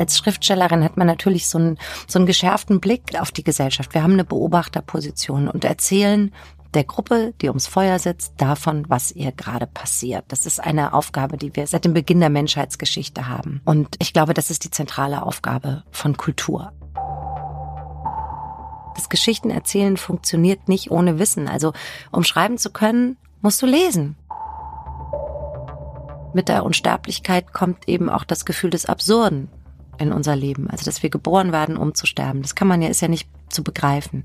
als 0.00 0.16
Schriftstellerin 0.16 0.82
hat 0.82 0.96
man 0.96 1.06
natürlich 1.06 1.48
so 1.48 1.58
einen, 1.58 1.78
so 2.08 2.18
einen 2.18 2.26
geschärften 2.26 2.80
Blick 2.80 3.20
auf 3.20 3.30
die 3.30 3.44
Gesellschaft. 3.44 3.94
Wir 3.94 4.02
haben 4.02 4.14
eine 4.14 4.24
Beobachterposition 4.24 5.46
und 5.46 5.64
erzählen 5.64 6.32
der 6.72 6.84
Gruppe, 6.84 7.34
die 7.40 7.48
ums 7.48 7.66
Feuer 7.66 7.98
sitzt, 7.98 8.34
davon, 8.38 8.88
was 8.88 9.12
ihr 9.12 9.32
gerade 9.32 9.66
passiert. 9.66 10.24
Das 10.28 10.46
ist 10.46 10.60
eine 10.60 10.94
Aufgabe, 10.94 11.36
die 11.36 11.54
wir 11.54 11.66
seit 11.66 11.84
dem 11.84 11.94
Beginn 11.94 12.20
der 12.20 12.30
Menschheitsgeschichte 12.30 13.28
haben. 13.28 13.60
Und 13.64 13.96
ich 13.98 14.12
glaube, 14.12 14.34
das 14.34 14.50
ist 14.50 14.64
die 14.64 14.70
zentrale 14.70 15.22
Aufgabe 15.22 15.82
von 15.90 16.16
Kultur. 16.16 16.72
Das 18.94 19.08
Geschichtenerzählen 19.08 19.96
funktioniert 19.96 20.68
nicht 20.68 20.90
ohne 20.90 21.18
Wissen. 21.18 21.48
Also, 21.48 21.72
um 22.12 22.22
schreiben 22.22 22.56
zu 22.56 22.70
können, 22.70 23.16
musst 23.40 23.60
du 23.62 23.66
lesen. 23.66 24.16
Mit 26.32 26.48
der 26.48 26.64
Unsterblichkeit 26.64 27.52
kommt 27.52 27.88
eben 27.88 28.08
auch 28.08 28.24
das 28.24 28.44
Gefühl 28.44 28.70
des 28.70 28.86
Absurden 28.86 29.50
in 30.00 30.12
unser 30.12 30.34
Leben. 30.36 30.68
Also, 30.68 30.84
dass 30.84 31.02
wir 31.02 31.10
geboren 31.10 31.52
werden, 31.52 31.76
um 31.76 31.94
zu 31.94 32.06
sterben. 32.06 32.42
Das 32.42 32.54
kann 32.54 32.68
man 32.68 32.82
ja, 32.82 32.88
ist 32.88 33.02
ja 33.02 33.08
nicht 33.08 33.28
zu 33.48 33.62
begreifen. 33.62 34.24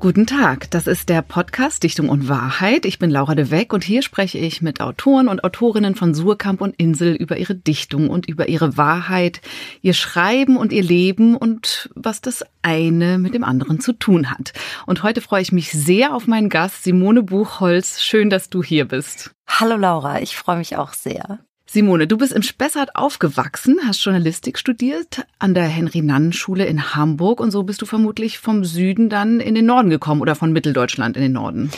Guten 0.00 0.28
Tag, 0.28 0.70
das 0.70 0.86
ist 0.86 1.08
der 1.08 1.22
Podcast 1.22 1.82
Dichtung 1.82 2.08
und 2.08 2.28
Wahrheit. 2.28 2.84
Ich 2.84 3.00
bin 3.00 3.10
Laura 3.10 3.34
de 3.34 3.50
Weck 3.50 3.72
und 3.72 3.82
hier 3.82 4.02
spreche 4.02 4.38
ich 4.38 4.62
mit 4.62 4.80
Autoren 4.80 5.26
und 5.26 5.42
Autorinnen 5.42 5.96
von 5.96 6.14
Surkamp 6.14 6.60
und 6.60 6.76
Insel 6.76 7.16
über 7.16 7.36
ihre 7.36 7.56
Dichtung 7.56 8.08
und 8.08 8.28
über 8.28 8.48
ihre 8.48 8.76
Wahrheit, 8.76 9.40
ihr 9.82 9.94
Schreiben 9.94 10.56
und 10.56 10.72
ihr 10.72 10.84
Leben 10.84 11.36
und 11.36 11.90
was 11.96 12.20
das 12.20 12.44
eine 12.62 13.18
mit 13.18 13.34
dem 13.34 13.42
anderen 13.42 13.80
zu 13.80 13.92
tun 13.92 14.30
hat. 14.30 14.52
Und 14.86 15.02
heute 15.02 15.20
freue 15.20 15.42
ich 15.42 15.50
mich 15.50 15.72
sehr 15.72 16.14
auf 16.14 16.28
meinen 16.28 16.48
Gast 16.48 16.84
Simone 16.84 17.24
Buchholz. 17.24 18.00
Schön, 18.00 18.30
dass 18.30 18.50
du 18.50 18.62
hier 18.62 18.86
bist. 18.86 19.32
Hallo 19.48 19.76
Laura, 19.76 20.22
ich 20.22 20.36
freue 20.36 20.58
mich 20.58 20.76
auch 20.76 20.92
sehr. 20.92 21.40
Simone, 21.70 22.06
du 22.06 22.16
bist 22.16 22.32
im 22.32 22.40
Spessart 22.40 22.96
aufgewachsen, 22.96 23.78
hast 23.86 24.02
Journalistik 24.02 24.58
studiert 24.58 25.26
an 25.38 25.52
der 25.52 25.64
Henry-Nannen-Schule 25.64 26.64
in 26.64 26.94
Hamburg 26.94 27.40
und 27.40 27.50
so 27.50 27.62
bist 27.62 27.82
du 27.82 27.86
vermutlich 27.86 28.38
vom 28.38 28.64
Süden 28.64 29.10
dann 29.10 29.38
in 29.38 29.54
den 29.54 29.66
Norden 29.66 29.90
gekommen 29.90 30.22
oder 30.22 30.34
von 30.34 30.50
Mitteldeutschland 30.50 31.18
in 31.18 31.22
den 31.24 31.32
Norden. 31.32 31.70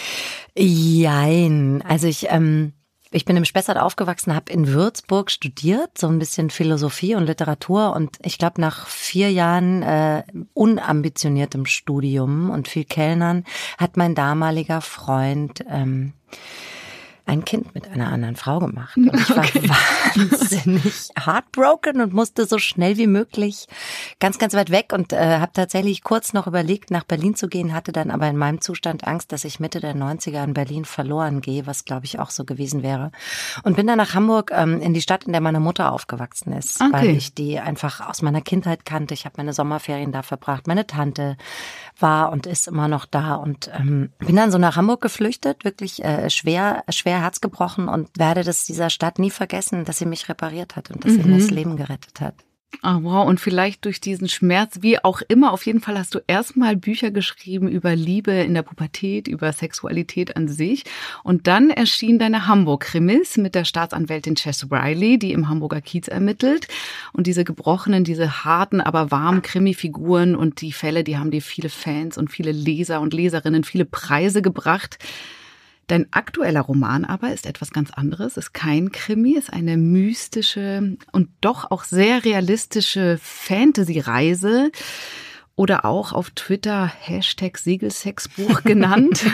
Jein. 0.56 1.82
Also 1.88 2.06
ich, 2.06 2.26
ähm, 2.30 2.72
ich 3.10 3.24
bin 3.24 3.36
im 3.36 3.44
Spessart 3.44 3.78
aufgewachsen, 3.78 4.32
habe 4.32 4.52
in 4.52 4.68
Würzburg 4.68 5.28
studiert, 5.28 5.98
so 5.98 6.06
ein 6.06 6.20
bisschen 6.20 6.50
Philosophie 6.50 7.16
und 7.16 7.26
Literatur 7.26 7.92
und 7.96 8.16
ich 8.22 8.38
glaube 8.38 8.60
nach 8.60 8.86
vier 8.86 9.32
Jahren 9.32 9.82
äh, 9.82 10.22
unambitioniertem 10.54 11.66
Studium 11.66 12.50
und 12.50 12.68
viel 12.68 12.84
Kellnern 12.84 13.44
hat 13.76 13.96
mein 13.96 14.14
damaliger 14.14 14.82
Freund 14.82 15.64
ähm, 15.68 16.12
ein 17.30 17.44
Kind 17.44 17.74
mit 17.74 17.88
einer 17.88 18.10
anderen 18.10 18.34
Frau 18.34 18.58
gemacht. 18.58 18.96
Und 18.96 19.14
ich 19.14 19.30
war 19.30 19.44
okay. 19.44 19.68
wahnsinnig 19.68 21.08
heartbroken 21.24 22.00
und 22.00 22.12
musste 22.12 22.46
so 22.46 22.58
schnell 22.58 22.96
wie 22.96 23.06
möglich 23.06 23.66
ganz, 24.18 24.38
ganz 24.38 24.54
weit 24.54 24.70
weg 24.70 24.92
und 24.92 25.12
äh, 25.12 25.38
habe 25.38 25.52
tatsächlich 25.52 26.02
kurz 26.02 26.32
noch 26.32 26.46
überlegt, 26.46 26.90
nach 26.90 27.04
Berlin 27.04 27.34
zu 27.36 27.48
gehen, 27.48 27.72
hatte 27.72 27.92
dann 27.92 28.10
aber 28.10 28.26
in 28.26 28.36
meinem 28.36 28.60
Zustand 28.60 29.06
Angst, 29.06 29.32
dass 29.32 29.44
ich 29.44 29.60
Mitte 29.60 29.80
der 29.80 29.94
90er 29.94 30.42
in 30.42 30.54
Berlin 30.54 30.84
verloren 30.84 31.40
gehe, 31.40 31.66
was 31.66 31.84
glaube 31.84 32.06
ich 32.06 32.18
auch 32.18 32.30
so 32.30 32.44
gewesen 32.44 32.82
wäre. 32.82 33.12
Und 33.62 33.76
bin 33.76 33.86
dann 33.86 33.98
nach 33.98 34.14
Hamburg 34.14 34.50
ähm, 34.54 34.80
in 34.80 34.94
die 34.94 35.02
Stadt, 35.02 35.24
in 35.24 35.32
der 35.32 35.40
meine 35.40 35.60
Mutter 35.60 35.92
aufgewachsen 35.92 36.52
ist, 36.52 36.80
okay. 36.80 36.92
weil 36.92 37.10
ich 37.10 37.34
die 37.34 37.60
einfach 37.60 38.08
aus 38.08 38.22
meiner 38.22 38.40
Kindheit 38.40 38.84
kannte. 38.84 39.14
Ich 39.14 39.24
habe 39.24 39.34
meine 39.36 39.52
Sommerferien 39.52 40.12
da 40.12 40.22
verbracht. 40.22 40.66
Meine 40.66 40.86
Tante 40.86 41.36
war 41.98 42.32
und 42.32 42.46
ist 42.46 42.66
immer 42.66 42.88
noch 42.88 43.06
da 43.06 43.34
und 43.34 43.70
ähm, 43.78 44.10
bin 44.18 44.36
dann 44.36 44.50
so 44.50 44.58
nach 44.58 44.76
Hamburg 44.76 45.00
geflüchtet, 45.00 45.64
wirklich 45.64 46.02
äh, 46.04 46.28
schwer, 46.30 46.84
schwer 46.88 47.19
Herz 47.20 47.40
gebrochen 47.40 47.88
und 47.88 48.08
werde 48.18 48.44
das 48.44 48.64
dieser 48.64 48.90
Stadt 48.90 49.18
nie 49.18 49.30
vergessen, 49.30 49.84
dass 49.84 49.98
sie 49.98 50.06
mich 50.06 50.28
repariert 50.28 50.76
hat 50.76 50.90
und 50.90 51.04
dass 51.04 51.12
mhm. 51.12 51.22
sie 51.22 51.28
mir 51.28 51.38
das 51.38 51.50
Leben 51.50 51.76
gerettet 51.76 52.20
hat. 52.20 52.34
Ah, 52.82 52.96
oh, 52.96 53.02
wow. 53.02 53.28
Und 53.28 53.40
vielleicht 53.40 53.84
durch 53.84 54.00
diesen 54.00 54.28
Schmerz, 54.28 54.78
wie 54.80 55.02
auch 55.02 55.20
immer, 55.28 55.52
auf 55.52 55.66
jeden 55.66 55.80
Fall 55.80 55.98
hast 55.98 56.14
du 56.14 56.20
erstmal 56.26 56.76
Bücher 56.76 57.10
geschrieben 57.10 57.68
über 57.68 57.94
Liebe 57.94 58.30
in 58.30 58.54
der 58.54 58.62
Pubertät, 58.62 59.28
über 59.28 59.52
Sexualität 59.52 60.36
an 60.36 60.48
sich. 60.48 60.84
Und 61.22 61.46
dann 61.46 61.68
erschien 61.68 62.18
deine 62.18 62.46
Hamburg-Krimis 62.46 63.36
mit 63.36 63.54
der 63.54 63.64
Staatsanwältin 63.64 64.36
Chess 64.36 64.68
Riley, 64.70 65.18
die 65.18 65.32
im 65.32 65.48
Hamburger 65.48 65.82
Kiez 65.82 66.08
ermittelt. 66.08 66.68
Und 67.12 67.26
diese 67.26 67.44
gebrochenen, 67.44 68.04
diese 68.04 68.44
harten, 68.44 68.80
aber 68.80 69.10
warmen 69.10 69.42
Krimi-Figuren 69.42 70.34
und 70.34 70.62
die 70.62 70.72
Fälle, 70.72 71.04
die 71.04 71.18
haben 71.18 71.32
dir 71.32 71.42
viele 71.42 71.68
Fans 71.68 72.16
und 72.16 72.30
viele 72.30 72.52
Leser 72.52 73.00
und 73.02 73.12
Leserinnen 73.12 73.64
viele 73.64 73.84
Preise 73.84 74.40
gebracht. 74.40 74.98
Dein 75.90 76.06
aktueller 76.12 76.60
Roman 76.60 77.04
aber 77.04 77.32
ist 77.32 77.46
etwas 77.46 77.72
ganz 77.72 77.90
anderes, 77.90 78.36
ist 78.36 78.54
kein 78.54 78.92
Krimi, 78.92 79.32
ist 79.32 79.52
eine 79.52 79.76
mystische 79.76 80.96
und 81.10 81.30
doch 81.40 81.72
auch 81.72 81.82
sehr 81.82 82.24
realistische 82.24 83.18
Fantasy-Reise 83.20 84.70
oder 85.56 85.84
auch 85.84 86.12
auf 86.12 86.30
Twitter 86.30 86.86
Hashtag 86.86 87.58
Siegelsexbuch 87.58 88.62
genannt. 88.64 89.24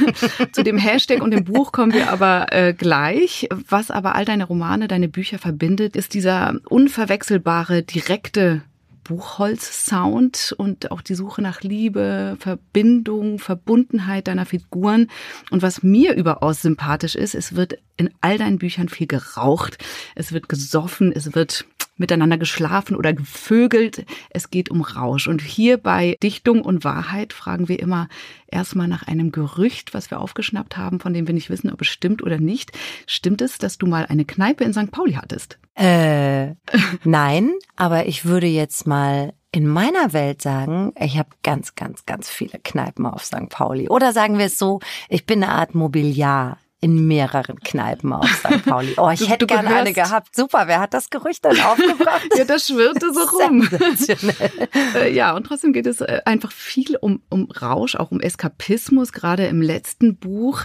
Zu 0.53 0.65
dem 0.65 0.79
Hashtag 0.79 1.21
und 1.23 1.33
dem 1.33 1.45
Buch 1.45 1.73
kommen 1.73 1.93
wir 1.93 2.11
aber 2.11 2.47
äh, 2.53 2.73
gleich. 2.73 3.51
Was 3.69 3.91
aber 3.91 4.15
all 4.15 4.25
deine 4.25 4.45
Romane, 4.45 4.89
deine 4.89 5.09
Bücher 5.11 5.39
verbindet, 5.39 5.95
ist 5.95 6.15
dieser 6.15 6.55
unverwechselbare, 6.71 7.83
direkte 7.83 8.63
Buchholz-Sound 9.07 10.55
und 10.57 10.91
auch 10.91 11.01
die 11.01 11.15
Suche 11.15 11.43
nach 11.43 11.63
Liebe, 11.63 12.37
Verbindung, 12.41 13.39
Verbundenheit 13.39 14.29
deiner 14.29 14.47
Figuren. 14.47 15.09
Und 15.51 15.63
was 15.63 15.83
mir 15.83 16.15
überaus 16.15 16.63
sympathisch 16.63 17.15
ist, 17.15 17.35
es 17.35 17.55
wird 17.55 17.79
in 17.97 18.11
all 18.21 18.39
deinen 18.39 18.59
Büchern 18.59 18.89
viel 18.89 19.07
geraucht, 19.07 19.79
es 20.15 20.33
wird 20.33 20.49
gesoffen, 20.49 21.13
es 21.13 21.35
wird 21.35 21.67
miteinander 21.97 22.39
geschlafen 22.39 22.97
oder 22.97 23.13
gevögelt. 23.13 24.05
Es 24.31 24.51
geht 24.51 24.71
um 24.71 24.83
Rausch. 24.83 25.29
Und 25.29 25.43
hier 25.43 25.79
bei 25.79 26.17
Dichtung 26.23 26.63
und 26.63 26.85
Wahrheit 26.85 27.33
fragen 27.33 27.69
wir 27.69 27.81
immer 27.81 28.09
erstmal 28.47 28.89
nach 28.89 29.07
einem 29.07 29.33
Gerücht, 29.33 29.95
was 29.95 30.11
wir 30.11 30.21
aufgeschnappt 30.21 30.77
haben, 30.77 31.01
von 31.01 31.15
dem 31.15 31.27
wir 31.27 31.35
nicht 31.35 31.51
wissen, 31.51 31.73
ob 31.73 31.81
es 31.81 31.89
stimmt 31.89 32.23
oder 32.23 32.39
nicht. 32.39 32.73
Stimmt 33.07 33.43
es, 33.43 33.59
dass 33.59 33.79
du 33.79 33.87
mal 33.87 34.07
eine 34.07 34.25
Kneipe 34.25 34.65
in 34.65 34.73
St. 34.73 34.91
Pauli 34.91 35.15
hattest? 35.15 35.59
Äh, 35.75 36.55
nein, 37.05 37.53
aber 37.77 38.07
ich 38.07 38.25
würde 38.25 38.47
jetzt 38.47 38.87
mal 38.87 39.33
in 39.53 39.67
meiner 39.67 40.13
Welt 40.13 40.43
sagen, 40.43 40.93
ich 41.01 41.17
habe 41.17 41.31
ganz, 41.43 41.75
ganz, 41.75 42.05
ganz 42.05 42.29
viele 42.29 42.59
Kneipen 42.63 43.07
auf 43.07 43.25
St. 43.25 43.49
Pauli. 43.49 43.89
Oder 43.89 44.13
sagen 44.13 44.39
wir 44.39 44.47
es 44.47 44.59
so, 44.59 44.81
ich 45.09 45.25
bin 45.25 45.43
eine 45.43 45.53
Art 45.53 45.75
Mobiliar 45.75 46.59
in 46.81 47.07
mehreren 47.07 47.59
Kneipen 47.61 48.13
auf 48.13 48.29
St. 48.29 48.65
Pauli. 48.67 48.95
Oh, 48.97 49.11
ich 49.11 49.21
du, 49.21 49.27
hätte 49.27 49.47
gerne 49.47 49.75
eine 49.75 49.93
gehabt. 49.93 50.37
Super, 50.37 50.67
wer 50.67 50.81
hat 50.81 50.95
das 50.95 51.11
Gerücht 51.11 51.45
denn 51.45 51.59
aufgebracht? 51.61 52.29
ja, 52.37 52.45
das 52.45 52.67
schwirrte 52.67 53.13
so 53.13 53.21
rum. 53.39 53.69
Äh, 54.95 55.13
ja, 55.13 55.35
und 55.35 55.45
trotzdem 55.45 55.73
geht 55.73 55.87
es 55.87 56.01
äh, 56.01 56.21
einfach 56.25 56.53
viel 56.53 56.97
um, 56.97 57.23
um 57.31 57.51
Rausch, 57.51 57.97
auch 57.97 58.11
um 58.11 58.21
Eskapismus, 58.21 59.13
gerade 59.13 59.47
im 59.47 59.63
letzten 59.63 60.17
Buch 60.17 60.65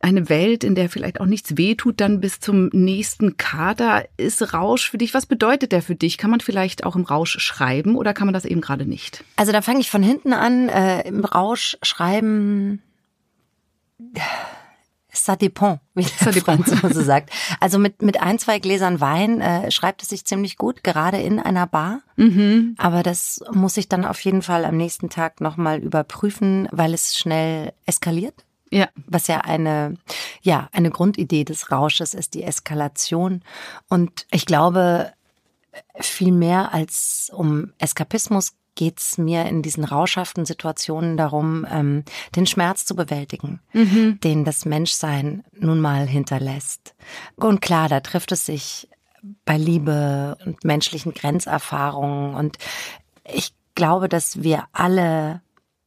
eine 0.00 0.28
Welt, 0.28 0.64
in 0.64 0.74
der 0.74 0.88
vielleicht 0.88 1.20
auch 1.20 1.26
nichts 1.26 1.56
wehtut, 1.56 2.00
dann 2.00 2.20
bis 2.20 2.40
zum 2.40 2.68
nächsten 2.72 3.36
Kater. 3.36 4.06
Ist 4.16 4.54
Rausch 4.54 4.90
für 4.90 4.98
dich, 4.98 5.12
was 5.12 5.26
bedeutet 5.26 5.72
der 5.72 5.82
für 5.82 5.94
dich? 5.94 6.16
Kann 6.16 6.30
man 6.30 6.40
vielleicht 6.40 6.84
auch 6.84 6.96
im 6.96 7.04
Rausch 7.04 7.38
schreiben 7.38 7.96
oder 7.96 8.14
kann 8.14 8.26
man 8.26 8.34
das 8.34 8.46
eben 8.46 8.62
gerade 8.62 8.86
nicht? 8.86 9.24
Also 9.36 9.52
da 9.52 9.60
fange 9.60 9.80
ich 9.80 9.90
von 9.90 10.02
hinten 10.02 10.32
an. 10.32 10.68
Äh, 10.70 11.06
Im 11.06 11.24
Rausch 11.24 11.76
schreiben. 11.82 12.82
Ça 15.22 15.36
dépend, 15.36 15.80
wie 15.94 16.04
der 16.04 16.32
Franzose 16.42 17.04
sagt. 17.04 17.30
Also 17.60 17.78
mit, 17.78 18.00
mit 18.00 18.22
ein, 18.22 18.38
zwei 18.38 18.58
Gläsern 18.58 19.00
Wein 19.00 19.40
äh, 19.40 19.70
schreibt 19.70 20.02
es 20.02 20.08
sich 20.08 20.24
ziemlich 20.24 20.56
gut, 20.56 20.82
gerade 20.82 21.18
in 21.18 21.38
einer 21.38 21.66
Bar. 21.66 22.00
Mhm. 22.16 22.74
Aber 22.78 23.02
das 23.02 23.42
muss 23.52 23.76
ich 23.76 23.88
dann 23.88 24.06
auf 24.06 24.20
jeden 24.20 24.40
Fall 24.40 24.64
am 24.64 24.76
nächsten 24.76 25.10
Tag 25.10 25.40
nochmal 25.40 25.80
überprüfen, 25.80 26.68
weil 26.72 26.94
es 26.94 27.18
schnell 27.18 27.74
eskaliert. 27.84 28.46
Ja. 28.70 28.88
Was 29.06 29.26
ja 29.26 29.38
eine, 29.42 29.96
ja, 30.40 30.68
eine 30.72 30.90
Grundidee 30.90 31.44
des 31.44 31.70
Rausches 31.70 32.14
ist, 32.14 32.34
die 32.34 32.44
Eskalation. 32.44 33.42
Und 33.88 34.26
ich 34.30 34.46
glaube, 34.46 35.12
viel 35.98 36.32
mehr 36.32 36.72
als 36.72 37.30
um 37.34 37.72
Eskapismus 37.78 38.52
geht's 38.74 39.18
mir 39.18 39.46
in 39.46 39.62
diesen 39.62 39.84
rauschhaften 39.84 40.44
Situationen 40.44 41.16
darum, 41.16 41.66
ähm, 41.70 42.04
den 42.36 42.46
Schmerz 42.46 42.84
zu 42.84 42.94
bewältigen, 42.94 43.60
mhm. 43.72 44.18
den 44.20 44.44
das 44.44 44.64
Menschsein 44.64 45.44
nun 45.58 45.80
mal 45.80 46.06
hinterlässt. 46.06 46.94
Und 47.36 47.60
klar, 47.60 47.88
da 47.88 48.00
trifft 48.00 48.32
es 48.32 48.46
sich 48.46 48.88
bei 49.44 49.56
Liebe 49.56 50.38
und 50.46 50.64
menschlichen 50.64 51.12
Grenzerfahrungen. 51.12 52.34
Und 52.34 52.56
ich 53.30 53.52
glaube, 53.74 54.08
dass 54.08 54.42
wir 54.42 54.64
alle 54.72 55.42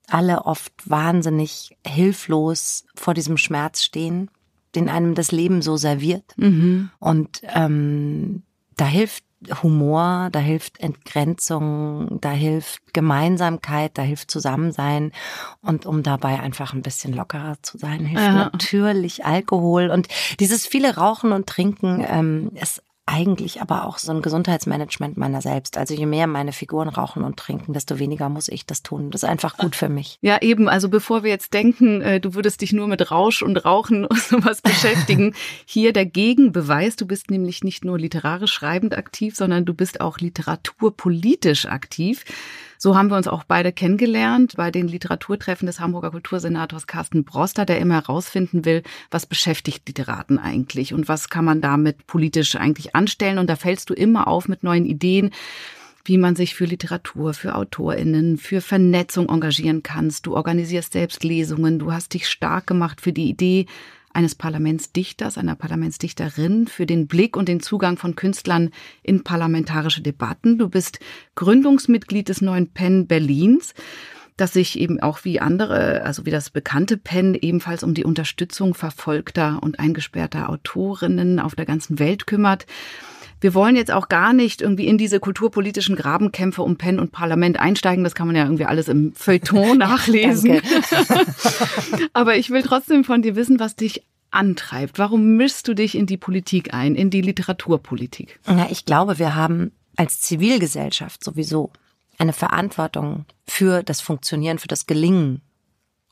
alle 0.08 0.46
oft 0.46 0.74
wahnsinnig 0.86 1.78
hilflos 1.86 2.86
vor 2.94 3.14
diesem 3.14 3.38
Schmerz 3.38 3.84
stehen, 3.84 4.30
den 4.76 4.90
einem 4.90 5.16
das 5.16 5.32
Leben 5.32 5.62
so 5.62 5.78
serviert. 5.78 6.26
Mhm. 6.38 6.90
Und 7.00 7.42
ähm, 7.44 8.44
da 8.76 8.86
hilft 8.86 9.24
Humor, 9.62 10.30
da 10.32 10.40
hilft 10.40 10.80
Entgrenzung, 10.80 12.20
da 12.22 12.32
hilft 12.32 12.94
Gemeinsamkeit, 12.94 13.98
da 13.98 14.02
hilft 14.02 14.32
Zusammensein. 14.32 15.12
Und 15.62 15.86
um 15.86 16.04
dabei 16.04 16.40
einfach 16.40 16.74
ein 16.74 16.82
bisschen 16.82 17.14
lockerer 17.14 17.58
zu 17.62 17.78
sein, 17.78 18.06
hilft 18.06 18.24
ja. 18.24 18.50
natürlich 18.52 19.26
Alkohol. 19.26 19.90
Und 19.90 20.08
dieses 20.40 20.66
viele 20.66 20.96
Rauchen 20.96 21.32
und 21.32 21.48
Trinken 21.48 22.06
ähm, 22.08 22.52
ist 22.56 22.82
eigentlich 23.06 23.62
aber 23.62 23.86
auch 23.86 23.98
so 23.98 24.14
ein 24.14 24.22
Gesundheitsmanagement 24.22 25.18
meiner 25.18 25.42
selbst. 25.42 25.78
Also 25.78 25.94
je 25.94 26.06
mehr 26.06 26.26
meine 26.26 26.54
Figuren 26.54 26.88
rauchen 26.88 27.24
und 27.24 27.38
trinken, 27.38 27.74
desto 27.74 28.00
weniger 28.00 28.30
muss 28.30 28.48
ich 28.48 28.66
das 28.66 28.82
tun. 28.82 29.12
Das 29.12 29.24
ist 29.24 29.30
einfach 29.30 29.58
gut 29.58 29.76
für 29.76 29.90
mich. 29.90 30.18
Ja, 30.22 30.42
eben. 30.42 30.70
Also 30.70 30.88
bevor 30.88 31.24
wir 31.24 31.30
jetzt 31.30 31.54
denken, 31.54 32.02
äh, 32.02 32.22
du 32.22 32.34
würdest 32.34 32.62
dich 32.62 32.72
nur 32.72 32.88
mit 32.88 33.12
Rausch 33.12 33.42
und 33.42 33.58
Rauchen 33.58 34.06
und 34.08 34.20
sowas 34.20 34.62
beschäftigen, 34.62 35.36
hier 35.66 35.92
der 35.92 36.06
Gegenbeweis. 36.06 36.96
Du 36.96 37.06
bist 37.06 37.30
nämlich 37.30 37.64
nicht 37.64 37.84
nur 37.84 38.00
literarisch 38.00 38.54
schreibend 38.54 38.98
aktiv, 38.98 39.36
sondern 39.36 39.66
du 39.66 39.74
bist 39.74 40.00
auch 40.00 40.20
literaturpolitisch 40.20 41.66
aktiv. 41.66 42.24
So 42.84 42.98
haben 42.98 43.10
wir 43.10 43.16
uns 43.16 43.30
auch 43.30 43.46
beide 43.46 43.72
kennengelernt 43.72 44.56
bei 44.58 44.70
den 44.70 44.90
Literaturtreffen 44.90 45.68
des 45.68 45.80
Hamburger 45.80 46.12
Kultursenators 46.12 46.86
Carsten 46.86 47.24
Broster, 47.24 47.64
der 47.66 47.80
immer 47.80 47.94
herausfinden 47.94 48.66
will, 48.66 48.84
was 49.10 49.26
beschäftigt 49.26 49.88
Literaten 49.88 50.38
eigentlich 50.38 50.94
und 50.94 51.08
was 51.08 51.30
kann 51.30 51.46
man 51.46 51.62
damit 51.62 52.08
politisch 52.08 52.58
eigentlich 52.58 52.94
anstellen. 52.94 53.38
Und 53.38 53.50
da 53.50 53.56
fällst 53.56 53.90
du 53.90 53.94
immer 53.94 54.28
auf 54.28 54.50
mit 54.50 54.64
neuen 54.64 54.86
Ideen 54.86 55.30
wie 56.06 56.18
man 56.18 56.36
sich 56.36 56.54
für 56.54 56.66
Literatur, 56.66 57.34
für 57.34 57.56
AutorInnen, 57.56 58.38
für 58.38 58.60
Vernetzung 58.60 59.30
engagieren 59.30 59.84
kannst. 59.84 60.26
Du 60.26 60.36
organisierst 60.36 60.92
selbst 60.92 61.24
Lesungen, 61.24 61.80
du 61.80 61.94
hast 61.94 62.14
dich 62.14 62.28
stark 62.28 62.68
gemacht 62.68 63.00
für 63.00 63.14
die 63.14 63.30
Idee, 63.30 63.68
eines 64.14 64.36
Parlamentsdichters, 64.36 65.38
einer 65.38 65.56
Parlamentsdichterin 65.56 66.68
für 66.68 66.86
den 66.86 67.08
Blick 67.08 67.36
und 67.36 67.48
den 67.48 67.60
Zugang 67.60 67.98
von 67.98 68.16
Künstlern 68.16 68.72
in 69.02 69.24
parlamentarische 69.24 70.02
Debatten. 70.02 70.58
Du 70.58 70.70
bist 70.70 71.00
Gründungsmitglied 71.36 72.30
des 72.30 72.42
neuen 72.42 72.70
PEN 72.70 73.08
Berlins 73.08 73.74
das 74.38 74.54
sich 74.54 74.80
eben 74.80 75.00
auch 75.00 75.26
wie 75.26 75.40
andere, 75.40 76.04
also 76.04 76.26
wie 76.26 76.32
das 76.32 76.50
bekannte 76.50 76.98
PEN 76.98 77.36
ebenfalls 77.36 77.84
um 77.84 77.94
die 77.94 78.04
Unterstützung 78.04 78.74
verfolgter 78.74 79.62
und 79.62 79.80
eingesperrter 79.80 80.50
Autorinnen 80.50 81.40
auf 81.40 81.56
der 81.56 81.66
ganzen 81.66 82.00
Welt 82.00 82.26
kümmert. 82.26 82.66
Wir 83.44 83.54
wollen 83.54 83.76
jetzt 83.76 83.92
auch 83.92 84.08
gar 84.08 84.32
nicht 84.32 84.62
irgendwie 84.62 84.88
in 84.88 84.98
diese 84.98 85.20
kulturpolitischen 85.20 85.98
Grabenkämpfe 85.98 86.62
um 86.62 86.78
Pen 86.78 86.98
und 86.98 87.12
Parlament 87.12 87.60
einsteigen. 87.60 88.06
Das 88.06 88.16
kann 88.16 88.26
man 88.26 88.38
ja 88.38 88.46
irgendwie 88.46 88.64
alles 88.64 88.88
im 88.88 89.12
Feuilleton 89.14 89.78
nachlesen. 89.80 90.62
Aber 92.14 92.38
ich 92.38 92.52
will 92.52 92.64
trotzdem 92.64 93.04
von 93.04 93.22
dir 93.22 93.36
wissen, 93.36 93.60
was 93.60 93.76
dich 93.76 94.06
antreibt. 94.32 94.98
Warum 94.98 95.36
mischst 95.36 95.68
du 95.68 95.74
dich 95.74 95.96
in 95.96 96.06
die 96.06 96.16
Politik 96.16 96.74
ein, 96.74 96.96
in 96.96 97.10
die 97.10 97.20
Literaturpolitik? 97.20 98.40
Na, 98.48 98.72
ich 98.72 98.86
glaube, 98.86 99.20
wir 99.20 99.36
haben 99.36 99.74
als 99.98 100.22
Zivilgesellschaft 100.22 101.22
sowieso 101.22 101.74
eine 102.18 102.32
Verantwortung 102.32 103.26
für 103.46 103.84
das 103.84 104.00
Funktionieren, 104.00 104.58
für 104.58 104.70
das 104.70 104.86
Gelingen 104.86 105.42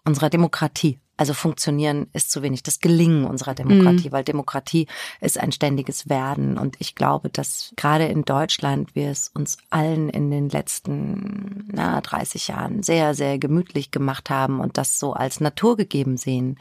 unserer 0.04 0.30
Demokratie. 0.30 1.00
Also 1.22 1.36
funktionieren 1.36 2.08
ist 2.14 2.32
zu 2.32 2.42
wenig. 2.42 2.64
Das 2.64 2.80
Gelingen 2.80 3.26
unserer 3.26 3.54
Demokratie, 3.54 4.08
mhm. 4.08 4.12
weil 4.12 4.24
Demokratie 4.24 4.88
ist 5.20 5.40
ein 5.40 5.52
ständiges 5.52 6.10
Werden. 6.10 6.58
Und 6.58 6.78
ich 6.80 6.96
glaube, 6.96 7.30
dass 7.30 7.74
gerade 7.76 8.06
in 8.06 8.24
Deutschland 8.26 8.96
wir 8.96 9.12
es 9.12 9.28
uns 9.28 9.60
allen 9.70 10.10
in 10.10 10.32
den 10.32 10.50
letzten 10.50 11.70
na, 11.72 12.02
30 12.02 12.48
Jahren 12.48 12.82
sehr, 12.82 13.14
sehr 13.14 13.38
gemütlich 13.38 13.92
gemacht 13.92 14.32
haben 14.32 14.60
und 14.60 14.80
das 14.80 14.98
so 14.98 15.14
als 15.14 15.40
naturgegeben 15.40 16.18
sehen, 16.18 16.58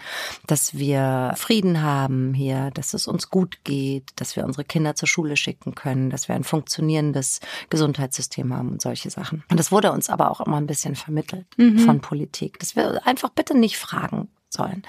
dass 0.47 0.75
wir 0.75 1.33
Frieden 1.37 1.81
haben 1.81 2.35
hier, 2.35 2.71
dass 2.75 2.93
es 2.93 3.09
uns 3.09 3.31
gut 3.31 3.65
geht, 3.65 4.11
dass 4.17 4.37
wir 4.37 4.45
unsere 4.45 4.65
Kinder 4.65 4.95
zur 4.95 5.09
Schule 5.09 5.39
schicken 5.39 5.75
können, 5.75 6.11
dass 6.11 6.29
wir 6.29 6.35
ein 6.35 6.45
funktionierendes 6.45 7.41
Gesundheitssystem 7.71 8.55
haben 8.55 8.73
und 8.73 8.83
solche 8.83 9.09
Sachen. 9.09 9.43
Und 9.51 9.59
das 9.59 9.73
wurde 9.73 9.91
uns 9.91 10.11
aber 10.11 10.31
auch 10.31 10.43
immer 10.43 10.59
ein 10.59 10.67
bisschen 10.67 10.97
vermittelt 10.97 11.47
mhm. 11.57 11.79
von 11.79 12.03
Politik, 12.03 12.59
dass 12.59 12.77
wir 12.77 13.07
einfach 13.07 13.31
bitte 13.31 13.57
nicht 13.57 13.79
fragen, 13.79 14.29
sollen. 14.53 14.83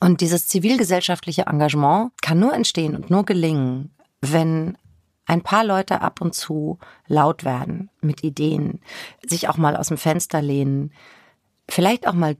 Und 0.00 0.20
dieses 0.20 0.46
zivilgesellschaftliche 0.48 1.46
Engagement 1.46 2.10
kann 2.22 2.38
nur 2.38 2.54
entstehen 2.54 2.94
und 2.94 3.10
nur 3.10 3.24
gelingen, 3.24 3.94
wenn 4.20 4.76
ein 5.26 5.42
paar 5.42 5.64
Leute 5.64 6.00
ab 6.00 6.20
und 6.20 6.34
zu 6.34 6.78
laut 7.06 7.44
werden 7.44 7.90
mit 8.00 8.22
Ideen, 8.22 8.80
sich 9.26 9.48
auch 9.48 9.56
mal 9.56 9.76
aus 9.76 9.88
dem 9.88 9.98
Fenster 9.98 10.40
lehnen, 10.40 10.92
vielleicht 11.68 12.06
auch 12.06 12.14
mal 12.14 12.36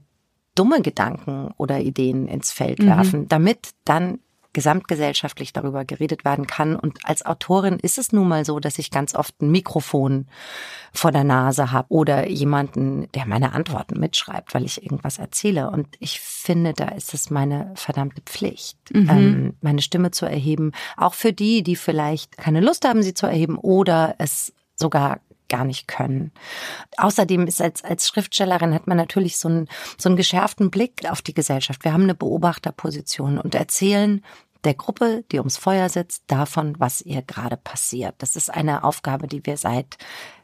dumme 0.55 0.81
Gedanken 0.81 1.51
oder 1.57 1.79
Ideen 1.79 2.27
ins 2.27 2.51
Feld 2.51 2.79
mhm. 2.79 2.87
werfen, 2.87 3.27
damit 3.27 3.71
dann 3.85 4.19
gesamtgesellschaftlich 4.57 5.53
darüber 5.53 5.85
geredet 5.85 6.25
werden 6.25 6.47
kann. 6.47 6.75
Und 6.75 6.97
als 7.03 7.23
Autorin 7.23 7.77
ist 7.77 7.99
es 7.99 8.11
nun 8.11 8.27
mal 8.27 8.43
so, 8.43 8.59
dass 8.59 8.79
ich 8.79 8.89
ganz 8.89 9.13
oft 9.13 9.39
ein 9.39 9.51
Mikrofon 9.51 10.25
vor 10.91 11.11
der 11.11 11.23
Nase 11.23 11.71
habe 11.71 11.85
oder 11.89 12.27
jemanden, 12.27 13.07
der 13.11 13.27
meine 13.27 13.51
Antworten 13.51 13.99
mitschreibt, 13.99 14.55
weil 14.55 14.65
ich 14.65 14.81
irgendwas 14.81 15.19
erzähle. 15.19 15.69
Und 15.69 15.89
ich 15.99 16.19
finde, 16.19 16.73
da 16.73 16.87
ist 16.87 17.13
es 17.13 17.29
meine 17.29 17.71
verdammte 17.75 18.23
Pflicht, 18.23 18.79
mhm. 18.91 19.09
ähm, 19.11 19.53
meine 19.61 19.83
Stimme 19.83 20.09
zu 20.09 20.25
erheben. 20.25 20.71
Auch 20.95 21.13
für 21.13 21.33
die, 21.33 21.61
die 21.61 21.75
vielleicht 21.75 22.35
keine 22.35 22.59
Lust 22.59 22.83
haben, 22.83 23.03
sie 23.03 23.13
zu 23.13 23.27
erheben 23.27 23.59
oder 23.59 24.15
es 24.17 24.53
sogar 24.75 25.19
gar 25.49 25.65
nicht 25.65 25.87
können. 25.87 26.31
Außerdem 26.97 27.47
ist 27.47 27.61
als, 27.61 27.83
als 27.83 28.07
Schriftstellerin 28.07 28.73
hat 28.73 28.87
man 28.87 28.97
natürlich 28.97 29.37
so 29.37 29.47
einen, 29.47 29.67
so 29.97 30.09
einen 30.09 30.17
geschärften 30.17 30.71
Blick 30.71 31.09
auf 31.09 31.21
die 31.21 31.33
Gesellschaft. 31.33 31.83
Wir 31.83 31.93
haben 31.93 32.03
eine 32.03 32.15
Beobachterposition 32.15 33.37
und 33.37 33.55
erzählen 33.55 34.23
der 34.67 34.75
Gruppe, 34.75 35.23
die 35.31 35.39
ums 35.39 35.57
Feuer 35.57 35.89
sitzt, 35.89 36.23
davon, 36.27 36.75
was 36.77 37.01
ihr 37.01 37.21
gerade 37.21 37.57
passiert. 37.57 38.15
Das 38.19 38.35
ist 38.35 38.53
eine 38.53 38.83
Aufgabe, 38.83 39.27
die 39.27 39.45
wir 39.45 39.57
seit 39.57 39.97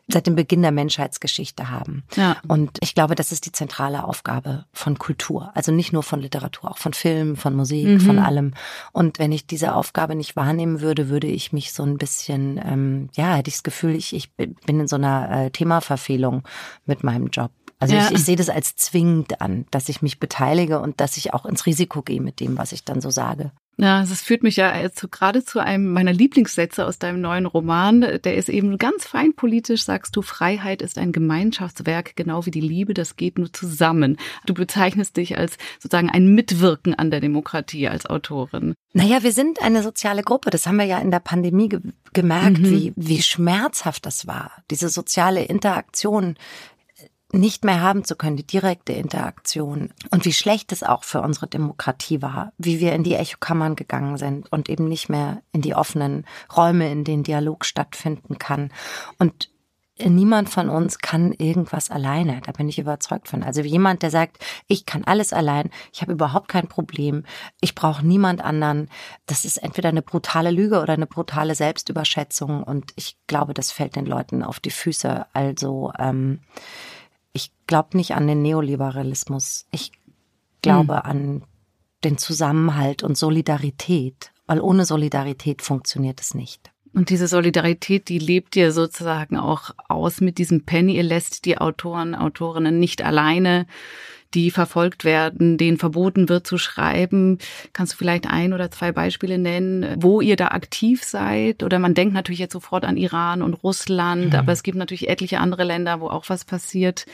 seit 0.07 0.27
dem 0.27 0.35
Beginn 0.35 0.61
der 0.61 0.71
Menschheitsgeschichte 0.71 1.69
haben. 1.69 2.03
Ja. 2.15 2.37
Und 2.47 2.77
ich 2.81 2.93
glaube, 2.93 3.15
das 3.15 3.31
ist 3.31 3.45
die 3.45 3.51
zentrale 3.51 4.03
Aufgabe 4.03 4.65
von 4.73 4.97
Kultur. 4.99 5.51
Also 5.55 5.71
nicht 5.71 5.93
nur 5.93 6.03
von 6.03 6.19
Literatur, 6.19 6.71
auch 6.71 6.77
von 6.77 6.93
Film, 6.93 7.37
von 7.37 7.55
Musik, 7.55 7.87
mhm. 7.87 7.99
von 8.01 8.19
allem. 8.19 8.53
Und 8.91 9.19
wenn 9.19 9.31
ich 9.31 9.47
diese 9.47 9.73
Aufgabe 9.75 10.15
nicht 10.15 10.35
wahrnehmen 10.35 10.81
würde, 10.81 11.09
würde 11.09 11.27
ich 11.27 11.53
mich 11.53 11.71
so 11.71 11.83
ein 11.83 11.97
bisschen, 11.97 12.59
ähm, 12.63 13.09
ja, 13.13 13.35
hätte 13.35 13.47
ich 13.47 13.55
das 13.55 13.63
Gefühl, 13.63 13.95
ich, 13.95 14.13
ich 14.13 14.33
bin 14.33 14.55
in 14.65 14.87
so 14.87 14.97
einer 14.97 15.45
äh, 15.45 15.51
Themaverfehlung 15.51 16.43
mit 16.85 17.03
meinem 17.03 17.27
Job. 17.27 17.51
Also 17.79 17.95
ja. 17.95 18.05
ich, 18.07 18.11
ich 18.11 18.25
sehe 18.25 18.35
das 18.35 18.49
als 18.49 18.75
zwingend 18.75 19.41
an, 19.41 19.65
dass 19.71 19.89
ich 19.89 20.01
mich 20.01 20.19
beteilige 20.19 20.79
und 20.79 20.99
dass 21.01 21.17
ich 21.17 21.33
auch 21.33 21.45
ins 21.45 21.65
Risiko 21.65 22.01
gehe 22.01 22.21
mit 22.21 22.39
dem, 22.39 22.57
was 22.57 22.71
ich 22.71 22.83
dann 22.83 23.01
so 23.01 23.09
sage. 23.09 23.51
Ja, 23.77 24.01
das 24.01 24.21
führt 24.21 24.43
mich 24.43 24.57
ja 24.57 24.77
jetzt 24.77 25.11
gerade 25.11 25.43
zu 25.43 25.59
einem 25.59 25.91
meiner 25.91 26.13
Lieblingssätze 26.13 26.85
aus 26.85 26.99
deinem 26.99 27.21
neuen 27.21 27.47
Roman. 27.47 28.01
Der 28.01 28.35
ist 28.35 28.49
eben 28.49 28.77
ganz 28.77 29.05
fein 29.05 29.33
politisch, 29.33 29.83
sagst 29.83 30.15
du, 30.15 30.21
Freiheit 30.21 30.81
ist 30.83 30.99
ein 30.99 31.11
Gemeinschaftswerk, 31.11 32.15
genau 32.15 32.45
wie 32.45 32.51
die 32.51 32.61
Liebe, 32.61 32.93
das 32.93 33.15
geht 33.15 33.39
nur 33.39 33.51
zusammen. 33.51 34.17
Du 34.45 34.53
bezeichnest 34.53 35.17
dich 35.17 35.37
als 35.37 35.57
sozusagen 35.79 36.11
ein 36.11 36.35
Mitwirken 36.35 36.93
an 36.93 37.09
der 37.09 37.19
Demokratie 37.19 37.87
als 37.87 38.05
Autorin. 38.05 38.75
Naja, 38.93 39.23
wir 39.23 39.31
sind 39.31 39.61
eine 39.63 39.81
soziale 39.81 40.21
Gruppe. 40.21 40.51
Das 40.51 40.67
haben 40.67 40.77
wir 40.77 40.85
ja 40.85 40.99
in 40.99 41.09
der 41.09 41.19
Pandemie 41.19 41.69
ge 41.69 41.79
gemerkt, 42.13 42.59
mhm. 42.59 42.69
wie, 42.69 42.93
wie 42.95 43.23
schmerzhaft 43.23 44.05
das 44.05 44.27
war. 44.27 44.51
Diese 44.69 44.87
soziale 44.89 45.43
Interaktion 45.45 46.35
nicht 47.33 47.65
mehr 47.65 47.81
haben 47.81 48.03
zu 48.03 48.15
können, 48.15 48.37
die 48.37 48.45
direkte 48.45 48.93
Interaktion 48.93 49.91
und 50.11 50.23
wie 50.23 50.33
schlecht 50.33 50.71
es 50.71 50.83
auch 50.83 51.03
für 51.03 51.21
unsere 51.21 51.47
Demokratie 51.47 52.21
war, 52.21 52.53
wie 52.57 52.79
wir 52.79 52.93
in 52.93 53.03
die 53.03 53.15
Echokammern 53.15 53.75
gegangen 53.75 54.17
sind 54.17 54.51
und 54.51 54.69
eben 54.69 54.87
nicht 54.87 55.09
mehr 55.09 55.41
in 55.51 55.61
die 55.61 55.73
offenen 55.73 56.25
Räume, 56.55 56.91
in 56.91 57.03
denen 57.03 57.23
Dialog 57.23 57.65
stattfinden 57.65 58.37
kann. 58.37 58.71
Und 59.17 59.49
niemand 59.99 60.49
von 60.49 60.69
uns 60.69 60.99
kann 60.99 61.33
irgendwas 61.33 61.89
alleine. 61.89 62.41
Da 62.45 62.51
bin 62.51 62.69
ich 62.69 62.79
überzeugt 62.79 63.27
von. 63.27 63.43
Also 63.43 63.61
jemand, 63.61 64.01
der 64.03 64.11
sagt, 64.11 64.37
ich 64.67 64.85
kann 64.85 65.03
alles 65.03 65.33
allein, 65.33 65.69
ich 65.91 66.01
habe 66.01 66.13
überhaupt 66.13 66.47
kein 66.47 66.67
Problem, 66.67 67.25
ich 67.61 67.75
brauche 67.75 68.05
niemand 68.05 68.43
anderen, 68.43 68.89
das 69.25 69.45
ist 69.45 69.57
entweder 69.57 69.89
eine 69.89 70.01
brutale 70.01 70.51
Lüge 70.51 70.81
oder 70.81 70.93
eine 70.93 71.07
brutale 71.07 71.55
Selbstüberschätzung. 71.55 72.63
Und 72.63 72.91
ich 72.95 73.17
glaube, 73.27 73.53
das 73.53 73.71
fällt 73.71 73.95
den 73.95 74.05
Leuten 74.05 74.43
auf 74.43 74.59
die 74.59 74.71
Füße. 74.71 75.25
Also 75.33 75.91
ähm, 75.97 76.41
ich 77.33 77.51
glaube 77.67 77.97
nicht 77.97 78.13
an 78.13 78.27
den 78.27 78.41
Neoliberalismus. 78.41 79.65
Ich 79.71 79.91
glaube 80.61 80.93
mhm. 80.93 81.09
an 81.09 81.43
den 82.03 82.17
Zusammenhalt 82.17 83.03
und 83.03 83.17
Solidarität, 83.17 84.31
weil 84.45 84.61
ohne 84.61 84.85
Solidarität 84.85 85.61
funktioniert 85.61 86.21
es 86.21 86.35
nicht. 86.35 86.71
Und 86.93 87.09
diese 87.09 87.27
Solidarität, 87.27 88.07
die 88.07 88.19
lebt 88.19 88.55
ihr 88.55 88.71
sozusagen 88.71 89.35
auch 89.37 89.71
aus 89.89 90.21
mit 90.21 90.37
diesem 90.37 90.65
Penny. 90.65 90.95
Ihr 90.95 91.03
lässt 91.03 91.45
die 91.45 91.57
Autoren, 91.57 92.13
Autorinnen 92.13 92.79
nicht 92.79 93.03
alleine 93.03 93.65
die 94.33 94.51
verfolgt 94.51 95.03
werden, 95.03 95.57
denen 95.57 95.77
verboten 95.77 96.29
wird 96.29 96.47
zu 96.47 96.57
schreiben. 96.57 97.37
Kannst 97.71 97.93
du 97.93 97.97
vielleicht 97.97 98.27
ein 98.27 98.53
oder 98.53 98.71
zwei 98.71 98.91
Beispiele 98.91 99.37
nennen, 99.37 99.95
wo 99.99 100.21
ihr 100.21 100.35
da 100.35 100.47
aktiv 100.49 101.03
seid? 101.03 101.63
Oder 101.63 101.79
man 101.79 101.93
denkt 101.93 102.13
natürlich 102.13 102.39
jetzt 102.39 102.53
sofort 102.53 102.85
an 102.85 102.97
Iran 102.97 103.41
und 103.41 103.53
Russland, 103.53 104.33
mhm. 104.33 104.35
aber 104.35 104.51
es 104.51 104.63
gibt 104.63 104.77
natürlich 104.77 105.09
etliche 105.09 105.39
andere 105.39 105.63
Länder, 105.63 106.01
wo 106.01 106.07
auch 106.07 106.29
was 106.29 106.45
passiert. 106.45 107.05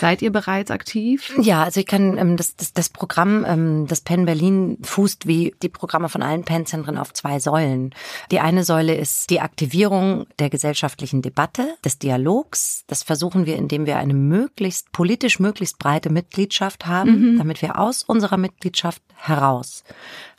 Seid 0.00 0.22
ihr 0.22 0.32
bereits 0.32 0.70
aktiv? 0.70 1.32
Ja, 1.40 1.64
also 1.64 1.80
ich 1.80 1.86
kann 1.86 2.16
ähm, 2.18 2.36
das, 2.36 2.56
das, 2.56 2.72
das 2.72 2.88
Programm, 2.88 3.44
ähm, 3.46 3.86
das 3.86 4.00
Penn 4.00 4.24
Berlin 4.24 4.78
fußt 4.82 5.26
wie 5.26 5.54
die 5.62 5.68
Programme 5.68 6.08
von 6.08 6.22
allen 6.22 6.44
Penn-Zentren 6.44 6.98
auf 6.98 7.12
zwei 7.12 7.38
Säulen. 7.40 7.94
Die 8.30 8.40
eine 8.40 8.64
Säule 8.64 8.94
ist 8.94 9.30
die 9.30 9.40
Aktivierung 9.40 10.26
der 10.38 10.50
gesellschaftlichen 10.50 11.22
Debatte, 11.22 11.74
des 11.84 11.98
Dialogs. 11.98 12.84
Das 12.86 13.02
versuchen 13.02 13.46
wir, 13.46 13.56
indem 13.56 13.86
wir 13.86 13.98
eine 13.98 14.14
möglichst 14.14 14.92
politisch 14.92 15.38
möglichst 15.38 15.78
breite 15.78 16.10
Mitgliedschaft 16.10 16.53
haben, 16.60 17.32
mhm. 17.32 17.38
damit 17.38 17.62
wir 17.62 17.78
aus 17.78 18.02
unserer 18.02 18.36
Mitgliedschaft 18.36 19.02
heraus 19.16 19.84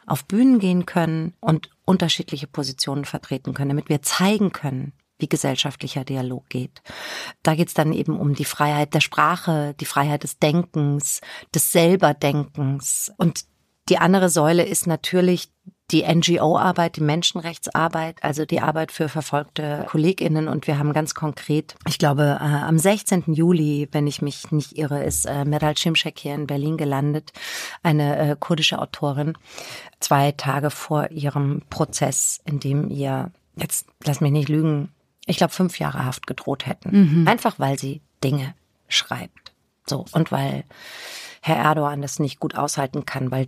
auf 0.05 0.25
Bühnen 0.25 0.59
gehen 0.59 0.85
können 0.85 1.33
und 1.39 1.69
unterschiedliche 1.83 2.47
Positionen 2.47 3.05
vertreten 3.05 3.53
können, 3.53 3.69
damit 3.69 3.89
wir 3.89 4.01
zeigen 4.01 4.51
können, 4.51 4.93
wie 5.17 5.27
gesellschaftlicher 5.27 6.03
Dialog 6.03 6.47
geht. 6.49 6.81
Da 7.41 7.55
geht 7.55 7.69
es 7.69 7.73
dann 7.73 7.93
eben 7.93 8.19
um 8.19 8.35
die 8.35 8.45
Freiheit 8.45 8.93
der 8.93 8.99
Sprache, 8.99 9.73
die 9.79 9.85
Freiheit 9.85 10.23
des 10.23 10.39
Denkens, 10.39 11.21
des 11.53 11.71
Selberdenkens. 11.71 13.13
Und 13.17 13.45
die 13.89 13.97
andere 13.97 14.29
Säule 14.29 14.63
ist 14.63 14.87
natürlich 14.87 15.51
die 15.91 16.03
NGO-Arbeit, 16.03 16.95
die 16.95 17.03
Menschenrechtsarbeit, 17.03 18.23
also 18.23 18.45
die 18.45 18.59
Arbeit 18.59 18.91
für 18.91 19.07
verfolgte 19.07 19.85
KollegInnen. 19.87 20.47
Und 20.47 20.65
wir 20.65 20.79
haben 20.79 20.93
ganz 20.93 21.13
konkret, 21.13 21.75
ich 21.87 21.99
glaube, 21.99 22.39
äh, 22.41 22.43
am 22.43 22.79
16. 22.79 23.33
Juli, 23.33 23.87
wenn 23.91 24.07
ich 24.07 24.21
mich 24.21 24.51
nicht 24.51 24.77
irre, 24.77 25.03
ist 25.03 25.25
äh, 25.25 25.45
Meral 25.45 25.75
Cimcek 25.75 26.17
hier 26.17 26.33
in 26.33 26.47
Berlin 26.47 26.77
gelandet, 26.77 27.33
eine 27.83 28.17
äh, 28.17 28.35
kurdische 28.39 28.79
Autorin, 28.79 29.37
zwei 29.99 30.31
Tage 30.31 30.71
vor 30.71 31.11
ihrem 31.11 31.61
Prozess, 31.69 32.41
in 32.45 32.59
dem 32.59 32.89
ihr, 32.89 33.31
jetzt 33.55 33.85
lass 34.03 34.21
mich 34.21 34.31
nicht 34.31 34.49
lügen, 34.49 34.89
ich 35.27 35.37
glaube, 35.37 35.53
fünf 35.53 35.79
Jahre 35.79 36.05
Haft 36.05 36.25
gedroht 36.25 36.65
hätten. 36.65 37.21
Mhm. 37.21 37.27
Einfach 37.27 37.59
weil 37.59 37.77
sie 37.77 38.01
Dinge 38.23 38.55
schreibt. 38.87 39.53
So, 39.87 40.05
und 40.13 40.31
weil 40.31 40.63
Herr 41.41 41.57
Erdogan 41.57 42.01
das 42.01 42.17
nicht 42.17 42.39
gut 42.39 42.55
aushalten 42.55 43.05
kann, 43.05 43.29
weil 43.29 43.47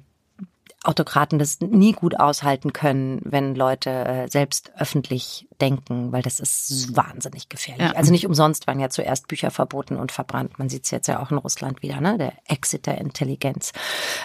Autokraten 0.88 1.40
das 1.40 1.60
nie 1.60 1.92
gut 1.92 2.20
aushalten 2.20 2.74
können, 2.74 3.20
wenn 3.24 3.56
Leute 3.56 3.90
äh, 3.90 4.28
selbst 4.30 4.72
öffentlich 4.78 5.48
denken, 5.60 6.12
weil 6.12 6.22
das 6.22 6.40
ist 6.40 6.96
wahnsinnig 6.96 7.50
gefährlich. 7.50 7.88
Ja. 7.88 7.94
Also 7.94 8.12
nicht 8.12 8.26
umsonst 8.26 8.68
waren 8.68 8.80
ja 8.80 8.90
zuerst 8.90 9.28
Bücher 9.28 9.52
verboten 9.52 9.98
und 9.98 10.12
verbrannt. 10.12 10.58
Man 10.60 10.70
sieht 10.70 10.86
es 10.86 10.92
jetzt 10.92 11.08
ja 11.08 11.22
auch 11.22 11.32
in 11.32 11.38
Russland 11.38 11.82
wieder, 11.82 12.00
ne? 12.00 12.18
Der 12.18 12.34
Exit 12.48 12.86
der 12.86 13.00
Intelligenz. 13.00 13.74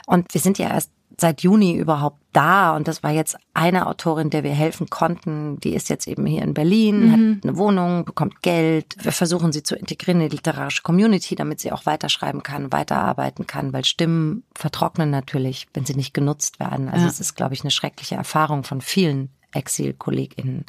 Und 0.06 0.32
wir 0.32 0.40
sind 0.40 0.58
ja 0.58 0.68
erst 0.68 0.90
seit 1.22 1.40
Juni 1.42 1.74
überhaupt 1.74 2.18
da 2.32 2.76
und 2.76 2.88
das 2.88 3.02
war 3.02 3.10
jetzt 3.10 3.36
eine 3.54 3.86
Autorin, 3.86 4.28
der 4.28 4.42
wir 4.42 4.52
helfen 4.52 4.90
konnten. 4.90 5.58
Die 5.60 5.74
ist 5.74 5.88
jetzt 5.88 6.06
eben 6.06 6.26
hier 6.26 6.42
in 6.42 6.52
Berlin, 6.52 7.06
mhm. 7.06 7.12
hat 7.12 7.44
eine 7.44 7.56
Wohnung, 7.56 8.04
bekommt 8.04 8.42
Geld. 8.42 8.96
Wir 9.02 9.12
versuchen 9.12 9.52
sie 9.52 9.62
zu 9.62 9.76
integrieren 9.76 10.20
in 10.20 10.28
die 10.28 10.36
literarische 10.36 10.82
Community, 10.82 11.34
damit 11.34 11.60
sie 11.60 11.72
auch 11.72 11.86
weiterschreiben 11.86 12.42
kann, 12.42 12.72
weiterarbeiten 12.72 13.46
kann, 13.46 13.72
weil 13.72 13.84
Stimmen 13.84 14.44
vertrocknen 14.54 15.10
natürlich, 15.10 15.68
wenn 15.72 15.86
sie 15.86 15.94
nicht 15.94 16.12
genutzt 16.12 16.60
werden. 16.60 16.88
Also 16.88 17.04
ja. 17.04 17.10
es 17.10 17.20
ist, 17.20 17.34
glaube 17.34 17.54
ich, 17.54 17.62
eine 17.62 17.70
schreckliche 17.70 18.16
Erfahrung 18.16 18.64
von 18.64 18.80
vielen 18.80 19.30
Exil-KollegInnen, 19.54 20.64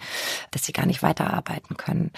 dass 0.51 0.65
sie 0.65 0.73
gar 0.73 0.85
nicht 0.85 1.01
weiterarbeiten 1.01 1.77
können. 1.77 2.11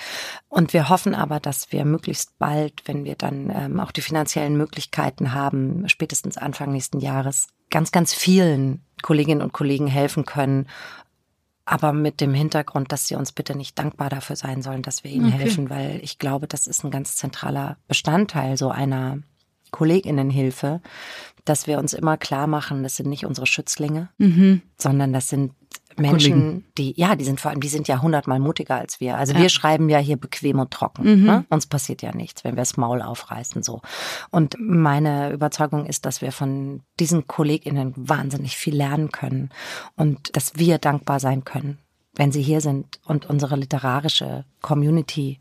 Und 0.50 0.74
wir 0.74 0.90
hoffen 0.90 1.16
aber, 1.16 1.40
dass 1.40 1.72
wir 1.72 1.86
möglichst 1.86 2.38
bald, 2.40 2.82
wenn 2.86 3.06
wir 3.06 3.16
dann 3.16 3.52
ähm, 3.56 3.80
auch 3.80 3.92
die 3.92 4.02
finanziellen 4.02 4.58
Möglichkeiten 4.58 5.34
haben, 5.34 5.88
spätestens 5.88 6.38
Anfang 6.38 6.72
nächsten 6.72 7.00
Jahres, 7.00 7.48
ganz, 7.70 7.92
ganz 7.92 8.14
vielen 8.14 8.82
Kolleginnen 9.02 9.42
und 9.42 9.54
Kollegen 9.54 9.88
helfen 9.88 10.26
können, 10.26 10.68
aber 11.66 11.94
mit 11.94 12.22
dem 12.22 12.34
Hintergrund, 12.34 12.92
dass 12.92 13.08
sie 13.08 13.16
uns 13.16 13.32
bitte 13.32 13.58
nicht 13.58 13.78
dankbar 13.78 14.10
dafür 14.10 14.36
sein 14.36 14.62
sollen, 14.62 14.84
dass 14.84 15.04
wir 15.04 15.12
ihnen 15.12 15.28
okay. 15.28 15.38
helfen, 15.38 15.70
weil 15.70 16.00
ich 16.04 16.20
glaube, 16.20 16.48
das 16.48 16.68
ist 16.68 16.84
ein 16.84 16.92
ganz 16.92 17.16
zentraler 17.16 17.78
Bestandteil 17.88 18.56
so 18.56 18.70
einer 18.70 19.20
Kolleginnenhilfe, 19.72 20.82
dass 21.44 21.68
wir 21.68 21.80
uns 21.80 21.94
immer 21.94 22.18
klar 22.18 22.48
machen, 22.48 22.84
das 22.84 22.96
sind 22.96 23.10
nicht 23.10 23.26
unsere 23.26 23.48
Schützlinge, 23.48 24.10
mhm. 24.18 24.62
sondern 24.78 25.12
das 25.12 25.28
sind 25.28 25.54
Menschen, 25.98 26.32
Kollegen. 26.32 26.66
die, 26.78 26.94
ja, 26.98 27.16
die 27.16 27.26
sind 27.26 27.40
vor 27.40 27.52
allem, 27.52 27.62
die 27.62 27.68
sind 27.68 27.88
ja 27.88 28.02
hundertmal 28.02 28.40
mutiger 28.40 28.76
als 28.76 29.00
wir. 29.00 29.18
Also 29.18 29.34
ja. 29.34 29.40
wir 29.40 29.50
schreiben 29.50 29.90
ja 29.90 29.98
hier 29.98 30.18
bequem 30.18 30.60
und 30.60 30.72
trocken. 30.72 31.22
Mhm. 31.22 31.26
Ne? 31.26 31.46
Uns 31.50 31.68
passiert 31.68 32.02
ja 32.02 32.14
nichts, 32.14 32.44
wenn 32.44 32.54
wir 32.54 32.62
das 32.62 32.78
Maul 32.78 33.02
aufreißen, 33.02 33.64
so. 33.64 33.82
Und 34.32 34.56
meine 34.60 35.32
Überzeugung 35.32 35.86
ist, 35.86 36.06
dass 36.06 36.22
wir 36.22 36.32
von 36.32 36.82
diesen 37.00 37.28
KollegInnen 37.28 37.94
wahnsinnig 37.96 38.58
viel 38.58 38.76
lernen 38.76 39.12
können 39.12 39.50
und 39.96 40.36
dass 40.36 40.56
wir 40.56 40.78
dankbar 40.78 41.20
sein 41.20 41.44
können, 41.44 41.80
wenn 42.16 42.32
sie 42.32 42.42
hier 42.42 42.62
sind 42.62 43.00
und 43.06 43.30
unsere 43.30 43.56
literarische 43.56 44.46
Community 44.62 45.40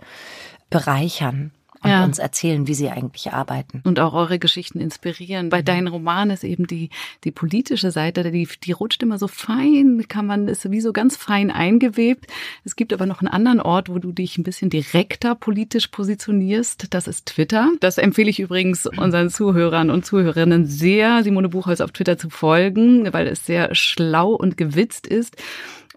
bereichern 0.70 1.52
und 1.84 1.90
ja. 1.90 2.02
uns 2.02 2.18
erzählen, 2.18 2.66
wie 2.66 2.74
sie 2.74 2.88
eigentlich 2.88 3.32
arbeiten. 3.32 3.82
Und 3.84 4.00
auch 4.00 4.14
eure 4.14 4.38
Geschichten 4.38 4.80
inspirieren. 4.80 5.50
Bei 5.50 5.60
deinen 5.60 5.86
Romanen 5.86 6.30
ist 6.30 6.42
eben 6.42 6.66
die, 6.66 6.88
die 7.24 7.30
politische 7.30 7.90
Seite, 7.90 8.30
die, 8.30 8.48
die 8.62 8.72
rutscht 8.72 9.02
immer 9.02 9.18
so 9.18 9.28
fein, 9.28 10.02
kann 10.08 10.26
man, 10.26 10.48
ist 10.48 10.70
wie 10.70 10.80
so 10.80 10.94
ganz 10.94 11.16
fein 11.16 11.50
eingewebt. 11.50 12.26
Es 12.64 12.74
gibt 12.74 12.94
aber 12.94 13.04
noch 13.04 13.20
einen 13.20 13.28
anderen 13.28 13.60
Ort, 13.60 13.90
wo 13.90 13.98
du 13.98 14.12
dich 14.12 14.38
ein 14.38 14.44
bisschen 14.44 14.70
direkter 14.70 15.34
politisch 15.34 15.88
positionierst. 15.88 16.86
Das 16.94 17.06
ist 17.06 17.26
Twitter. 17.26 17.70
Das 17.80 17.98
empfehle 17.98 18.30
ich 18.30 18.40
übrigens 18.40 18.86
unseren 18.86 19.28
Zuhörern 19.28 19.90
und 19.90 20.06
Zuhörerinnen 20.06 20.66
sehr, 20.66 21.22
Simone 21.22 21.50
Buchholz 21.50 21.82
auf 21.82 21.92
Twitter 21.92 22.16
zu 22.16 22.30
folgen, 22.30 23.12
weil 23.12 23.26
es 23.26 23.44
sehr 23.44 23.74
schlau 23.74 24.30
und 24.30 24.56
gewitzt 24.56 25.06
ist. 25.06 25.36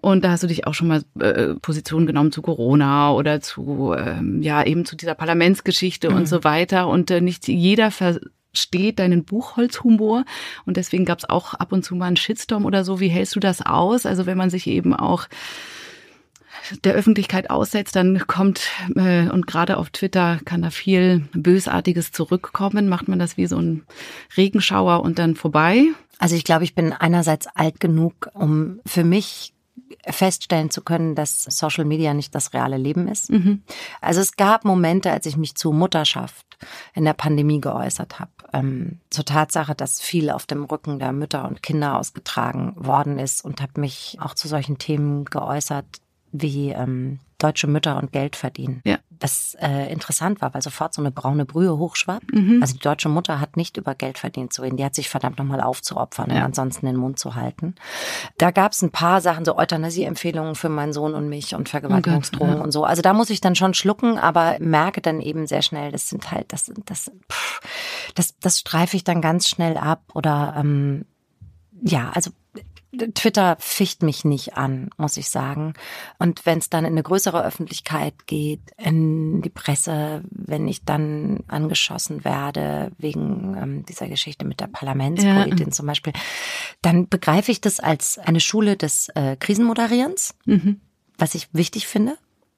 Und 0.01 0.23
da 0.23 0.31
hast 0.31 0.43
du 0.43 0.47
dich 0.47 0.67
auch 0.67 0.73
schon 0.73 0.87
mal 0.87 1.03
äh, 1.19 1.55
Position 1.55 2.05
genommen 2.05 2.31
zu 2.31 2.41
Corona 2.41 3.11
oder 3.13 3.41
zu, 3.41 3.93
ähm, 3.97 4.41
ja, 4.41 4.63
eben 4.63 4.85
zu 4.85 4.95
dieser 4.95 5.15
Parlamentsgeschichte 5.15 6.09
mhm. 6.09 6.15
und 6.17 6.25
so 6.27 6.43
weiter. 6.43 6.87
Und 6.87 7.09
äh, 7.09 7.19
nicht 7.19 7.47
jeder 7.47 7.89
versteht 7.89 8.99
deinen 8.99 9.25
Buchholzhumor. 9.25 10.23
Und 10.65 10.77
deswegen 10.77 11.05
gab 11.05 11.19
es 11.19 11.29
auch 11.29 11.55
ab 11.55 11.71
und 11.71 11.83
zu 11.83 11.95
mal 11.95 12.05
einen 12.05 12.17
Shitstorm 12.17 12.65
oder 12.65 12.83
so. 12.83 12.99
Wie 12.99 13.07
hältst 13.07 13.35
du 13.35 13.39
das 13.39 13.65
aus? 13.65 14.05
Also 14.05 14.25
wenn 14.25 14.37
man 14.37 14.51
sich 14.51 14.67
eben 14.67 14.93
auch 14.93 15.27
der 16.83 16.93
Öffentlichkeit 16.93 17.49
aussetzt, 17.49 17.95
dann 17.95 18.27
kommt, 18.27 18.61
äh, 18.95 19.29
und 19.29 19.47
gerade 19.47 19.77
auf 19.77 19.89
Twitter 19.89 20.39
kann 20.45 20.61
da 20.61 20.69
viel 20.69 21.27
Bösartiges 21.33 22.11
zurückkommen. 22.11 22.87
Macht 22.87 23.07
man 23.07 23.19
das 23.19 23.37
wie 23.37 23.47
so 23.47 23.57
ein 23.57 23.83
Regenschauer 24.35 25.01
und 25.01 25.17
dann 25.17 25.35
vorbei? 25.35 25.85
Also 26.19 26.35
ich 26.35 26.43
glaube, 26.43 26.63
ich 26.63 26.75
bin 26.75 26.93
einerseits 26.93 27.47
alt 27.47 27.79
genug, 27.79 28.29
um 28.33 28.79
für 28.85 29.03
mich 29.03 29.53
feststellen 30.05 30.69
zu 30.69 30.81
können, 30.81 31.15
dass 31.15 31.43
Social 31.43 31.85
Media 31.85 32.13
nicht 32.13 32.33
das 32.35 32.53
reale 32.53 32.77
Leben 32.77 33.07
ist. 33.07 33.29
Mhm. 33.29 33.63
Also 34.01 34.21
es 34.21 34.35
gab 34.35 34.65
Momente, 34.65 35.11
als 35.11 35.25
ich 35.25 35.37
mich 35.37 35.55
zu 35.55 35.71
Mutterschaft 35.71 36.57
in 36.93 37.05
der 37.05 37.13
Pandemie 37.13 37.61
geäußert 37.61 38.19
habe, 38.19 38.31
ähm, 38.53 38.99
zur 39.09 39.25
Tatsache, 39.25 39.75
dass 39.75 40.01
viel 40.01 40.29
auf 40.29 40.45
dem 40.45 40.65
Rücken 40.65 40.99
der 40.99 41.11
Mütter 41.11 41.47
und 41.47 41.61
Kinder 41.63 41.97
ausgetragen 41.97 42.73
worden 42.75 43.19
ist 43.19 43.43
und 43.43 43.61
habe 43.61 43.79
mich 43.79 44.17
auch 44.19 44.33
zu 44.33 44.47
solchen 44.47 44.77
Themen 44.77 45.25
geäußert 45.25 45.85
wie 46.31 46.69
ähm, 46.69 47.19
deutsche 47.37 47.67
Mütter 47.67 47.97
und 47.97 48.11
Geld 48.11 48.35
verdienen. 48.35 48.81
Ja. 48.83 48.97
Das 49.19 49.55
äh, 49.59 49.91
interessant 49.91 50.41
war, 50.41 50.53
weil 50.53 50.61
sofort 50.61 50.93
so 50.93 51.01
eine 51.01 51.11
braune 51.11 51.45
Brühe 51.45 51.77
hochschwappt. 51.77 52.33
Mhm. 52.33 52.59
Also 52.61 52.73
die 52.73 52.79
deutsche 52.79 53.09
Mutter 53.09 53.39
hat 53.39 53.57
nicht 53.57 53.77
über 53.77 53.95
Geld 53.95 54.17
verdient 54.17 54.53
zu 54.53 54.61
reden. 54.61 54.77
Die 54.77 54.85
hat 54.85 54.95
sich 54.95 55.09
verdammt 55.09 55.37
nochmal 55.37 55.61
aufzuopfern 55.61 56.29
ja. 56.29 56.37
und 56.37 56.43
ansonsten 56.43 56.85
den 56.85 56.95
Mund 56.95 57.17
zu 57.17 57.35
halten. 57.35 57.75
Da 58.37 58.51
gab 58.51 58.73
es 58.73 58.81
ein 58.81 58.91
paar 58.91 59.21
Sachen, 59.21 59.45
so 59.45 59.57
Euthanasie-Empfehlungen 59.57 60.55
für 60.55 60.69
meinen 60.69 60.93
Sohn 60.93 61.13
und 61.13 61.29
mich 61.29 61.55
und 61.55 61.69
Vergewaltigungsdrohungen 61.69 62.55
oh 62.55 62.59
ja. 62.59 62.63
und 62.63 62.71
so. 62.71 62.83
Also 62.83 63.01
da 63.01 63.13
muss 63.13 63.29
ich 63.29 63.41
dann 63.41 63.55
schon 63.55 63.73
schlucken, 63.73 64.19
aber 64.19 64.57
merke 64.59 65.01
dann 65.01 65.21
eben 65.21 65.47
sehr 65.47 65.61
schnell, 65.61 65.91
das 65.91 66.09
sind 66.09 66.31
halt, 66.31 66.53
das, 66.53 66.71
das, 66.85 67.11
pff, 67.31 67.61
das, 68.15 68.37
das 68.39 68.59
streife 68.59 68.95
ich 68.97 69.03
dann 69.03 69.21
ganz 69.21 69.47
schnell 69.47 69.77
ab 69.77 70.03
oder 70.13 70.55
ähm, 70.57 71.05
ja, 71.81 72.11
also 72.13 72.31
Twitter 72.97 73.57
ficht 73.59 74.03
mich 74.03 74.25
nicht 74.25 74.57
an, 74.57 74.89
muss 74.97 75.17
ich 75.17 75.29
sagen. 75.29 75.73
Und 76.19 76.45
wenn 76.45 76.59
es 76.59 76.69
dann 76.69 76.85
in 76.85 76.93
eine 76.93 77.03
größere 77.03 77.43
Öffentlichkeit 77.43 78.27
geht, 78.27 78.61
in 78.77 79.41
die 79.41 79.49
Presse, 79.49 80.23
wenn 80.29 80.67
ich 80.67 80.83
dann 80.83 81.43
angeschossen 81.47 82.23
werde 82.23 82.91
wegen 82.97 83.55
ähm, 83.61 83.85
dieser 83.85 84.07
Geschichte 84.07 84.45
mit 84.45 84.59
der 84.59 84.67
Parlamentspolitin 84.67 85.67
ja. 85.67 85.71
zum 85.71 85.87
Beispiel, 85.87 86.13
dann 86.81 87.07
begreife 87.07 87.51
ich 87.51 87.61
das 87.61 87.79
als 87.79 88.17
eine 88.17 88.39
Schule 88.39 88.77
des 88.77 89.09
äh, 89.09 89.35
Krisenmoderierens, 89.37 90.35
mhm. 90.45 90.81
was 91.17 91.35
ich 91.35 91.47
wichtig 91.53 91.87
finde 91.87 92.17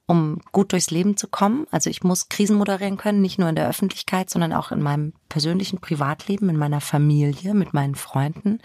um 0.10 0.42
gut 0.51 0.72
durchs 0.72 0.89
Leben 0.89 1.18
zu 1.18 1.28
kommen. 1.28 1.68
Also 1.70 1.92
ich 1.92 2.04
muss 2.04 2.30
Krisen 2.30 2.58
moderieren 2.58 2.98
können, 2.98 3.22
nicht 3.22 3.38
nur 3.38 3.48
in 3.48 3.56
der 3.56 3.70
Öffentlichkeit, 3.70 4.32
sondern 4.32 4.54
auch 4.54 4.72
in 4.72 4.82
meinem 4.82 5.13
persönlichen 5.30 5.80
Privatleben, 5.80 6.50
in 6.50 6.58
meiner 6.58 6.82
Familie, 6.82 7.54
mit 7.54 7.75
meinen 7.75 7.94
Freunden. 7.94 8.60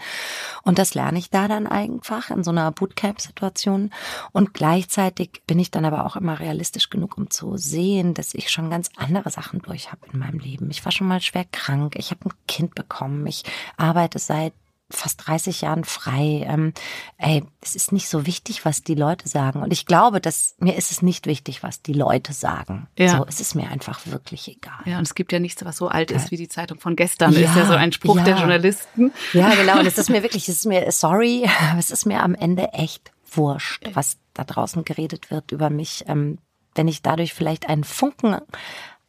Und 0.63 0.79
das 0.79 0.95
lerne 0.95 1.19
ich 1.19 1.29
da 1.29 1.47
dann 1.47 1.67
einfach 1.67 2.31
in 2.31 2.43
so 2.43 2.49
einer 2.49 2.71
Bootcamp-Situation. 2.71 3.91
Und 4.31 4.55
gleichzeitig 4.55 5.43
bin 5.45 5.59
ich 5.59 5.69
dann 5.69 5.85
aber 5.85 6.07
auch 6.07 6.15
immer 6.15 6.39
realistisch 6.39 6.89
genug, 6.89 7.15
um 7.15 7.29
zu 7.29 7.57
sehen, 7.57 8.15
dass 8.15 8.33
ich 8.33 8.49
schon 8.49 8.71
ganz 8.71 8.89
andere 8.95 9.29
Sachen 9.29 9.61
durch 9.61 9.91
habe 9.91 10.01
in 10.11 10.17
meinem 10.17 10.39
Leben. 10.39 10.71
Ich 10.71 10.83
war 10.83 10.91
schon 10.91 11.07
mal 11.07 11.21
schwer 11.21 11.45
krank, 11.51 11.93
ich 11.95 12.09
habe 12.09 12.25
ein 12.25 12.33
Kind 12.47 12.73
bekommen, 12.73 13.27
ich 13.27 13.43
arbeite 13.77 14.17
seit 14.17 14.53
fast 14.89 15.27
30 15.27 15.61
Jahren 15.61 15.83
frei. 15.83 16.45
Ähm, 16.47 16.73
ey, 17.17 17.43
es 17.61 17.75
ist 17.75 17.91
nicht 17.91 18.07
so 18.07 18.25
wichtig, 18.25 18.65
was 18.65 18.83
die 18.83 18.95
Leute 18.95 19.27
sagen. 19.27 19.61
Und 19.61 19.73
ich 19.73 19.85
glaube, 19.85 20.21
dass 20.21 20.55
mir 20.59 20.75
ist 20.75 20.91
es 20.91 21.01
nicht 21.01 21.25
wichtig, 21.25 21.63
was 21.63 21.81
die 21.81 21.93
Leute 21.93 22.33
sagen. 22.33 22.87
Ja. 22.97 23.17
So, 23.17 23.25
es 23.27 23.39
ist 23.39 23.55
mir 23.55 23.69
einfach 23.69 24.05
wirklich 24.05 24.47
egal. 24.47 24.81
Ja, 24.85 24.97
und 24.97 25.07
es 25.07 25.15
gibt 25.15 25.31
ja 25.31 25.39
nichts, 25.39 25.65
was 25.65 25.77
so 25.77 25.87
alt 25.87 26.11
ist 26.11 26.31
wie 26.31 26.37
die 26.37 26.47
Zeitung 26.47 26.79
von 26.79 26.95
gestern. 26.95 27.33
Ja, 27.33 27.49
ist 27.49 27.55
ja 27.55 27.65
so 27.65 27.73
ein 27.73 27.91
Spruch 27.91 28.17
ja. 28.17 28.23
der 28.23 28.37
Journalisten. 28.37 29.11
Ja, 29.33 29.55
genau. 29.55 29.79
Und 29.79 29.87
es 29.87 29.97
ist 29.97 30.09
mir 30.11 30.21
wirklich, 30.21 30.47
es 30.47 30.57
ist 30.57 30.65
mir, 30.65 30.91
sorry, 30.91 31.49
es 31.77 31.89
ist 31.89 32.05
mir 32.05 32.21
am 32.21 32.35
Ende 32.35 32.73
echt 32.73 33.11
wurscht, 33.31 33.89
was 33.93 34.17
da 34.33 34.43
draußen 34.43 34.85
geredet 34.85 35.31
wird 35.31 35.51
über 35.51 35.69
mich. 35.69 36.05
Ähm, 36.07 36.37
wenn 36.75 36.87
ich 36.87 37.01
dadurch 37.01 37.33
vielleicht 37.33 37.69
einen 37.69 37.85
Funken 37.85 38.37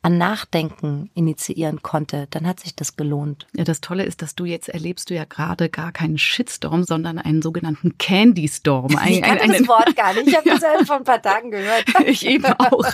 an 0.06 0.18
Nachdenken 0.18 1.10
initiieren 1.14 1.82
konnte, 1.82 2.28
dann 2.30 2.46
hat 2.46 2.60
sich 2.60 2.76
das 2.76 2.96
gelohnt. 2.96 3.48
Ja, 3.56 3.64
das 3.64 3.80
Tolle 3.80 4.04
ist, 4.04 4.22
dass 4.22 4.36
du 4.36 4.44
jetzt 4.44 4.68
erlebst 4.68 5.10
du 5.10 5.14
ja 5.14 5.24
gerade 5.24 5.68
gar 5.68 5.90
keinen 5.90 6.16
Shitstorm, 6.16 6.84
sondern 6.84 7.18
einen 7.18 7.42
sogenannten 7.42 7.98
Candy 7.98 8.46
Storm. 8.46 8.96
Ein, 8.96 9.12
ich 9.14 9.22
kannte 9.22 9.42
ein, 9.42 9.50
ein, 9.50 9.58
das 9.58 9.66
Wort 9.66 9.96
gar 9.96 10.14
nicht. 10.14 10.28
Ich 10.28 10.36
habe 10.36 10.48
das 10.48 10.62
erst 10.62 10.86
vor 10.86 10.98
ein 10.98 11.02
paar 11.02 11.20
Tagen 11.20 11.50
gehört. 11.50 11.86
ich 12.06 12.24
eben 12.24 12.44
auch. 12.44 12.84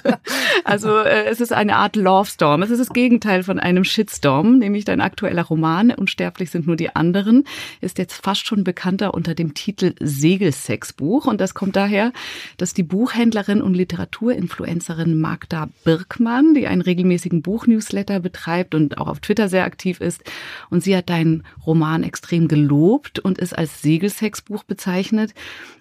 Also 0.64 0.97
äh, 1.00 1.26
es 1.26 1.42
ist 1.42 1.52
eine 1.52 1.76
Art 1.76 1.97
Love 1.97 2.31
Storm. 2.31 2.62
Es 2.62 2.71
ist 2.71 2.78
das 2.78 2.88
Gegenteil 2.88 3.42
von 3.42 3.61
einem 3.61 3.85
Shitstorm, 3.85 4.57
nämlich 4.57 4.87
dein 4.87 5.02
aktueller 5.02 5.42
Roman 5.42 5.90
Unsterblich 5.90 6.50
sind 6.50 6.66
nur 6.66 6.76
die 6.76 6.97
anderen, 6.97 7.45
ist 7.83 7.99
jetzt 7.99 8.25
fast 8.25 8.47
schon 8.47 8.64
bekannter 8.64 9.12
unter 9.12 9.35
dem 9.35 9.52
Titel 9.52 9.95
Segelsexbuch. 10.00 11.26
Und 11.26 11.42
das 11.42 11.52
kommt 11.52 11.76
daher, 11.76 12.14
dass 12.57 12.73
die 12.73 12.85
Buchhändlerin 12.85 13.61
und 13.61 13.75
Literaturinfluencerin 13.75 15.21
Magda 15.21 15.69
Birkmann, 15.85 16.54
die 16.54 16.66
ein 16.66 16.81
regelmäßigen 17.02 17.42
Buchnewsletter 17.42 18.21
betreibt 18.21 18.75
und 18.75 18.99
auch 18.99 19.09
auf 19.09 19.21
Twitter 19.21 19.49
sehr 19.49 19.64
aktiv 19.64 20.00
ist. 20.00 20.23
Und 20.71 20.82
sie 20.82 20.97
hat 20.97 21.09
deinen 21.11 21.42
Roman 21.66 22.04
extrem 22.04 22.49
gelobt 22.49 23.18
und 23.18 23.38
ist 23.38 23.56
als 23.56 23.82
Segelsexbuch 23.82 24.64
bezeichnet. 24.64 25.35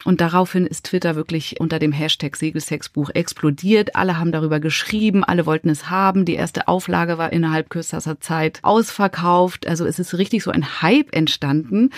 Und 0.04 0.20
daraufhin 0.20 0.66
ist 0.66 0.88
Twitter 0.88 1.16
wirklich 1.16 1.60
unter 1.60 1.78
dem 1.78 1.92
Hashtag 1.92 2.36
Segelsexbuch 2.36 3.12
explodiert. 3.12 3.96
Alle 3.96 4.18
haben 4.18 4.32
darüber 4.32 4.60
geschrieben, 4.60 5.24
alle 5.24 5.46
wollten 5.46 5.70
es 5.70 5.90
haben. 5.90 6.25
Die 6.25 6.36
erste 6.36 6.68
Auflage 6.68 7.18
war 7.18 7.32
innerhalb 7.32 7.70
kürzester 7.70 8.20
Zeit 8.20 8.60
ausverkauft. 8.63 9.68
Also 9.68 9.86
es 9.86 10.00
ist 10.00 10.18
richtig 10.18 10.44
so 10.44 10.51
ein 10.51 10.82
Hype 10.82 11.16
entstanden. 11.16 11.92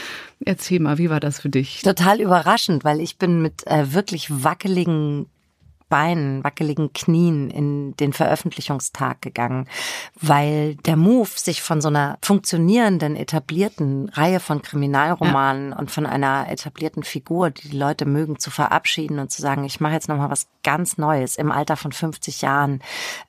Erzähl 0.46 0.82
mal, 0.82 0.98
wie 0.98 1.10
war 1.10 1.22
das 1.22 1.40
für 1.40 1.50
dich? 1.50 1.82
Total 1.82 2.20
überraschend, 2.20 2.84
weil 2.84 3.00
ich 3.00 3.18
bin 3.18 3.42
mit 3.42 3.66
äh, 3.68 3.94
wirklich 3.94 4.44
wackeligen 4.44 5.28
Beinen, 5.94 6.44
wackeligen 6.44 6.92
Knien 6.92 7.52
in 7.52 7.96
den 7.98 8.14
Veröffentlichungstag 8.14 9.22
gegangen, 9.22 9.68
weil 10.20 10.74
der 10.74 10.96
Move, 10.96 11.30
sich 11.36 11.62
von 11.62 11.82
so 11.82 11.90
einer 11.90 12.18
funktionierenden, 12.24 13.16
etablierten 13.16 14.10
Reihe 14.10 14.40
von 14.40 14.64
Kriminalromanen 14.64 15.70
ja. 15.70 15.78
und 15.78 15.92
von 15.92 16.08
einer 16.08 16.48
etablierten 16.50 17.04
Figur, 17.04 17.52
die 17.52 17.70
die 17.70 17.78
Leute 17.78 18.08
mögen, 18.08 18.40
zu 18.40 18.50
verabschieden 18.50 19.20
und 19.20 19.30
zu 19.30 19.44
sagen, 19.44 19.66
ich 19.66 19.82
mache 19.82 19.94
jetzt 19.94 20.10
nochmal 20.10 20.32
was 20.32 20.48
ganz 20.64 20.98
Neues 20.98 21.36
im 21.36 21.52
Alter 21.52 21.78
von 21.78 21.92
50 21.92 22.42
Jahren, 22.42 22.82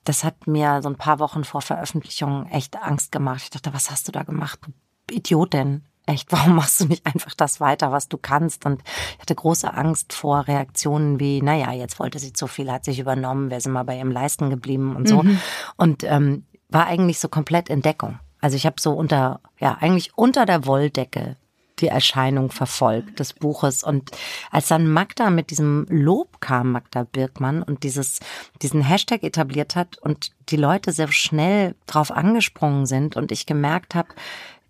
das 0.04 0.24
hat 0.24 0.46
mir 0.46 0.80
so 0.80 0.88
ein 0.88 0.96
paar 0.96 1.18
Wochen 1.18 1.44
vor 1.44 1.60
Veröffentlichung 1.60 2.46
echt 2.46 2.82
Angst 2.82 3.12
gemacht. 3.12 3.42
Ich 3.42 3.50
dachte, 3.50 3.74
was 3.74 3.90
hast 3.90 4.08
du 4.08 4.12
da 4.12 4.22
gemacht, 4.22 4.58
du 5.06 5.14
Idiotin? 5.14 5.82
Echt, 6.06 6.30
warum 6.32 6.56
machst 6.56 6.80
du 6.80 6.86
nicht 6.86 7.06
einfach 7.06 7.34
das 7.34 7.60
weiter, 7.60 7.92
was 7.92 8.08
du 8.08 8.16
kannst? 8.16 8.66
Und 8.66 8.82
ich 9.14 9.20
hatte 9.20 9.34
große 9.34 9.72
Angst 9.72 10.12
vor 10.12 10.46
Reaktionen 10.46 11.20
wie, 11.20 11.42
naja, 11.42 11.72
jetzt 11.72 11.98
wollte 11.98 12.18
sie 12.18 12.32
zu 12.32 12.46
viel, 12.46 12.70
hat 12.70 12.84
sich 12.84 12.98
übernommen, 12.98 13.50
wäre 13.50 13.60
sie 13.60 13.70
mal 13.70 13.84
bei 13.84 13.96
ihrem 13.96 14.10
Leisten 14.10 14.50
geblieben 14.50 14.96
und 14.96 15.08
so. 15.08 15.22
Mhm. 15.22 15.40
Und 15.76 16.04
ähm, 16.04 16.44
war 16.68 16.86
eigentlich 16.86 17.18
so 17.18 17.28
komplett 17.28 17.68
in 17.68 17.82
Deckung. 17.82 18.18
Also 18.40 18.56
ich 18.56 18.66
habe 18.66 18.76
so 18.80 18.92
unter, 18.92 19.40
ja, 19.58 19.78
eigentlich 19.80 20.16
unter 20.16 20.44
der 20.44 20.66
Wolldecke 20.66 21.36
die 21.80 21.88
Erscheinung 21.88 22.50
verfolgt 22.50 23.18
des 23.18 23.32
Buches. 23.32 23.82
Und 23.82 24.10
als 24.50 24.68
dann 24.68 24.88
Magda 24.88 25.30
mit 25.30 25.50
diesem 25.50 25.86
Lob 25.88 26.40
kam, 26.40 26.72
Magda 26.72 27.04
Birkmann, 27.04 27.62
und 27.62 27.82
dieses, 27.82 28.20
diesen 28.62 28.82
Hashtag 28.82 29.22
etabliert 29.22 29.76
hat 29.76 29.98
und 29.98 30.30
die 30.50 30.56
Leute 30.56 30.92
sehr 30.92 31.10
schnell 31.10 31.74
drauf 31.86 32.10
angesprungen 32.10 32.86
sind 32.86 33.16
und 33.16 33.32
ich 33.32 33.46
gemerkt 33.46 33.94
habe, 33.94 34.08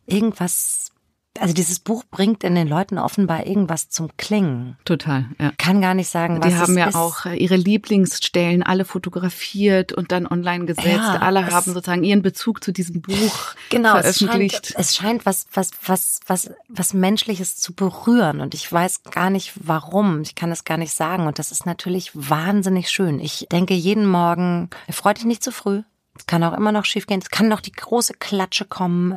irgendwas 0.06 0.92
also 1.40 1.52
dieses 1.52 1.80
Buch 1.80 2.04
bringt 2.10 2.44
in 2.44 2.54
den 2.54 2.68
Leuten 2.68 2.98
offenbar 2.98 3.46
irgendwas 3.46 3.88
zum 3.88 4.16
Klingen. 4.16 4.76
Total, 4.84 5.26
ja. 5.40 5.52
Kann 5.58 5.80
gar 5.80 5.94
nicht 5.94 6.08
sagen, 6.08 6.38
was 6.40 6.48
Die 6.48 6.56
haben 6.56 6.78
ja 6.78 6.88
ist. 6.88 6.94
auch 6.94 7.26
äh, 7.26 7.36
ihre 7.36 7.56
Lieblingsstellen 7.56 8.62
alle 8.62 8.84
fotografiert 8.84 9.92
und 9.92 10.12
dann 10.12 10.26
online 10.26 10.66
gesetzt. 10.66 10.86
Ja, 10.86 11.18
alle 11.18 11.50
haben 11.50 11.72
sozusagen 11.72 12.04
ihren 12.04 12.22
Bezug 12.22 12.62
zu 12.62 12.72
diesem 12.72 13.02
Buch 13.02 13.14
genau, 13.70 13.92
veröffentlicht. 13.98 14.66
Es 14.66 14.68
scheint, 14.68 14.78
es 14.78 14.96
scheint 14.96 15.26
was, 15.26 15.46
was, 15.52 15.70
was, 15.84 16.20
was, 16.26 16.50
was 16.68 16.94
Menschliches 16.94 17.56
zu 17.56 17.74
berühren 17.74 18.40
und 18.40 18.54
ich 18.54 18.70
weiß 18.70 19.02
gar 19.04 19.30
nicht 19.30 19.52
warum. 19.56 20.22
Ich 20.22 20.34
kann 20.34 20.52
es 20.52 20.64
gar 20.64 20.76
nicht 20.76 20.92
sagen 20.92 21.26
und 21.26 21.38
das 21.38 21.50
ist 21.50 21.66
natürlich 21.66 22.10
wahnsinnig 22.14 22.90
schön. 22.90 23.18
Ich 23.18 23.46
denke 23.50 23.74
jeden 23.74 24.06
Morgen, 24.06 24.70
freut 24.90 25.18
dich 25.18 25.24
nicht 25.24 25.42
zu 25.42 25.50
früh. 25.50 25.82
Es 26.16 26.26
kann 26.26 26.44
auch 26.44 26.52
immer 26.52 26.72
noch 26.72 26.84
schiefgehen. 26.84 27.20
Es 27.20 27.30
kann 27.30 27.48
noch 27.48 27.60
die 27.60 27.72
große 27.72 28.14
Klatsche 28.14 28.64
kommen. 28.64 29.16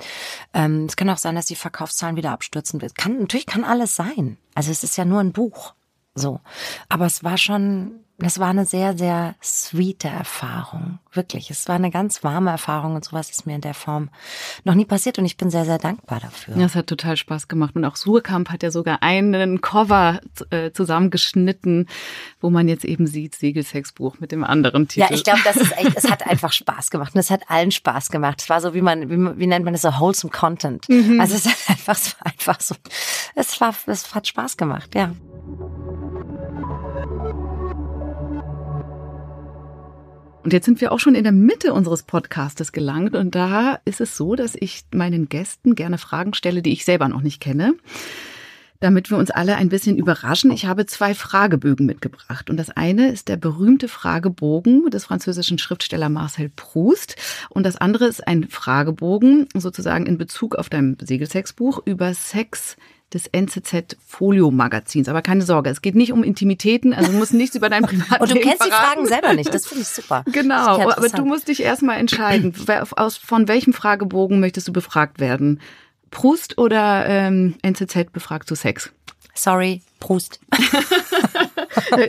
Ähm, 0.54 0.86
es 0.86 0.96
kann 0.96 1.10
auch 1.10 1.18
sein, 1.18 1.36
dass 1.36 1.46
die 1.46 1.56
Verkaufszahlen 1.56 2.16
wieder 2.16 2.32
abstürzen. 2.32 2.82
Es 2.82 2.96
kann, 2.96 3.20
natürlich 3.20 3.46
kann 3.46 3.64
alles 3.64 3.96
sein. 3.96 4.38
Also 4.56 4.72
es 4.72 4.84
ist 4.84 4.98
ja 4.98 5.06
nur 5.06 5.20
ein 5.20 5.34
Buch. 5.34 5.74
So. 6.16 6.40
Aber 6.90 7.06
es 7.06 7.24
war 7.24 7.38
schon 7.38 8.00
das 8.20 8.40
war 8.40 8.50
eine 8.50 8.66
sehr, 8.66 8.98
sehr 8.98 9.36
sweete 9.44 10.08
Erfahrung. 10.08 10.98
Wirklich. 11.14 11.52
Es 11.52 11.68
war 11.68 11.76
eine 11.76 11.92
ganz 11.92 12.24
warme 12.24 12.50
Erfahrung 12.50 12.96
und 12.96 13.06
sowas 13.06 13.30
ist 13.30 13.46
mir 13.46 13.54
in 13.54 13.62
der 13.62 13.76
Form 13.76 14.10
noch 14.64 14.74
nie 14.74 14.86
passiert 14.86 15.20
und 15.20 15.26
ich 15.26 15.38
bin 15.38 15.52
sehr, 15.52 15.66
sehr 15.66 15.78
dankbar 15.78 16.20
dafür. 16.20 16.58
Ja, 16.58 16.66
es 16.66 16.74
hat 16.74 16.88
total 16.88 17.16
Spaß 17.16 17.48
gemacht. 17.48 17.76
Und 17.76 17.86
auch 17.86 17.96
Surkamp 17.96 18.50
hat 18.50 18.64
ja 18.64 18.72
sogar 18.72 19.04
einen 19.04 19.62
Cover 19.62 20.20
äh, 20.50 20.72
zusammengeschnitten, 20.72 21.88
wo 22.42 22.50
man 22.50 22.68
jetzt 22.68 22.86
eben 22.86 23.06
sieht, 23.06 23.36
Segelsexbuch 23.36 24.20
mit 24.20 24.32
dem 24.32 24.44
anderen 24.44 24.88
Titel. 24.88 25.08
Ja, 25.08 25.16
ich 25.16 25.24
glaube, 25.24 25.42
das 25.44 25.58
ist 25.58 25.78
echt, 25.78 25.92
es 25.96 26.10
hat 26.10 26.26
einfach 26.26 26.52
Spaß 26.52 26.90
gemacht 26.90 27.14
und 27.14 27.20
es 27.20 27.30
hat 27.30 27.50
allen 27.50 27.72
Spaß 27.72 28.10
gemacht. 28.10 28.42
Es 28.42 28.50
war 28.50 28.62
so, 28.62 28.74
wie 28.74 28.82
man, 28.82 29.12
wie, 29.12 29.40
wie 29.40 29.48
nennt 29.48 29.64
man 29.64 29.76
das 29.76 29.84
so, 29.84 29.90
wholesome 29.90 30.32
Content. 30.32 30.90
Mhm. 30.90 31.20
Also 31.22 31.36
es 31.36 31.46
hat 31.46 31.58
einfach, 31.70 31.96
es 31.96 32.16
war 32.16 32.26
einfach 32.26 32.62
so, 32.62 32.76
es 33.36 33.62
war, 33.62 33.76
es 33.86 34.16
hat 34.16 34.28
Spaß 34.28 34.58
gemacht, 34.58 34.96
ja. 34.96 35.12
Und 40.48 40.54
jetzt 40.54 40.64
sind 40.64 40.80
wir 40.80 40.94
auch 40.94 41.00
schon 41.00 41.14
in 41.14 41.26
der 41.26 41.34
Mitte 41.34 41.74
unseres 41.74 42.04
Podcastes 42.04 42.72
gelangt 42.72 43.18
und 43.18 43.36
da 43.36 43.82
ist 43.84 44.00
es 44.00 44.16
so, 44.16 44.34
dass 44.34 44.56
ich 44.56 44.86
meinen 44.94 45.28
Gästen 45.28 45.76
gerne 45.76 45.98
Fragen 45.98 46.34
stelle, 46.34 46.62
die 46.62 46.72
ich 46.72 46.86
selber 46.86 47.10
noch 47.10 47.20
nicht 47.20 47.42
kenne. 47.42 47.74
Damit 48.80 49.10
wir 49.10 49.18
uns 49.18 49.30
alle 49.30 49.58
ein 49.58 49.68
bisschen 49.68 49.98
überraschen, 49.98 50.50
ich 50.52 50.66
habe 50.66 50.86
zwei 50.86 51.14
Fragebögen 51.16 51.86
mitgebracht. 51.86 52.50
Und 52.50 52.56
das 52.56 52.70
eine 52.70 53.12
ist 53.12 53.28
der 53.28 53.36
berühmte 53.36 53.90
Fragebogen 53.90 54.90
des 54.90 55.04
französischen 55.04 55.58
Schriftstellers 55.58 56.10
Marcel 56.10 56.50
Proust. 56.56 57.18
Und 57.50 57.66
das 57.66 57.76
andere 57.76 58.06
ist 58.06 58.26
ein 58.26 58.48
Fragebogen 58.48 59.50
sozusagen 59.54 60.06
in 60.06 60.18
Bezug 60.18 60.56
auf 60.56 60.70
dein 60.70 60.96
Segelsexbuch 61.02 61.82
über 61.84 62.14
Sex 62.14 62.78
des 63.14 63.28
NZZ 63.28 63.98
Folio 64.06 64.52
Magazins. 64.52 65.08
Aber 65.08 65.22
keine 65.22 65.44
Sorge, 65.44 65.70
es 65.70 65.82
geht 65.82 65.96
nicht 65.96 66.12
um 66.12 66.24
Intimitäten, 66.24 66.94
also 66.94 67.12
du 67.12 67.18
musst 67.18 67.34
nichts 67.34 67.56
über 67.56 67.70
dein 67.70 67.84
Privatleben 67.86 68.22
Und 68.22 68.32
du 68.32 68.40
kennst 68.40 68.64
verraten. 68.64 68.70
die 68.70 68.86
Fragen 68.86 69.08
selber 69.08 69.34
nicht, 69.34 69.54
das 69.54 69.66
finde 69.66 69.84
ich 69.84 69.88
super. 69.88 70.24
Genau, 70.32 70.82
aber 70.82 71.10
du 71.10 71.26
musst 71.26 71.48
dich 71.48 71.64
erstmal 71.64 72.00
entscheiden, 72.00 72.54
aus, 72.96 73.18
von 73.18 73.48
welchem 73.48 73.74
Fragebogen 73.74 74.40
möchtest 74.40 74.68
du 74.68 74.74
befragt 74.74 75.20
werden? 75.20 75.62
Proust 76.12 76.58
oder 76.58 77.06
ähm, 77.08 77.56
NZZ 77.62 78.12
befragt 78.12 78.48
zu 78.48 78.56
Sex? 78.56 78.92
Sorry, 79.38 79.82
Proust. 80.00 80.40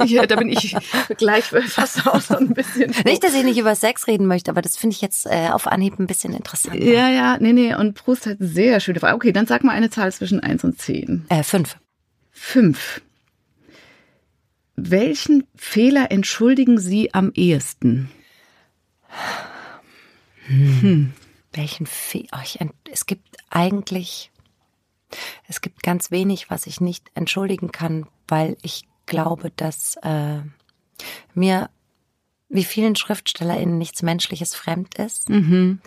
ich, 0.05 0.17
da 0.29 0.37
bin 0.37 0.49
ich 0.49 0.75
gleich 1.19 1.45
fast 1.45 2.07
auch 2.07 2.21
so 2.23 2.37
ein 2.37 2.55
bisschen. 2.55 2.91
So. 2.93 3.03
Nicht, 3.05 3.23
dass 3.23 3.35
ich 3.35 3.45
nicht 3.45 3.59
über 3.59 3.75
Sex 3.75 4.07
reden 4.07 4.27
möchte, 4.27 4.51
aber 4.51 4.63
das 4.63 4.79
finde 4.79 4.95
ich 4.95 5.03
jetzt 5.03 5.27
äh, 5.27 5.51
auf 5.51 5.67
Anhieb 5.67 5.99
ein 5.99 6.07
bisschen 6.07 6.33
interessant. 6.33 6.83
Ja, 6.83 7.09
ja, 7.09 7.37
nee, 7.39 7.53
nee. 7.53 7.75
Und 7.75 7.95
Proust 7.95 8.27
hat 8.27 8.39
sehr 8.41 8.81
schöne 8.81 9.01
Frage. 9.01 9.15
Okay, 9.15 9.33
dann 9.33 9.47
sag 9.47 9.63
mal 9.63 9.73
eine 9.73 9.91
Zahl 9.91 10.11
zwischen 10.11 10.41
eins 10.41 10.65
und 10.65 10.81
zehn. 10.81 11.27
Äh, 11.29 11.43
fünf. 11.43 11.77
Fünf. 12.31 13.03
Welchen 14.77 15.45
Fehler 15.55 16.11
entschuldigen 16.11 16.79
Sie 16.79 17.13
am 17.13 17.33
ehesten? 17.35 18.11
Hm. 20.47 20.81
hm. 20.81 21.13
Welchen 21.53 21.87
Fehler? 21.87 22.29
Oh, 22.33 22.65
es 22.91 23.05
gibt 23.05 23.37
eigentlich 23.51 24.31
es 25.47 25.61
gibt 25.61 25.83
ganz 25.83 26.11
wenig, 26.11 26.51
was 26.51 26.67
ich 26.67 26.81
nicht 26.81 27.11
entschuldigen 27.15 27.73
kann, 27.73 28.07
weil 28.27 28.57
ich 28.63 28.87
glaube, 29.07 29.51
dass 29.51 29.97
äh, 30.03 30.41
mir 31.35 31.71
wie 32.49 32.65
vielen 32.65 32.97
SchriftstellerInnen 32.97 33.79
nichts 33.79 34.03
Menschliches 34.03 34.55
fremd 34.55 34.95
ist. 34.97 35.29
Mhm. 35.29 35.81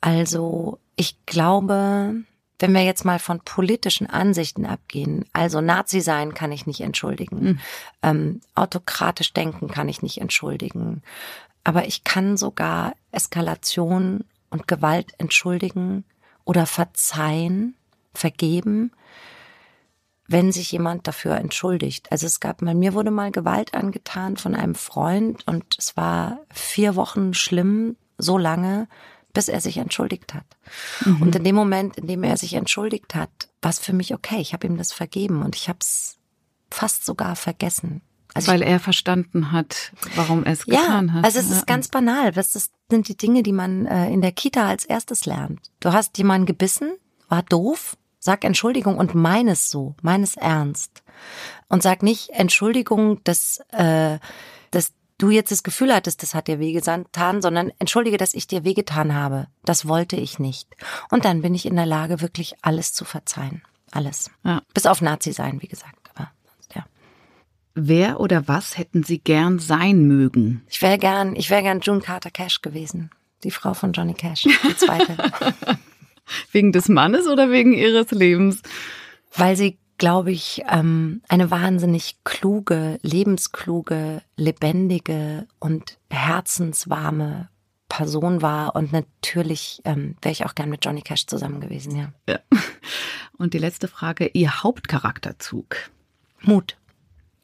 Also 0.00 0.78
ich 0.96 1.16
glaube, 1.26 2.14
wenn 2.58 2.72
wir 2.74 2.82
jetzt 2.82 3.04
mal 3.04 3.18
von 3.18 3.40
politischen 3.40 4.08
Ansichten 4.08 4.66
abgehen, 4.66 5.24
also 5.32 5.60
Nazi 5.60 6.00
sein 6.00 6.34
kann 6.34 6.52
ich 6.52 6.66
nicht 6.66 6.80
entschuldigen, 6.80 7.40
Mhm. 7.40 7.58
ähm, 8.02 8.40
autokratisch 8.54 9.32
denken 9.32 9.68
kann 9.68 9.88
ich 9.88 10.02
nicht 10.02 10.20
entschuldigen, 10.20 11.02
aber 11.64 11.86
ich 11.86 12.04
kann 12.04 12.36
sogar 12.36 12.94
Eskalation 13.12 14.24
und 14.50 14.66
Gewalt 14.68 15.12
entschuldigen 15.18 16.04
oder 16.44 16.66
verzeihen, 16.66 17.74
vergeben, 18.18 18.92
wenn 20.26 20.52
sich 20.52 20.70
jemand 20.72 21.06
dafür 21.08 21.36
entschuldigt. 21.36 22.12
Also 22.12 22.26
es 22.26 22.40
gab 22.40 22.60
mal, 22.60 22.74
mir 22.74 22.92
wurde 22.92 23.10
mal 23.10 23.30
Gewalt 23.32 23.72
angetan 23.74 24.36
von 24.36 24.54
einem 24.54 24.74
Freund 24.74 25.46
und 25.46 25.64
es 25.78 25.96
war 25.96 26.40
vier 26.52 26.96
Wochen 26.96 27.32
schlimm, 27.32 27.96
so 28.18 28.36
lange, 28.36 28.88
bis 29.32 29.48
er 29.48 29.60
sich 29.60 29.78
entschuldigt 29.78 30.34
hat. 30.34 30.44
Und 31.20 31.34
in 31.36 31.44
dem 31.44 31.54
Moment, 31.54 31.96
in 31.96 32.06
dem 32.06 32.24
er 32.24 32.36
sich 32.36 32.54
entschuldigt 32.54 33.14
hat, 33.14 33.30
war 33.62 33.70
es 33.70 33.78
für 33.78 33.92
mich 33.92 34.12
okay. 34.12 34.40
Ich 34.40 34.52
habe 34.52 34.66
ihm 34.66 34.76
das 34.76 34.92
vergeben 34.92 35.42
und 35.42 35.54
ich 35.56 35.68
habe 35.68 35.78
es 35.80 36.18
fast 36.70 37.06
sogar 37.06 37.36
vergessen. 37.36 38.02
Also 38.34 38.52
Weil 38.52 38.60
er 38.62 38.78
verstanden 38.80 39.52
hat, 39.52 39.92
warum 40.14 40.44
er 40.44 40.52
es 40.52 40.66
ja, 40.66 40.80
getan 40.80 41.14
hat. 41.14 41.24
also 41.24 41.38
es 41.38 41.48
Ja. 41.48 41.56
ist 41.56 41.66
ganz 41.66 41.88
banal. 41.88 42.32
Das 42.32 42.54
ist- 42.54 42.72
sind 42.90 43.08
die 43.08 43.16
Dinge, 43.16 43.42
die 43.42 43.52
man 43.52 43.86
äh, 43.86 44.10
in 44.10 44.20
der 44.20 44.32
Kita 44.32 44.66
als 44.68 44.84
erstes 44.84 45.24
lernt. 45.24 45.70
Du 45.80 45.92
hast 45.92 46.18
jemanden 46.18 46.44
gebissen, 46.46 46.92
war 47.28 47.42
doof, 47.42 47.96
sag 48.18 48.44
Entschuldigung 48.44 48.96
und 48.96 49.14
mein 49.14 49.48
es 49.48 49.70
so, 49.70 49.94
mein 50.02 50.22
es 50.22 50.36
ernst. 50.36 51.02
Und 51.68 51.82
sag 51.82 52.02
nicht 52.02 52.30
Entschuldigung, 52.30 53.22
dass, 53.24 53.60
äh, 53.70 54.18
dass 54.70 54.92
du 55.18 55.30
jetzt 55.30 55.50
das 55.50 55.62
Gefühl 55.62 55.92
hattest, 55.92 56.22
das 56.22 56.34
hat 56.34 56.48
dir 56.48 56.58
wehgetan, 56.60 57.42
sondern 57.42 57.72
entschuldige, 57.78 58.16
dass 58.16 58.34
ich 58.34 58.46
dir 58.46 58.64
wehgetan 58.64 59.14
habe. 59.14 59.48
Das 59.64 59.86
wollte 59.86 60.16
ich 60.16 60.38
nicht. 60.38 60.68
Und 61.10 61.24
dann 61.24 61.42
bin 61.42 61.54
ich 61.54 61.66
in 61.66 61.76
der 61.76 61.86
Lage, 61.86 62.20
wirklich 62.20 62.54
alles 62.62 62.92
zu 62.92 63.04
verzeihen. 63.04 63.62
Alles. 63.90 64.30
Ja. 64.44 64.62
Bis 64.74 64.86
auf 64.86 65.00
Nazi 65.00 65.32
sein, 65.32 65.60
wie 65.62 65.68
gesagt. 65.68 66.10
Aber 66.14 66.30
sonst, 66.44 66.74
ja. 66.74 66.84
Wer 67.74 68.20
oder 68.20 68.46
was 68.46 68.78
hätten 68.78 69.02
Sie 69.02 69.18
gern 69.18 69.58
sein 69.58 70.02
mögen? 70.02 70.62
Ich 70.68 70.82
wäre 70.82 70.98
gern, 70.98 71.34
ich 71.36 71.50
wäre 71.50 71.62
gern 71.62 71.80
June 71.80 72.00
Carter 72.00 72.30
Cash 72.30 72.60
gewesen. 72.60 73.10
Die 73.44 73.50
Frau 73.50 73.72
von 73.72 73.92
Johnny 73.92 74.14
Cash, 74.14 74.42
die 74.42 74.76
zweite. 74.76 75.16
Wegen 76.52 76.72
des 76.72 76.88
Mannes 76.88 77.26
oder 77.26 77.50
wegen 77.50 77.72
Ihres 77.72 78.10
Lebens? 78.10 78.62
Weil 79.34 79.56
sie, 79.56 79.78
glaube 79.98 80.30
ich, 80.30 80.62
ähm, 80.70 81.22
eine 81.28 81.50
wahnsinnig 81.50 82.16
kluge, 82.24 82.98
lebenskluge, 83.02 84.22
lebendige 84.36 85.46
und 85.58 85.98
herzenswarme 86.10 87.48
Person 87.88 88.42
war. 88.42 88.76
Und 88.76 88.92
natürlich 88.92 89.80
ähm, 89.84 90.16
wäre 90.22 90.32
ich 90.32 90.44
auch 90.44 90.54
gern 90.54 90.70
mit 90.70 90.84
Johnny 90.84 91.02
Cash 91.02 91.26
zusammen 91.26 91.60
gewesen, 91.60 91.96
ja. 91.96 92.12
Ja. 92.28 92.38
Und 93.38 93.54
die 93.54 93.58
letzte 93.58 93.88
Frage, 93.88 94.26
Ihr 94.26 94.62
Hauptcharakterzug? 94.62 95.76
Mut. 96.42 96.76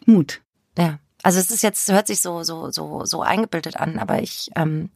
Mut. 0.06 0.42
Ja. 0.76 0.98
Also 1.22 1.38
es 1.38 1.50
ist 1.50 1.62
jetzt, 1.62 1.90
hört 1.90 2.06
sich 2.06 2.20
so, 2.20 2.42
so, 2.42 2.70
so, 2.70 3.04
so 3.04 3.22
eingebildet 3.22 3.76
an, 3.76 3.98
aber 3.98 4.22
ich, 4.22 4.50
ähm, 4.56 4.90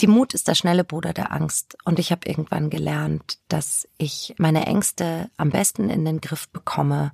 die 0.00 0.06
Mut 0.06 0.34
ist 0.34 0.48
der 0.48 0.54
schnelle 0.54 0.84
Bruder 0.84 1.12
der 1.12 1.32
Angst. 1.32 1.76
Und 1.84 1.98
ich 1.98 2.12
habe 2.12 2.28
irgendwann 2.28 2.70
gelernt, 2.70 3.38
dass 3.48 3.88
ich 3.98 4.34
meine 4.38 4.66
Ängste 4.66 5.30
am 5.36 5.50
besten 5.50 5.90
in 5.90 6.04
den 6.04 6.20
Griff 6.20 6.48
bekomme, 6.50 7.12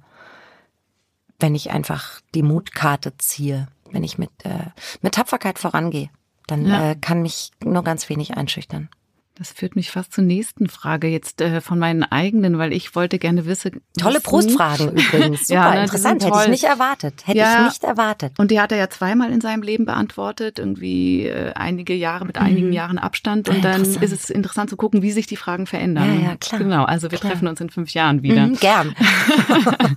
wenn 1.38 1.54
ich 1.54 1.70
einfach 1.70 2.20
die 2.34 2.42
Mutkarte 2.42 3.16
ziehe, 3.18 3.68
wenn 3.90 4.04
ich 4.04 4.18
mit, 4.18 4.30
äh, 4.44 4.66
mit 5.02 5.14
Tapferkeit 5.14 5.58
vorangehe. 5.58 6.10
Dann 6.46 6.66
Ja. 6.66 6.90
äh, 6.90 6.94
kann 6.96 7.22
mich 7.22 7.50
nur 7.62 7.82
ganz 7.84 8.08
wenig 8.08 8.36
einschüchtern. 8.36 8.88
Das 9.36 9.50
führt 9.50 9.74
mich 9.74 9.90
fast 9.90 10.12
zur 10.12 10.22
nächsten 10.22 10.68
Frage 10.68 11.08
jetzt 11.08 11.40
äh, 11.40 11.60
von 11.60 11.76
meinen 11.80 12.04
eigenen, 12.04 12.56
weil 12.56 12.72
ich 12.72 12.94
wollte 12.94 13.18
gerne 13.18 13.46
wissen. 13.46 13.80
Tolle 13.98 14.20
Prostfragen 14.20 14.90
übrigens. 14.96 15.48
Super 15.48 15.54
Ja, 15.60 15.74
ne, 15.74 15.82
interessant. 15.82 16.24
Hätte 16.24 16.38
ich 16.44 16.48
nicht 16.50 16.62
erwartet. 16.62 17.26
Hätte 17.26 17.38
Ja. 17.38 17.62
ich 17.62 17.72
nicht 17.72 17.82
erwartet. 17.82 18.32
Und 18.38 18.52
die 18.52 18.60
hat 18.60 18.70
er 18.70 18.78
ja 18.78 18.88
zweimal 18.90 19.32
in 19.32 19.40
seinem 19.40 19.62
Leben 19.64 19.86
beantwortet, 19.86 20.60
irgendwie 20.60 21.26
äh, 21.26 21.52
einige 21.54 21.94
Jahre 21.94 22.26
mit 22.26 22.38
einigen 22.38 22.72
Jahren 22.72 22.96
Abstand. 22.98 23.48
Und 23.48 23.56
Ah, 23.56 23.60
dann 23.62 23.80
interessant. 23.80 24.04
ist 24.04 24.12
es 24.12 24.30
interessant 24.30 24.70
zu 24.70 24.76
gucken, 24.76 25.02
wie 25.02 25.10
sich 25.10 25.26
die 25.26 25.36
Fragen 25.36 25.66
verändern. 25.66 26.20
Ja, 26.22 26.28
ja, 26.30 26.36
klar. 26.36 26.60
Genau, 26.60 26.84
also 26.84 27.10
wir 27.10 27.18
Klar. 27.18 27.32
treffen 27.32 27.48
uns 27.48 27.60
in 27.60 27.70
fünf 27.70 27.90
Jahren 27.92 28.22
wieder. 28.22 28.46
Mhm, 28.46 28.54
gern. 28.60 28.94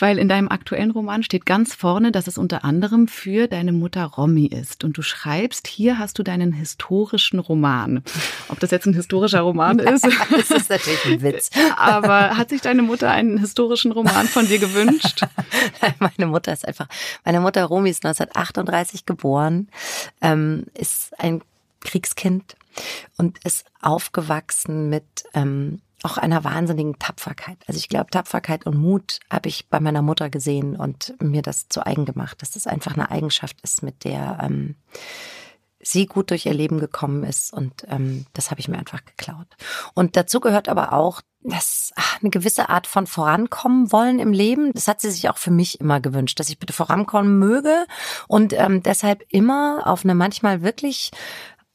Weil 0.00 0.18
in 0.18 0.28
deinem 0.28 0.48
aktuellen 0.48 0.92
Roman 0.92 1.24
steht 1.24 1.44
ganz 1.44 1.74
vorne, 1.74 2.12
dass 2.12 2.28
es 2.28 2.38
unter 2.38 2.64
anderem 2.64 3.08
für 3.08 3.48
deine 3.48 3.72
Mutter 3.72 4.04
Romy 4.04 4.46
ist. 4.46 4.84
Und 4.84 4.96
du 4.96 5.02
schreibst, 5.02 5.66
hier 5.66 5.98
hast 5.98 6.20
du 6.20 6.22
deinen 6.22 6.52
historischen 6.52 7.40
Roman. 7.40 8.04
Ob 8.48 8.60
das 8.60 8.70
jetzt 8.70 8.86
ein 8.86 8.94
historischer 8.94 9.40
Roman 9.40 9.78
ist, 9.78 10.04
Das 10.04 10.50
ist 10.50 10.70
natürlich 10.70 11.04
ein 11.06 11.22
Witz. 11.22 11.50
aber 11.76 12.36
hat 12.36 12.50
sich 12.50 12.60
deine 12.60 12.82
Mutter 12.82 13.10
einen 13.10 13.38
historischen 13.38 13.92
Roman 13.92 14.26
von 14.26 14.46
dir 14.46 14.58
gewünscht? 14.58 15.22
Meine 15.98 16.30
Mutter 16.30 16.52
ist 16.52 16.66
einfach, 16.66 16.88
meine 17.24 17.40
Mutter 17.40 17.64
Romy 17.64 17.90
ist 17.90 18.04
1938 18.04 19.06
geboren, 19.06 19.68
ähm, 20.20 20.66
ist 20.74 21.18
ein 21.18 21.42
Kriegskind 21.80 22.56
und 23.16 23.38
ist 23.44 23.64
aufgewachsen 23.80 24.88
mit 24.88 25.04
ähm, 25.34 25.80
auch 26.02 26.16
einer 26.16 26.44
wahnsinnigen 26.44 26.98
Tapferkeit. 26.98 27.58
Also 27.66 27.78
ich 27.78 27.88
glaube, 27.88 28.10
Tapferkeit 28.10 28.66
und 28.66 28.76
Mut 28.76 29.18
habe 29.30 29.48
ich 29.48 29.66
bei 29.68 29.80
meiner 29.80 30.02
Mutter 30.02 30.30
gesehen 30.30 30.76
und 30.76 31.14
mir 31.20 31.42
das 31.42 31.68
zu 31.68 31.84
eigen 31.84 32.04
gemacht, 32.04 32.40
dass 32.40 32.52
das 32.52 32.66
einfach 32.66 32.94
eine 32.94 33.10
Eigenschaft 33.10 33.56
ist, 33.62 33.82
mit 33.82 34.04
der 34.04 34.38
ähm, 34.42 34.76
sie 35.90 36.06
gut 36.06 36.30
durch 36.30 36.46
ihr 36.46 36.54
Leben 36.54 36.78
gekommen 36.78 37.24
ist 37.24 37.52
und 37.52 37.84
ähm, 37.88 38.26
das 38.32 38.50
habe 38.50 38.60
ich 38.60 38.68
mir 38.68 38.78
einfach 38.78 39.04
geklaut. 39.04 39.46
Und 39.94 40.16
dazu 40.16 40.40
gehört 40.40 40.68
aber 40.68 40.92
auch, 40.92 41.20
dass 41.40 41.92
ach, 41.96 42.20
eine 42.20 42.30
gewisse 42.30 42.68
Art 42.68 42.86
von 42.86 43.06
vorankommen 43.06 43.92
wollen 43.92 44.18
im 44.18 44.32
Leben. 44.32 44.72
Das 44.72 44.88
hat 44.88 45.00
sie 45.00 45.10
sich 45.10 45.28
auch 45.30 45.38
für 45.38 45.50
mich 45.50 45.80
immer 45.80 46.00
gewünscht, 46.00 46.38
dass 46.40 46.48
ich 46.48 46.58
bitte 46.58 46.72
vorankommen 46.72 47.38
möge 47.38 47.86
und 48.26 48.52
ähm, 48.52 48.82
deshalb 48.82 49.24
immer 49.28 49.82
auf 49.86 50.04
eine 50.04 50.14
manchmal 50.14 50.62
wirklich 50.62 51.10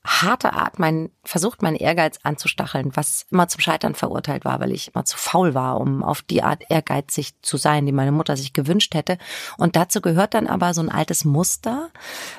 harte 0.06 0.54
Art 0.54 0.80
mein, 0.80 1.12
versucht, 1.24 1.62
meinen 1.62 1.78
Ehrgeiz 1.78 2.20
anzustacheln, 2.24 2.92
was 2.96 3.26
immer 3.32 3.48
zum 3.48 3.62
Scheitern 3.62 3.96
verurteilt 3.96 4.44
war, 4.44 4.60
weil 4.60 4.74
ich 4.74 4.94
immer 4.94 5.06
zu 5.06 5.18
faul 5.18 5.54
war, 5.54 5.80
um 5.80 6.04
auf 6.04 6.22
die 6.22 6.44
Art 6.44 6.64
ehrgeizig 6.70 7.42
zu 7.42 7.56
sein, 7.56 7.86
die 7.86 7.94
meine 7.94 8.12
Mutter 8.12 8.36
sich 8.36 8.52
gewünscht 8.52 8.96
hätte. 8.96 9.18
Und 9.58 9.78
dazu 9.78 10.02
gehört 10.02 10.34
dann 10.34 10.48
aber 10.48 10.74
so 10.74 10.82
ein 10.82 10.90
altes 10.90 11.24
Muster, 11.24 11.90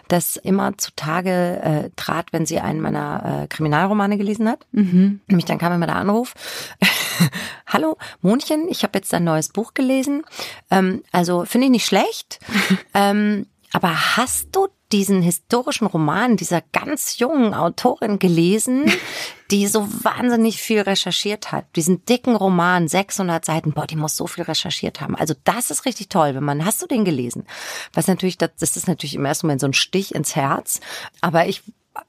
das 0.08 0.36
immer 0.36 0.76
zutage 0.76 1.60
äh, 1.62 1.90
trat, 1.96 2.32
wenn 2.32 2.44
sie 2.44 2.60
einen 2.60 2.80
meiner 2.80 3.44
äh, 3.44 3.46
Kriminalromane 3.46 4.18
gelesen 4.18 4.46
hat. 4.48 4.66
Mhm. 4.72 5.20
Nämlich 5.26 5.46
dann 5.46 5.58
kam 5.58 5.72
immer 5.72 5.86
der 5.86 5.96
Anruf. 5.96 6.34
Hallo, 7.66 7.96
Monchen, 8.20 8.68
ich 8.68 8.82
habe 8.82 8.98
jetzt 8.98 9.12
dein 9.12 9.24
neues 9.24 9.48
Buch 9.48 9.72
gelesen. 9.72 10.22
Ähm, 10.70 11.02
also 11.12 11.46
finde 11.46 11.66
ich 11.66 11.70
nicht 11.70 11.86
schlecht. 11.86 12.40
ähm, 12.94 13.46
aber 13.72 14.16
hast 14.16 14.54
du 14.54 14.68
diesen 14.94 15.22
historischen 15.22 15.88
Roman 15.88 16.36
dieser 16.36 16.60
ganz 16.60 17.18
jungen 17.18 17.52
Autorin 17.52 18.20
gelesen, 18.20 18.84
die 19.50 19.66
so 19.66 19.88
wahnsinnig 20.04 20.62
viel 20.62 20.82
recherchiert 20.82 21.50
hat? 21.50 21.64
Diesen 21.74 22.04
dicken 22.04 22.36
Roman, 22.36 22.86
600 22.86 23.44
Seiten, 23.44 23.72
boah, 23.72 23.88
die 23.88 23.96
muss 23.96 24.16
so 24.16 24.28
viel 24.28 24.44
recherchiert 24.44 25.00
haben. 25.00 25.16
Also 25.16 25.34
das 25.42 25.72
ist 25.72 25.84
richtig 25.84 26.10
toll, 26.10 26.36
wenn 26.36 26.44
man, 26.44 26.64
hast 26.64 26.80
du 26.80 26.86
den 26.86 27.04
gelesen? 27.04 27.44
Was 27.92 28.06
natürlich, 28.06 28.38
das, 28.38 28.50
das 28.60 28.76
ist 28.76 28.86
natürlich 28.86 29.16
im 29.16 29.24
ersten 29.24 29.48
Moment 29.48 29.62
so 29.62 29.66
ein 29.66 29.72
Stich 29.72 30.14
ins 30.14 30.36
Herz. 30.36 30.78
Aber 31.20 31.48
ich 31.48 31.62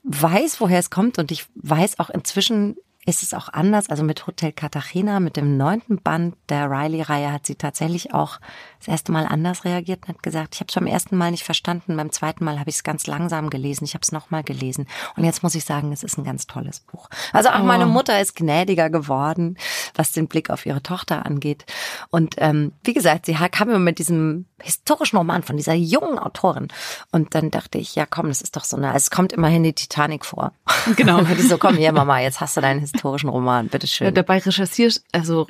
weiß, 0.04 0.62
woher 0.62 0.78
es 0.78 0.92
kommt 0.92 1.18
und 1.18 1.32
ich 1.32 1.48
weiß 1.56 1.98
auch 1.98 2.12
inzwischen, 2.12 2.78
ist 3.06 3.22
es 3.24 3.34
auch 3.34 3.50
anders. 3.50 3.90
Also 3.90 4.04
mit 4.04 4.26
Hotel 4.26 4.52
Cartagena, 4.52 5.20
mit 5.20 5.38
dem 5.38 5.58
neunten 5.58 6.02
Band 6.02 6.36
der 6.50 6.70
Riley-Reihe 6.70 7.32
hat 7.32 7.46
sie 7.46 7.56
tatsächlich 7.56 8.14
auch 8.14 8.40
das 8.80 8.88
erste 8.88 9.12
Mal 9.12 9.26
anders 9.28 9.64
reagiert 9.66 10.04
und 10.04 10.16
hat 10.16 10.24
gesagt, 10.24 10.56
ich 10.56 10.60
habe 10.62 10.70
es 10.70 10.76
beim 10.76 10.88
ersten 10.88 11.16
Mal 11.16 11.32
nicht 11.32 11.44
verstanden, 11.44 11.98
beim 11.98 12.12
zweiten 12.12 12.44
Mal 12.44 12.60
habe 12.60 12.70
ich 12.70 12.78
es 12.78 12.84
ganz 12.84 13.06
langsam 13.08 13.50
gelesen, 13.50 13.86
ich 13.86 13.94
habe 13.94 14.02
es 14.02 14.12
nochmal 14.12 14.44
gelesen 14.44 14.88
und 15.16 15.24
jetzt 15.24 15.44
muss 15.44 15.56
ich 15.56 15.66
sagen, 15.66 15.92
es 15.92 16.04
ist 16.04 16.18
ein 16.18 16.24
ganz 16.24 16.48
tolles 16.48 16.80
Buch. 16.80 17.10
Also 17.32 17.50
auch 17.50 17.60
Oh. 17.60 17.64
meine 17.64 17.86
Mutter 17.86 18.20
ist 18.22 18.36
gnädiger 18.36 18.90
geworden, 18.90 19.58
was 19.96 20.12
den 20.12 20.28
Blick 20.28 20.50
auf 20.50 20.66
ihre 20.66 20.82
Tochter 20.84 21.26
angeht. 21.26 21.66
Und 22.10 22.36
ähm, 22.38 22.74
wie 22.84 22.94
gesagt, 22.94 23.26
sie 23.26 23.34
kam 23.34 23.70
immer 23.70 23.80
mit 23.80 24.00
diesem 24.00 24.46
historischen 24.62 25.18
Roman 25.18 25.44
von 25.44 25.58
dieser 25.58 25.74
jungen 25.74 26.18
Autorin 26.20 26.68
und 27.12 27.36
dann 27.36 27.52
dachte 27.52 27.78
ich, 27.78 27.96
ja 27.96 28.06
komm, 28.06 28.28
das 28.30 28.42
ist 28.42 28.56
doch 28.56 28.64
so 28.64 28.78
eine, 28.78 28.88
also 28.88 28.98
es 28.98 29.12
kommt 29.12 29.34
immerhin 29.34 29.64
die 29.64 29.74
Titanic 29.74 30.26
vor. 30.26 30.54
Genau. 30.96 31.18
Und 31.26 31.32
ich 31.32 31.48
so, 31.48 31.58
komm 31.58 31.76
hier 31.78 31.92
Mama, 31.92 32.20
jetzt 32.20 32.40
hast 32.42 32.58
du 32.58 32.62
deinen 32.62 32.86
historischen 32.96 33.30
Roman, 33.30 33.66
Ja, 33.66 33.72
bitteschön. 33.72 34.14
dabei 34.14 34.40
recherchierst, 34.40 35.06
also, 35.12 35.48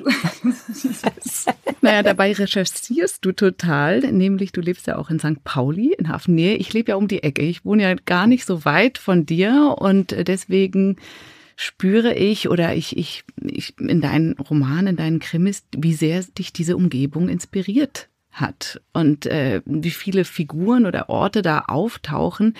naja, 1.80 2.02
dabei 2.02 2.32
recherchierst 2.32 3.24
du 3.24 3.32
total, 3.32 4.00
nämlich 4.12 4.52
du 4.52 4.60
lebst 4.60 4.86
ja 4.86 4.96
auch 4.98 5.10
in 5.10 5.18
St. 5.18 5.42
Pauli, 5.44 5.94
in 5.98 6.08
Hafennähe. 6.08 6.56
Ich 6.56 6.72
lebe 6.72 6.92
ja 6.92 6.96
um 6.96 7.08
die 7.08 7.22
Ecke. 7.22 7.42
Ich 7.42 7.64
wohne 7.64 7.82
ja 7.82 7.94
gar 7.94 8.26
nicht 8.26 8.46
so 8.46 8.64
weit 8.64 8.98
von 8.98 9.26
dir 9.26 9.76
und 9.78 10.14
deswegen 10.26 10.96
spüre 11.56 12.14
ich 12.14 12.48
oder 12.48 12.74
ich, 12.74 12.96
ich, 12.96 13.24
ich 13.42 13.78
in 13.78 14.00
deinen 14.00 14.34
Romanen, 14.34 14.88
in 14.88 14.96
deinen 14.96 15.20
Krimis, 15.20 15.64
wie 15.74 15.94
sehr 15.94 16.22
dich 16.22 16.52
diese 16.52 16.76
Umgebung 16.76 17.28
inspiriert 17.28 18.08
hat 18.30 18.80
und 18.92 19.24
äh, 19.24 19.62
wie 19.64 19.90
viele 19.90 20.24
Figuren 20.26 20.84
oder 20.84 21.08
Orte 21.08 21.40
da 21.40 21.60
auftauchen. 21.60 22.54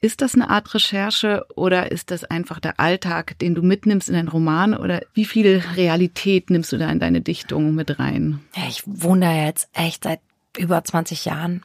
Ist 0.00 0.20
das 0.20 0.34
eine 0.34 0.50
Art 0.50 0.74
Recherche 0.74 1.44
oder 1.54 1.90
ist 1.90 2.10
das 2.10 2.24
einfach 2.24 2.60
der 2.60 2.78
Alltag, 2.78 3.38
den 3.38 3.54
du 3.54 3.62
mitnimmst 3.62 4.08
in 4.08 4.14
deinen 4.14 4.28
Roman 4.28 4.74
oder 4.74 5.02
wie 5.14 5.24
viel 5.24 5.62
Realität 5.76 6.50
nimmst 6.50 6.72
du 6.72 6.78
da 6.78 6.90
in 6.90 7.00
deine 7.00 7.20
Dichtung 7.20 7.74
mit 7.74 7.98
rein? 7.98 8.40
Ich 8.68 8.82
wohne 8.86 9.26
da 9.26 9.32
jetzt 9.32 9.68
echt 9.72 10.04
seit 10.04 10.20
über 10.56 10.82
20 10.82 11.24
Jahren 11.24 11.64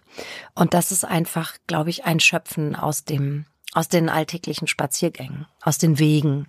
und 0.53 0.73
das 0.73 0.91
ist 0.91 1.05
einfach, 1.05 1.53
glaube 1.67 1.89
ich, 1.89 2.05
ein 2.05 2.19
Schöpfen 2.19 2.75
aus 2.75 3.05
dem 3.05 3.45
aus 3.73 3.87
den 3.87 4.09
alltäglichen 4.09 4.67
Spaziergängen, 4.67 5.45
aus 5.61 5.77
den 5.77 5.97
Wegen. 5.97 6.47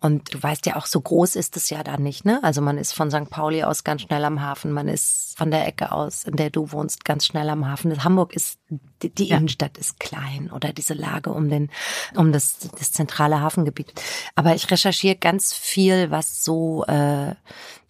Und 0.00 0.32
du 0.32 0.42
weißt 0.42 0.64
ja 0.64 0.76
auch, 0.76 0.86
so 0.86 1.00
groß 1.00 1.36
ist 1.36 1.56
es 1.56 1.68
ja 1.68 1.82
da 1.82 1.98
nicht, 1.98 2.24
ne? 2.24 2.40
Also 2.42 2.62
man 2.62 2.78
ist 2.78 2.94
von 2.94 3.10
St. 3.10 3.28
Pauli 3.28 3.64
aus 3.64 3.84
ganz 3.84 4.02
schnell 4.02 4.24
am 4.24 4.40
Hafen, 4.40 4.72
man 4.72 4.88
ist 4.88 5.36
von 5.36 5.50
der 5.50 5.66
Ecke 5.66 5.92
aus, 5.92 6.24
in 6.24 6.36
der 6.36 6.48
du 6.50 6.72
wohnst, 6.72 7.04
ganz 7.04 7.26
schnell 7.26 7.50
am 7.50 7.66
Hafen. 7.66 8.02
Hamburg 8.02 8.34
ist, 8.34 8.58
die, 9.02 9.10
die 9.10 9.26
ja. 9.26 9.36
Innenstadt 9.36 9.76
ist 9.76 10.00
klein 10.00 10.50
oder 10.50 10.72
diese 10.72 10.94
Lage 10.94 11.30
um 11.30 11.50
den, 11.50 11.70
um 12.14 12.32
das, 12.32 12.58
das 12.78 12.92
zentrale 12.92 13.40
Hafengebiet. 13.40 13.92
Aber 14.34 14.54
ich 14.54 14.70
recherchiere 14.70 15.16
ganz 15.16 15.52
viel, 15.52 16.10
was 16.10 16.44
so, 16.44 16.84
äh, 16.86 17.34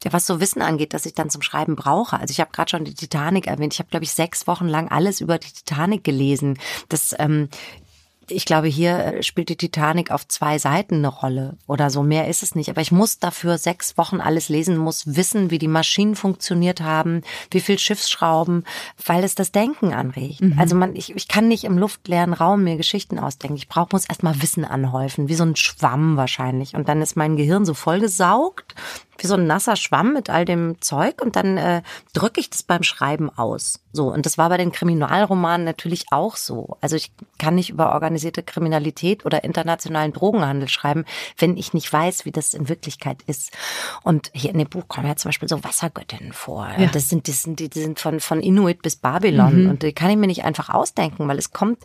ja, 0.05 0.13
was 0.13 0.27
so 0.27 0.41
Wissen 0.41 0.63
angeht, 0.63 0.95
dass 0.95 1.07
ich 1.07 1.15
dann 1.15 1.31
zum 1.31 1.43
Schreiben 1.43 1.77
brauche. 1.77 2.19
Also 2.19 2.33
ich 2.33 2.41
habe 2.41 2.51
gerade 2.53 2.71
schon 2.71 2.85
die 2.85 2.95
Titanic 2.95 3.47
erwähnt. 3.47 3.73
Ich 3.73 3.79
habe, 3.79 3.91
glaube 3.91 4.05
ich, 4.05 4.13
sechs 4.13 4.47
Wochen 4.47 4.67
lang 4.67 4.89
alles 4.89 5.21
über 5.21 5.39
die 5.39 5.53
Titanic 5.53 6.05
gelesen. 6.05 6.59
Das 6.89 7.15
ähm, 7.19 7.49
ich 8.29 8.45
glaube, 8.45 8.69
hier 8.69 9.23
spielt 9.23 9.49
die 9.49 9.57
Titanic 9.57 10.11
auf 10.11 10.27
zwei 10.29 10.59
Seiten 10.59 10.97
eine 10.97 11.09
Rolle 11.09 11.57
oder 11.67 11.91
so. 11.91 12.03
Mehr 12.03 12.29
ist 12.29 12.43
es 12.43 12.55
nicht. 12.55 12.71
Aber 12.71 12.81
ich 12.81 12.93
muss 12.93 13.19
dafür 13.19 13.59
sechs 13.59 13.97
Wochen 13.99 14.21
alles 14.21 14.49
lesen, 14.49 14.77
muss 14.77 15.17
wissen, 15.17 15.51
wie 15.51 15.59
die 15.59 15.69
Maschinen 15.69 16.17
funktioniert 16.17 16.81
haben, 16.81 17.23
wie 17.51 17.61
viel 17.61 17.79
Schiffsschrauben, 17.79 18.65
weil 19.05 19.25
es 19.25 19.35
das 19.35 19.53
Denken 19.53 19.93
anregt. 19.93 20.41
Mhm. 20.41 20.59
Also 20.59 20.77
man, 20.77 20.97
ich, 20.97 21.15
ich 21.15 21.29
kann 21.29 21.49
nicht 21.49 21.65
im 21.65 21.79
luftleeren 21.79 22.33
Raum 22.33 22.65
mir 22.65 22.77
Geschichten 22.77 23.19
ausdenken. 23.19 23.57
Ich 23.57 23.69
brauche, 23.69 23.89
muss 23.93 24.09
erstmal 24.09 24.41
Wissen 24.43 24.65
anhäufen, 24.65 25.29
wie 25.29 25.35
so 25.35 25.45
ein 25.45 25.57
Schwamm 25.57 26.17
wahrscheinlich. 26.17 26.75
Und 26.75 26.89
dann 26.89 27.03
ist 27.03 27.17
mein 27.17 27.37
Gehirn 27.37 27.65
so 27.65 27.75
vollgesaugt 27.75 28.75
wie 29.19 29.27
so 29.27 29.35
ein 29.35 29.47
nasser 29.47 29.77
Schwamm 29.77 30.13
mit 30.13 30.31
all 30.31 30.45
dem 30.45 30.81
Zeug 30.81 31.23
und 31.23 31.37
dann 31.37 31.57
äh, 31.57 31.83
drücke 32.13 32.41
ich 32.41 32.51
das 32.51 32.63
beim 32.63 32.83
Schreiben 32.83 33.31
aus. 33.31 33.81
So, 33.93 34.13
und 34.13 34.27
das 34.27 34.39
war 34.39 34.49
bei 34.49 34.57
den 34.57 34.73
Kriminalromanen 34.73 35.65
natürlich 35.65 36.07
auch 36.11 36.37
so. 36.37 36.77
Also 36.81 36.97
ich 36.97 37.13
kann 37.39 37.55
nicht 37.55 37.71
über 37.71 37.93
organisierte 37.93 38.43
Kriminalität 38.43 39.25
oder 39.25 39.45
internationalen 39.45 40.13
Drogenhandel 40.13 40.69
schreiben, 40.69 41.05
wenn 41.39 41.57
ich 41.57 41.75
nicht 41.75 41.93
weiß, 41.93 42.25
wie 42.25 42.33
das 42.33 42.55
in 42.55 42.69
Wirklichkeit 42.69 43.23
ist. 43.27 43.53
Und 44.03 44.31
hier 44.35 44.51
in 44.51 44.59
dem 44.59 44.69
Buch 44.69 44.89
kommen 44.89 45.07
ja 45.07 45.15
zum 45.15 45.29
Beispiel 45.29 45.49
so 45.49 45.63
Wassergöttinnen 45.63 46.33
vor. 46.33 46.69
Ja. 46.77 46.87
Das 46.87 47.09
sind, 47.09 47.29
die 47.29 47.33
sind, 47.33 47.61
die 47.61 47.71
sind 47.73 48.01
von, 48.01 48.19
von 48.19 48.41
Inuit 48.41 48.83
bis 48.83 48.97
Babylon. 48.97 49.65
Mhm. 49.65 49.71
Und 49.71 49.83
die 49.83 49.93
kann 49.93 50.11
ich 50.11 50.17
mir 50.17 50.27
nicht 50.27 50.45
einfach 50.45 50.71
ausdenken, 50.71 51.29
weil 51.29 51.39
es 51.39 51.53
kommt 51.53 51.79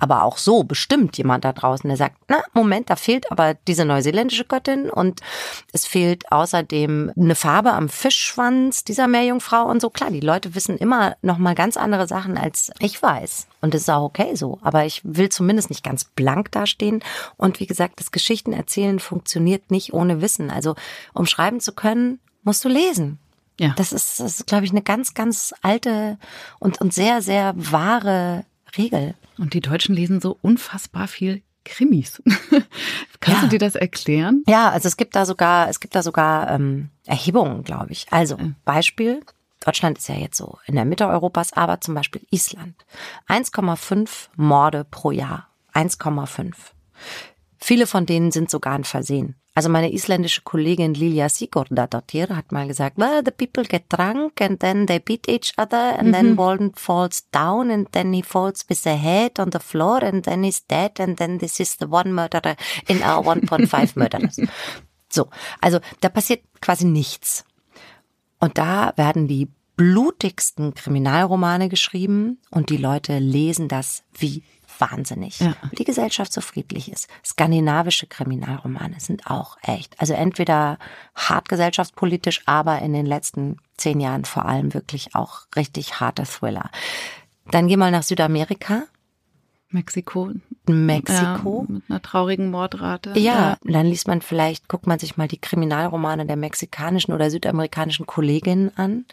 aber 0.00 0.24
auch 0.24 0.38
so 0.38 0.64
bestimmt 0.64 1.16
jemand 1.18 1.44
da 1.44 1.52
draußen, 1.52 1.86
der 1.88 1.96
sagt, 1.96 2.16
na, 2.28 2.42
Moment, 2.52 2.90
da 2.90 2.96
fehlt 2.96 3.30
aber 3.30 3.54
diese 3.54 3.84
neuseeländische 3.84 4.44
Göttin 4.44 4.90
und 4.90 5.20
es 5.72 5.86
fehlt 5.86 6.32
außerdem 6.32 7.12
eine 7.16 7.34
Farbe 7.34 7.72
am 7.72 7.88
Fischschwanz 7.88 8.82
dieser 8.82 9.06
Meerjungfrau 9.06 9.66
und 9.66 9.80
so. 9.80 9.90
Klar, 9.90 10.10
die 10.10 10.20
Leute 10.20 10.54
wissen 10.54 10.78
immer 10.78 11.16
noch 11.22 11.38
mal 11.38 11.54
ganz 11.54 11.76
andere 11.76 12.08
Sachen 12.08 12.36
als 12.38 12.72
ich 12.80 13.00
weiß. 13.00 13.46
Und 13.60 13.74
das 13.74 13.82
ist 13.82 13.90
auch 13.90 14.04
okay 14.04 14.34
so. 14.34 14.58
Aber 14.62 14.86
ich 14.86 15.02
will 15.04 15.28
zumindest 15.28 15.70
nicht 15.70 15.84
ganz 15.84 16.04
blank 16.04 16.50
dastehen. 16.52 17.04
Und 17.36 17.60
wie 17.60 17.66
gesagt, 17.66 18.00
das 18.00 18.10
Geschichtenerzählen 18.10 18.98
funktioniert 18.98 19.70
nicht 19.70 19.92
ohne 19.92 20.22
Wissen. 20.22 20.50
Also, 20.50 20.74
um 21.12 21.26
schreiben 21.26 21.60
zu 21.60 21.72
können, 21.72 22.20
musst 22.42 22.64
du 22.64 22.68
lesen. 22.68 23.18
Ja. 23.58 23.74
Das 23.76 23.92
ist, 23.92 24.20
das 24.20 24.40
ist 24.40 24.46
glaube 24.46 24.64
ich, 24.64 24.70
eine 24.70 24.80
ganz, 24.80 25.12
ganz 25.12 25.52
alte 25.60 26.18
und, 26.58 26.80
und 26.80 26.94
sehr, 26.94 27.20
sehr 27.20 27.52
wahre 27.54 28.46
Regel. 28.76 29.14
Und 29.38 29.54
die 29.54 29.60
Deutschen 29.60 29.94
lesen 29.94 30.20
so 30.20 30.38
unfassbar 30.42 31.08
viel 31.08 31.42
Krimis. 31.64 32.22
Kannst 33.20 33.42
ja. 33.42 33.46
du 33.46 33.48
dir 33.48 33.58
das 33.58 33.74
erklären? 33.74 34.42
Ja, 34.48 34.70
also 34.70 34.88
es 34.88 34.96
gibt 34.96 35.14
da 35.14 35.26
sogar, 35.26 35.68
es 35.68 35.80
gibt 35.80 35.94
da 35.94 36.02
sogar 36.02 36.50
ähm, 36.50 36.90
Erhebungen, 37.06 37.64
glaube 37.64 37.92
ich. 37.92 38.06
Also 38.10 38.38
Beispiel. 38.64 39.20
Deutschland 39.62 39.98
ist 39.98 40.08
ja 40.08 40.14
jetzt 40.14 40.38
so 40.38 40.58
in 40.64 40.74
der 40.74 40.86
Mitte 40.86 41.06
Europas, 41.06 41.52
aber 41.52 41.82
zum 41.82 41.94
Beispiel 41.94 42.22
Island. 42.30 42.74
1,5 43.28 44.28
Morde 44.36 44.86
pro 44.90 45.10
Jahr. 45.10 45.48
1,5. 45.74 46.54
Viele 47.58 47.86
von 47.86 48.06
denen 48.06 48.30
sind 48.32 48.50
sogar 48.50 48.72
ein 48.72 48.84
Versehen. 48.84 49.36
Also 49.60 49.68
meine 49.68 49.92
isländische 49.92 50.40
Kollegin 50.40 50.94
Lilia 50.94 51.28
Sigurdardottir 51.28 52.34
hat 52.34 52.50
mal 52.50 52.66
gesagt, 52.66 52.96
well, 52.96 53.20
the 53.22 53.30
people 53.30 53.62
get 53.62 53.92
drunk 53.92 54.40
and 54.40 54.58
then 54.58 54.86
they 54.86 54.98
beat 54.98 55.28
each 55.28 55.52
other 55.58 55.98
and 55.98 56.08
mhm. 56.08 56.12
then 56.12 56.38
one 56.38 56.72
falls 56.76 57.28
down 57.30 57.70
and 57.70 57.86
then 57.92 58.10
he 58.14 58.22
falls 58.22 58.64
with 58.70 58.84
the 58.84 58.96
head 58.96 59.38
on 59.38 59.50
the 59.52 59.58
floor 59.58 60.02
and 60.02 60.24
then 60.24 60.44
he's 60.44 60.66
dead 60.66 60.98
and 60.98 61.18
then 61.18 61.38
this 61.40 61.60
is 61.60 61.76
the 61.76 61.86
one 61.86 62.10
murderer 62.14 62.56
in 62.88 63.02
our 63.02 63.22
1.5 63.22 63.96
murderers. 63.96 64.40
So, 65.12 65.28
also 65.60 65.80
da 66.00 66.08
passiert 66.08 66.42
quasi 66.62 66.86
nichts. 66.86 67.44
Und 68.38 68.56
da 68.56 68.94
werden 68.96 69.26
die 69.26 69.48
blutigsten 69.76 70.72
Kriminalromane 70.72 71.68
geschrieben 71.68 72.38
und 72.50 72.70
die 72.70 72.78
Leute 72.78 73.18
lesen 73.18 73.68
das 73.68 74.04
wie 74.16 74.42
wahnsinnig. 74.80 75.40
Ja. 75.40 75.54
Die 75.76 75.84
Gesellschaft 75.84 76.32
so 76.32 76.40
friedlich 76.40 76.90
ist. 76.90 77.08
Skandinavische 77.24 78.06
Kriminalromane 78.06 78.98
sind 78.98 79.26
auch 79.26 79.56
echt. 79.62 80.00
Also 80.00 80.14
entweder 80.14 80.78
hart 81.14 81.48
gesellschaftspolitisch, 81.48 82.42
aber 82.46 82.80
in 82.80 82.92
den 82.92 83.06
letzten 83.06 83.58
zehn 83.76 84.00
Jahren 84.00 84.24
vor 84.24 84.46
allem 84.46 84.74
wirklich 84.74 85.14
auch 85.14 85.42
richtig 85.56 86.00
harte 86.00 86.24
Thriller. 86.24 86.70
Dann 87.50 87.68
geh 87.68 87.76
mal 87.76 87.90
nach 87.90 88.02
Südamerika. 88.02 88.84
Mexiko. 89.70 90.30
Mexiko. 90.66 91.66
Ja, 91.68 91.74
mit 91.74 91.82
einer 91.88 92.02
traurigen 92.02 92.50
Mordrate. 92.50 93.10
Ja, 93.10 93.18
ja, 93.20 93.56
dann 93.62 93.86
liest 93.86 94.08
man 94.08 94.20
vielleicht, 94.20 94.68
guckt 94.68 94.86
man 94.86 94.98
sich 94.98 95.16
mal 95.16 95.28
die 95.28 95.40
Kriminalromane 95.40 96.26
der 96.26 96.36
mexikanischen 96.36 97.12
oder 97.12 97.30
südamerikanischen 97.30 98.06
Kolleginnen 98.06 98.76
an 98.76 99.04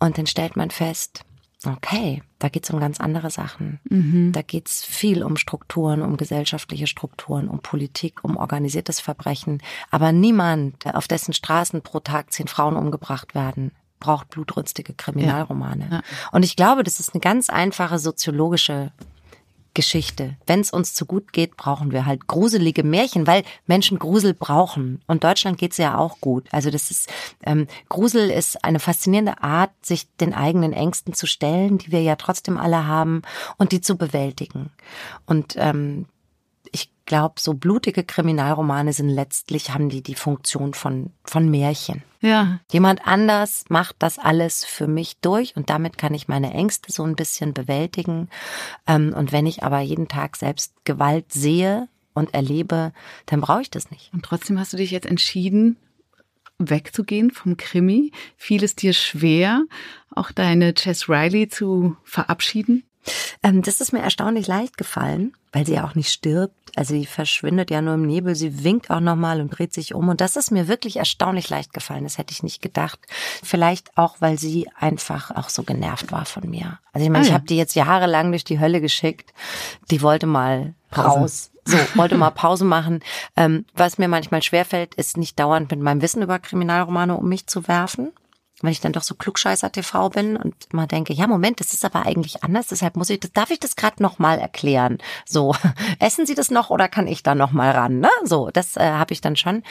und 0.00 0.18
dann 0.18 0.26
stellt 0.26 0.56
man 0.56 0.70
fest, 0.70 1.24
Okay, 1.66 2.22
da 2.38 2.48
geht's 2.48 2.70
um 2.70 2.78
ganz 2.78 3.00
andere 3.00 3.30
Sachen. 3.30 3.80
Mhm. 3.88 4.30
Da 4.32 4.42
geht's 4.42 4.84
viel 4.84 5.24
um 5.24 5.36
Strukturen, 5.36 6.02
um 6.02 6.16
gesellschaftliche 6.16 6.86
Strukturen, 6.86 7.48
um 7.48 7.60
Politik, 7.60 8.22
um 8.22 8.36
organisiertes 8.36 9.00
Verbrechen. 9.00 9.60
Aber 9.90 10.12
niemand, 10.12 10.86
auf 10.94 11.08
dessen 11.08 11.32
Straßen 11.34 11.82
pro 11.82 11.98
Tag 11.98 12.32
zehn 12.32 12.46
Frauen 12.46 12.76
umgebracht 12.76 13.34
werden, 13.34 13.72
braucht 13.98 14.30
blutrünstige 14.30 14.94
Kriminalromane. 14.94 15.88
Ja. 15.90 15.96
Ja. 15.96 16.02
Und 16.30 16.44
ich 16.44 16.54
glaube, 16.54 16.84
das 16.84 17.00
ist 17.00 17.14
eine 17.14 17.20
ganz 17.20 17.50
einfache 17.50 17.98
soziologische 17.98 18.92
Geschichte. 19.78 20.36
Wenn 20.44 20.58
es 20.58 20.72
uns 20.72 20.92
zu 20.92 21.06
gut 21.06 21.32
geht, 21.32 21.56
brauchen 21.56 21.92
wir 21.92 22.04
halt 22.04 22.26
gruselige 22.26 22.82
Märchen, 22.82 23.28
weil 23.28 23.44
Menschen 23.68 24.00
Grusel 24.00 24.34
brauchen. 24.34 25.00
Und 25.06 25.22
Deutschland 25.22 25.56
geht's 25.56 25.76
ja 25.76 25.96
auch 25.96 26.20
gut. 26.20 26.48
Also 26.50 26.72
das 26.72 26.90
ist 26.90 27.08
ähm, 27.44 27.68
Grusel 27.88 28.28
ist 28.28 28.64
eine 28.64 28.80
faszinierende 28.80 29.40
Art, 29.40 29.70
sich 29.80 30.08
den 30.16 30.34
eigenen 30.34 30.72
Ängsten 30.72 31.14
zu 31.14 31.28
stellen, 31.28 31.78
die 31.78 31.92
wir 31.92 32.02
ja 32.02 32.16
trotzdem 32.16 32.58
alle 32.58 32.88
haben, 32.88 33.22
und 33.56 33.70
die 33.70 33.80
zu 33.80 33.96
bewältigen. 33.96 34.70
Und 35.26 35.54
ähm, 35.56 36.06
glaube, 37.08 37.40
so 37.40 37.54
blutige 37.54 38.04
Kriminalromane 38.04 38.92
sind 38.92 39.08
letztlich, 39.08 39.70
haben 39.70 39.88
die 39.88 40.02
die 40.02 40.14
Funktion 40.14 40.74
von, 40.74 41.10
von 41.24 41.50
Märchen. 41.50 42.04
Ja. 42.20 42.60
Jemand 42.70 43.06
anders 43.06 43.64
macht 43.68 43.96
das 43.98 44.18
alles 44.18 44.64
für 44.64 44.86
mich 44.86 45.18
durch 45.20 45.56
und 45.56 45.70
damit 45.70 45.98
kann 45.98 46.14
ich 46.14 46.28
meine 46.28 46.52
Ängste 46.52 46.92
so 46.92 47.02
ein 47.02 47.16
bisschen 47.16 47.54
bewältigen. 47.54 48.28
Ähm, 48.86 49.12
und 49.16 49.32
wenn 49.32 49.46
ich 49.46 49.64
aber 49.64 49.80
jeden 49.80 50.06
Tag 50.06 50.36
selbst 50.36 50.74
Gewalt 50.84 51.32
sehe 51.32 51.88
und 52.14 52.34
erlebe, 52.34 52.92
dann 53.26 53.40
brauche 53.40 53.62
ich 53.62 53.70
das 53.70 53.90
nicht. 53.90 54.12
Und 54.12 54.24
trotzdem 54.24 54.60
hast 54.60 54.72
du 54.72 54.76
dich 54.76 54.90
jetzt 54.90 55.06
entschieden, 55.06 55.76
wegzugehen 56.58 57.30
vom 57.30 57.56
Krimi. 57.56 58.12
Fiel 58.36 58.62
es 58.64 58.74
dir 58.76 58.92
schwer, 58.92 59.62
auch 60.14 60.32
deine 60.32 60.74
Chess 60.74 61.08
Riley 61.08 61.48
zu 61.48 61.96
verabschieden? 62.04 62.84
Ähm, 63.42 63.62
das 63.62 63.80
ist 63.80 63.92
mir 63.92 64.00
erstaunlich 64.00 64.46
leicht 64.46 64.76
gefallen, 64.76 65.32
weil 65.52 65.66
sie 65.66 65.74
ja 65.74 65.84
auch 65.84 65.94
nicht 65.94 66.10
stirbt. 66.10 66.54
Also 66.76 66.94
sie 66.94 67.06
verschwindet 67.06 67.70
ja 67.70 67.82
nur 67.82 67.94
im 67.94 68.06
Nebel, 68.06 68.34
sie 68.34 68.62
winkt 68.64 68.90
auch 68.90 69.00
nochmal 69.00 69.40
und 69.40 69.50
dreht 69.50 69.72
sich 69.72 69.94
um. 69.94 70.08
Und 70.08 70.20
das 70.20 70.36
ist 70.36 70.50
mir 70.50 70.68
wirklich 70.68 70.96
erstaunlich 70.96 71.48
leicht 71.50 71.72
gefallen. 71.72 72.04
Das 72.04 72.18
hätte 72.18 72.32
ich 72.32 72.42
nicht 72.42 72.62
gedacht. 72.62 72.98
Vielleicht 73.42 73.96
auch, 73.96 74.16
weil 74.20 74.38
sie 74.38 74.68
einfach 74.78 75.30
auch 75.32 75.48
so 75.48 75.62
genervt 75.62 76.12
war 76.12 76.24
von 76.24 76.48
mir. 76.48 76.78
Also 76.92 77.04
ich 77.04 77.10
meine, 77.10 77.24
ah, 77.24 77.26
ja. 77.26 77.28
ich 77.28 77.34
habe 77.34 77.46
die 77.46 77.56
jetzt 77.56 77.74
jahrelang 77.74 78.30
durch 78.30 78.44
die 78.44 78.60
Hölle 78.60 78.80
geschickt. 78.80 79.32
Die 79.90 80.02
wollte 80.02 80.26
mal 80.26 80.74
Pause. 80.90 81.08
raus. 81.08 81.50
So, 81.64 81.76
wollte 81.96 82.16
mal 82.16 82.30
Pause 82.30 82.64
machen. 82.64 83.00
Ähm, 83.36 83.66
was 83.74 83.98
mir 83.98 84.08
manchmal 84.08 84.42
schwerfällt, 84.42 84.94
ist 84.94 85.18
nicht 85.18 85.38
dauernd 85.38 85.70
mit 85.70 85.80
meinem 85.80 86.00
Wissen 86.00 86.22
über 86.22 86.38
Kriminalromane 86.38 87.16
um 87.16 87.28
mich 87.28 87.46
zu 87.46 87.68
werfen 87.68 88.12
weil 88.62 88.72
ich 88.72 88.80
dann 88.80 88.92
doch 88.92 89.02
so 89.02 89.14
klugscheißer 89.14 89.70
TV 89.70 90.10
bin 90.10 90.36
und 90.36 90.72
mal 90.72 90.86
denke, 90.86 91.12
ja 91.12 91.26
Moment, 91.26 91.60
das 91.60 91.72
ist 91.72 91.84
aber 91.84 92.06
eigentlich 92.06 92.42
anders, 92.42 92.68
deshalb 92.68 92.96
muss 92.96 93.10
ich 93.10 93.20
das, 93.20 93.32
darf 93.32 93.50
ich 93.50 93.60
das 93.60 93.76
gerade 93.76 94.02
noch 94.02 94.18
mal 94.18 94.38
erklären? 94.38 94.98
So, 95.24 95.54
essen 95.98 96.26
Sie 96.26 96.34
das 96.34 96.50
noch 96.50 96.70
oder 96.70 96.88
kann 96.88 97.06
ich 97.06 97.22
da 97.22 97.34
noch 97.34 97.52
mal 97.52 97.70
ran? 97.70 98.00
Ne? 98.00 98.10
So, 98.24 98.50
das 98.52 98.76
äh, 98.76 98.90
habe 98.90 99.12
ich 99.12 99.20
dann 99.20 99.36
schon. 99.36 99.62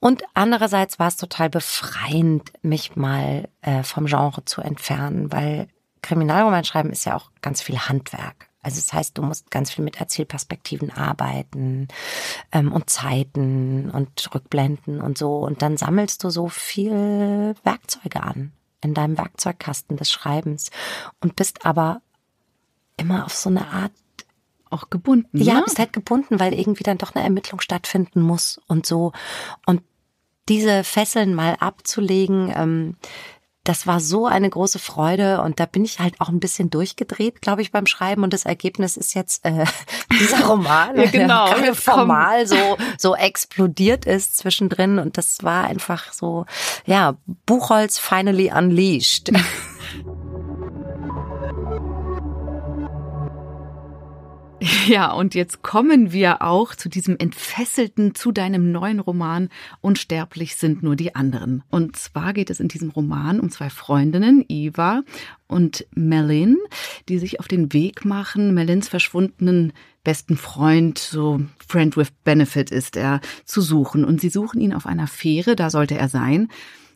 Und 0.00 0.22
andererseits 0.34 0.98
war 0.98 1.08
es 1.08 1.16
total 1.16 1.50
befreiend, 1.50 2.52
mich 2.62 2.96
mal 2.96 3.48
äh, 3.60 3.82
vom 3.82 4.06
Genre 4.06 4.44
zu 4.44 4.60
entfernen, 4.60 5.32
weil 5.32 5.68
Kriminalroman 6.02 6.64
schreiben 6.64 6.90
ist 6.90 7.04
ja 7.04 7.16
auch 7.16 7.30
ganz 7.40 7.62
viel 7.62 7.78
Handwerk. 7.78 8.51
Also 8.62 8.76
das 8.76 8.92
heißt, 8.92 9.18
du 9.18 9.22
musst 9.22 9.50
ganz 9.50 9.72
viel 9.72 9.84
mit 9.84 10.00
Erzählperspektiven 10.00 10.90
arbeiten 10.90 11.88
ähm, 12.52 12.72
und 12.72 12.88
Zeiten 12.88 13.90
und 13.90 14.34
Rückblenden 14.34 15.00
und 15.00 15.18
so. 15.18 15.38
Und 15.38 15.62
dann 15.62 15.76
sammelst 15.76 16.22
du 16.22 16.30
so 16.30 16.48
viel 16.48 17.54
Werkzeuge 17.64 18.22
an 18.22 18.52
in 18.80 18.94
deinem 18.94 19.18
Werkzeugkasten 19.18 19.96
des 19.96 20.10
Schreibens 20.10 20.70
und 21.20 21.36
bist 21.36 21.66
aber 21.66 22.02
immer 22.96 23.24
auf 23.24 23.34
so 23.34 23.50
eine 23.50 23.68
Art 23.68 23.92
auch 24.70 24.90
gebunden. 24.90 25.38
Ja, 25.38 25.54
ne? 25.54 25.62
bist 25.64 25.78
halt 25.78 25.92
gebunden, 25.92 26.40
weil 26.40 26.54
irgendwie 26.54 26.84
dann 26.84 26.98
doch 26.98 27.14
eine 27.14 27.24
Ermittlung 27.24 27.60
stattfinden 27.60 28.22
muss 28.22 28.60
und 28.68 28.86
so. 28.86 29.12
Und 29.66 29.82
diese 30.48 30.84
Fesseln 30.84 31.34
mal 31.34 31.56
abzulegen, 31.60 32.52
ähm, 32.54 32.96
das 33.64 33.86
war 33.86 34.00
so 34.00 34.26
eine 34.26 34.50
große 34.50 34.78
Freude 34.78 35.40
und 35.42 35.60
da 35.60 35.66
bin 35.66 35.84
ich 35.84 36.00
halt 36.00 36.20
auch 36.20 36.28
ein 36.28 36.40
bisschen 36.40 36.70
durchgedreht, 36.70 37.40
glaube 37.40 37.62
ich, 37.62 37.70
beim 37.70 37.86
Schreiben 37.86 38.24
und 38.24 38.32
das 38.32 38.44
Ergebnis 38.44 38.96
ist 38.96 39.14
jetzt 39.14 39.44
äh, 39.44 39.64
dieser 40.20 40.44
Roman, 40.46 40.96
ja, 40.96 41.06
genau. 41.06 41.54
der 41.54 41.74
formal 41.74 42.46
so 42.46 42.76
so 42.98 43.14
explodiert 43.14 44.04
ist 44.04 44.36
zwischendrin 44.36 44.98
und 44.98 45.16
das 45.16 45.44
war 45.44 45.64
einfach 45.64 46.12
so, 46.12 46.46
ja, 46.86 47.16
Buchholz 47.46 47.98
finally 47.98 48.52
unleashed. 48.52 49.30
Ja, 54.86 55.12
und 55.12 55.34
jetzt 55.34 55.62
kommen 55.62 56.12
wir 56.12 56.42
auch 56.42 56.74
zu 56.74 56.88
diesem 56.88 57.16
entfesselten, 57.18 58.14
zu 58.14 58.32
deinem 58.32 58.72
neuen 58.72 59.00
Roman 59.00 59.48
Unsterblich 59.80 60.56
sind 60.56 60.82
nur 60.82 60.96
die 60.96 61.14
anderen. 61.14 61.62
Und 61.70 61.96
zwar 61.96 62.32
geht 62.32 62.50
es 62.50 62.60
in 62.60 62.68
diesem 62.68 62.90
Roman 62.90 63.40
um 63.40 63.50
zwei 63.50 63.70
Freundinnen, 63.70 64.44
Eva 64.48 65.02
und 65.46 65.86
Melin, 65.94 66.58
die 67.08 67.18
sich 67.18 67.40
auf 67.40 67.48
den 67.48 67.72
Weg 67.72 68.04
machen, 68.04 68.54
Melins 68.54 68.88
verschwundenen 68.88 69.72
besten 70.04 70.36
Freund, 70.36 70.98
so 70.98 71.40
Friend 71.66 71.96
with 71.96 72.10
Benefit 72.24 72.70
ist 72.70 72.96
er, 72.96 73.20
zu 73.44 73.60
suchen. 73.60 74.04
Und 74.04 74.20
sie 74.20 74.30
suchen 74.30 74.60
ihn 74.60 74.74
auf 74.74 74.86
einer 74.86 75.06
Fähre, 75.06 75.56
da 75.56 75.70
sollte 75.70 75.96
er 75.96 76.08
sein. 76.08 76.48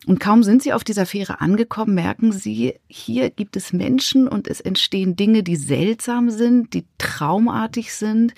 Und 0.04 0.20
kaum 0.20 0.42
sind 0.42 0.62
sie 0.62 0.72
auf 0.72 0.84
dieser 0.84 1.06
Fähre 1.06 1.40
angekommen, 1.40 1.94
merken 1.94 2.30
sie, 2.32 2.74
hier 2.86 3.30
gibt 3.30 3.56
es 3.56 3.72
Menschen 3.72 4.28
und 4.28 4.46
es 4.46 4.60
entstehen 4.60 5.16
Dinge, 5.16 5.42
die 5.42 5.56
seltsam 5.56 6.30
sind, 6.30 6.74
die 6.74 6.84
traumartig 6.98 7.92
sind. 7.92 8.34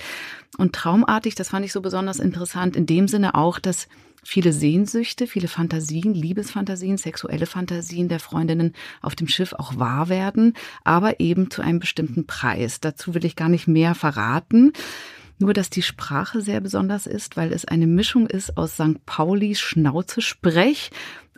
Und 0.56 0.74
traumartig, 0.74 1.34
das 1.34 1.50
fand 1.50 1.66
ich 1.66 1.72
so 1.72 1.80
besonders 1.80 2.20
interessant, 2.20 2.76
in 2.76 2.86
dem 2.86 3.06
Sinne 3.06 3.34
auch, 3.34 3.58
dass 3.58 3.88
viele 4.24 4.52
Sehnsüchte, 4.52 5.26
viele 5.26 5.48
Fantasien, 5.48 6.14
Liebesfantasien, 6.14 6.96
sexuelle 6.96 7.46
Fantasien 7.46 8.08
der 8.08 8.20
Freundinnen 8.20 8.74
auf 9.00 9.14
dem 9.14 9.28
Schiff 9.28 9.52
auch 9.52 9.78
wahr 9.78 10.08
werden, 10.08 10.54
aber 10.84 11.20
eben 11.20 11.50
zu 11.50 11.62
einem 11.62 11.78
bestimmten 11.78 12.26
Preis. 12.26 12.80
Dazu 12.80 13.14
will 13.14 13.24
ich 13.24 13.36
gar 13.36 13.48
nicht 13.48 13.68
mehr 13.68 13.94
verraten. 13.94 14.72
Nur, 15.40 15.52
dass 15.52 15.70
die 15.70 15.82
Sprache 15.82 16.40
sehr 16.40 16.60
besonders 16.60 17.06
ist, 17.06 17.36
weil 17.36 17.52
es 17.52 17.64
eine 17.64 17.86
Mischung 17.86 18.26
ist 18.26 18.56
aus 18.56 18.74
St. 18.74 19.04
Paulis 19.06 19.60
Schnauzesprech 19.60 20.90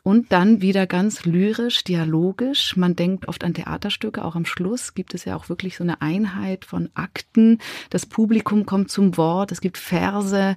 und 0.02 0.32
dann 0.32 0.62
wieder 0.62 0.86
ganz 0.86 1.24
lyrisch, 1.24 1.84
dialogisch. 1.84 2.76
Man 2.76 2.96
denkt 2.96 3.28
oft 3.28 3.44
an 3.44 3.54
Theaterstücke, 3.54 4.24
auch 4.24 4.36
am 4.36 4.46
Schluss 4.46 4.94
gibt 4.94 5.14
es 5.14 5.24
ja 5.24 5.36
auch 5.36 5.48
wirklich 5.48 5.76
so 5.76 5.84
eine 5.84 6.00
Einheit 6.02 6.64
von 6.64 6.90
Akten. 6.94 7.58
Das 7.90 8.06
Publikum 8.06 8.66
kommt 8.66 8.90
zum 8.90 9.16
Wort, 9.16 9.52
es 9.52 9.60
gibt 9.60 9.78
Verse. 9.78 10.56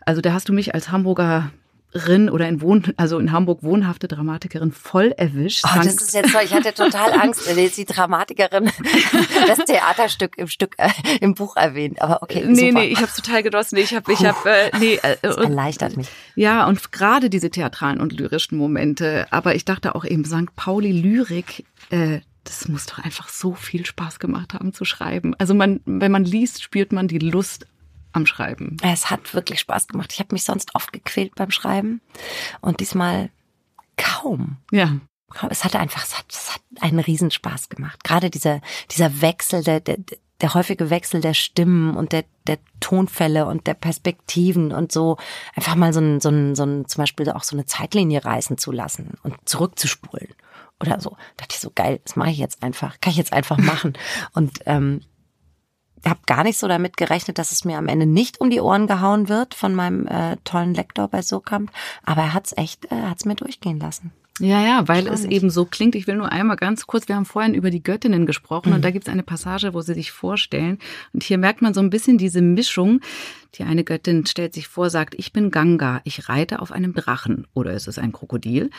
Also 0.00 0.20
da 0.20 0.32
hast 0.32 0.48
du 0.48 0.52
mich 0.52 0.74
als 0.74 0.90
Hamburger 0.90 1.52
Rin 1.94 2.30
oder 2.30 2.48
in 2.48 2.60
Wohn 2.60 2.94
also 2.96 3.18
in 3.18 3.32
Hamburg 3.32 3.62
wohnhafte 3.62 4.08
Dramatikerin 4.08 4.72
voll 4.72 5.12
erwischt. 5.16 5.64
Oh, 5.64 5.76
das 5.76 5.96
ist 5.96 6.14
jetzt 6.14 6.32
so, 6.32 6.38
ich 6.38 6.52
hatte 6.52 6.72
total 6.72 7.12
Angst, 7.20 7.46
wenn 7.46 7.58
jetzt 7.58 7.76
die 7.76 7.84
Dramatikerin 7.84 8.70
das 9.46 9.58
Theaterstück 9.58 10.38
im 10.38 10.48
Stück 10.48 10.74
äh, 10.78 10.90
im 11.20 11.34
Buch 11.34 11.56
erwähnt, 11.56 12.00
aber 12.00 12.22
okay. 12.22 12.44
Nee, 12.46 12.70
super. 12.70 12.80
nee, 12.80 12.86
ich 12.86 13.00
habe 13.00 13.12
total 13.14 13.42
genossen. 13.42 13.76
Ich 13.76 13.94
habe 13.94 14.12
ich 14.12 14.24
habe 14.24 14.50
äh, 14.50 14.70
nee, 14.78 14.98
äh, 15.02 15.16
das 15.20 15.36
erleichtert 15.36 15.96
mich. 15.96 16.08
Ja, 16.34 16.66
und 16.66 16.92
gerade 16.92 17.28
diese 17.28 17.50
theatralen 17.50 18.00
und 18.00 18.12
lyrischen 18.12 18.56
Momente, 18.56 19.26
aber 19.30 19.54
ich 19.54 19.64
dachte 19.64 19.94
auch 19.94 20.04
eben 20.04 20.24
St. 20.24 20.54
Pauli 20.56 20.92
Lyrik 20.92 21.64
äh, 21.90 22.20
das 22.44 22.68
muss 22.68 22.86
doch 22.86 22.98
einfach 22.98 23.28
so 23.28 23.54
viel 23.54 23.86
Spaß 23.86 24.18
gemacht 24.18 24.54
haben 24.54 24.72
zu 24.72 24.84
schreiben. 24.84 25.34
Also 25.38 25.54
man, 25.54 25.80
wenn 25.84 26.10
man 26.10 26.24
liest, 26.24 26.62
spürt 26.62 26.92
man 26.92 27.06
die 27.06 27.20
Lust 27.20 27.66
am 28.12 28.26
Schreiben. 28.26 28.76
Es 28.82 29.10
hat 29.10 29.34
wirklich 29.34 29.60
Spaß 29.60 29.88
gemacht. 29.88 30.12
Ich 30.12 30.18
habe 30.18 30.34
mich 30.34 30.44
sonst 30.44 30.74
oft 30.74 30.92
gequält 30.92 31.34
beim 31.34 31.50
Schreiben 31.50 32.00
und 32.60 32.80
diesmal 32.80 33.30
kaum. 33.96 34.58
Ja. 34.70 34.98
Es 35.48 35.64
hatte 35.64 35.78
einfach, 35.78 36.04
es 36.04 36.18
hat, 36.18 36.26
es 36.28 36.54
hat 36.54 36.62
einen 36.80 37.00
Riesenspaß 37.00 37.70
gemacht. 37.70 38.04
Gerade 38.04 38.28
dieser, 38.28 38.60
dieser 38.90 39.22
Wechsel, 39.22 39.64
der, 39.64 39.80
der, 39.80 39.96
der 40.42 40.54
häufige 40.54 40.90
Wechsel 40.90 41.20
der 41.20 41.34
Stimmen 41.34 41.96
und 41.96 42.12
der, 42.12 42.24
der 42.46 42.58
Tonfälle 42.80 43.46
und 43.46 43.66
der 43.66 43.74
Perspektiven 43.74 44.72
und 44.72 44.92
so 44.92 45.16
einfach 45.54 45.76
mal 45.76 45.92
so 45.92 46.00
ein, 46.00 46.20
so 46.20 46.28
ein, 46.28 46.54
so 46.54 46.64
ein, 46.64 46.86
zum 46.86 47.02
Beispiel 47.02 47.30
auch 47.30 47.44
so 47.44 47.56
eine 47.56 47.64
Zeitlinie 47.64 48.24
reißen 48.24 48.58
zu 48.58 48.72
lassen 48.72 49.14
und 49.22 49.36
zurückzuspulen 49.48 50.34
oder 50.80 51.00
so. 51.00 51.10
Da 51.10 51.44
dachte 51.44 51.54
ich 51.54 51.60
so 51.60 51.70
geil, 51.74 52.00
das 52.04 52.16
mache 52.16 52.30
ich 52.30 52.38
jetzt 52.38 52.62
einfach, 52.62 53.00
kann 53.00 53.12
ich 53.12 53.16
jetzt 53.16 53.32
einfach 53.32 53.56
machen. 53.56 53.94
Und 54.34 54.58
ähm, 54.66 55.02
habe 56.10 56.20
gar 56.26 56.44
nicht 56.44 56.58
so 56.58 56.68
damit 56.68 56.96
gerechnet, 56.96 57.38
dass 57.38 57.52
es 57.52 57.64
mir 57.64 57.78
am 57.78 57.88
Ende 57.88 58.06
nicht 58.06 58.40
um 58.40 58.50
die 58.50 58.60
Ohren 58.60 58.86
gehauen 58.86 59.28
wird 59.28 59.54
von 59.54 59.74
meinem 59.74 60.06
äh, 60.06 60.36
tollen 60.44 60.74
Lektor 60.74 61.08
bei 61.08 61.22
Sokamp, 61.22 61.70
aber 62.04 62.22
er 62.22 62.34
hat's 62.34 62.52
echt, 62.56 62.90
äh, 62.90 63.02
hat's 63.02 63.24
mir 63.24 63.34
durchgehen 63.34 63.78
lassen. 63.78 64.12
Ja, 64.40 64.64
ja, 64.64 64.88
weil 64.88 65.08
es 65.08 65.24
eben 65.24 65.50
so 65.50 65.66
klingt. 65.66 65.94
Ich 65.94 66.06
will 66.06 66.16
nur 66.16 66.32
einmal 66.32 66.56
ganz 66.56 66.86
kurz, 66.86 67.06
wir 67.06 67.16
haben 67.16 67.26
vorhin 67.26 67.52
über 67.52 67.70
die 67.70 67.82
Göttinnen 67.82 68.24
gesprochen 68.24 68.70
mhm. 68.70 68.76
und 68.76 68.84
da 68.84 68.90
gibt 68.90 69.06
es 69.06 69.12
eine 69.12 69.22
Passage, 69.22 69.74
wo 69.74 69.82
sie 69.82 69.92
sich 69.92 70.10
vorstellen. 70.10 70.78
Und 71.12 71.22
hier 71.22 71.36
merkt 71.36 71.60
man 71.60 71.74
so 71.74 71.80
ein 71.80 71.90
bisschen 71.90 72.16
diese 72.16 72.40
Mischung. 72.40 73.00
Die 73.56 73.64
eine 73.64 73.84
Göttin 73.84 74.24
stellt 74.24 74.54
sich 74.54 74.68
vor, 74.68 74.88
sagt, 74.88 75.14
ich 75.18 75.32
bin 75.34 75.50
Ganga, 75.50 76.00
ich 76.04 76.30
reite 76.30 76.60
auf 76.60 76.72
einem 76.72 76.94
Drachen 76.94 77.46
oder 77.52 77.74
ist 77.74 77.88
es 77.88 77.98
ein 77.98 78.12
Krokodil. 78.12 78.70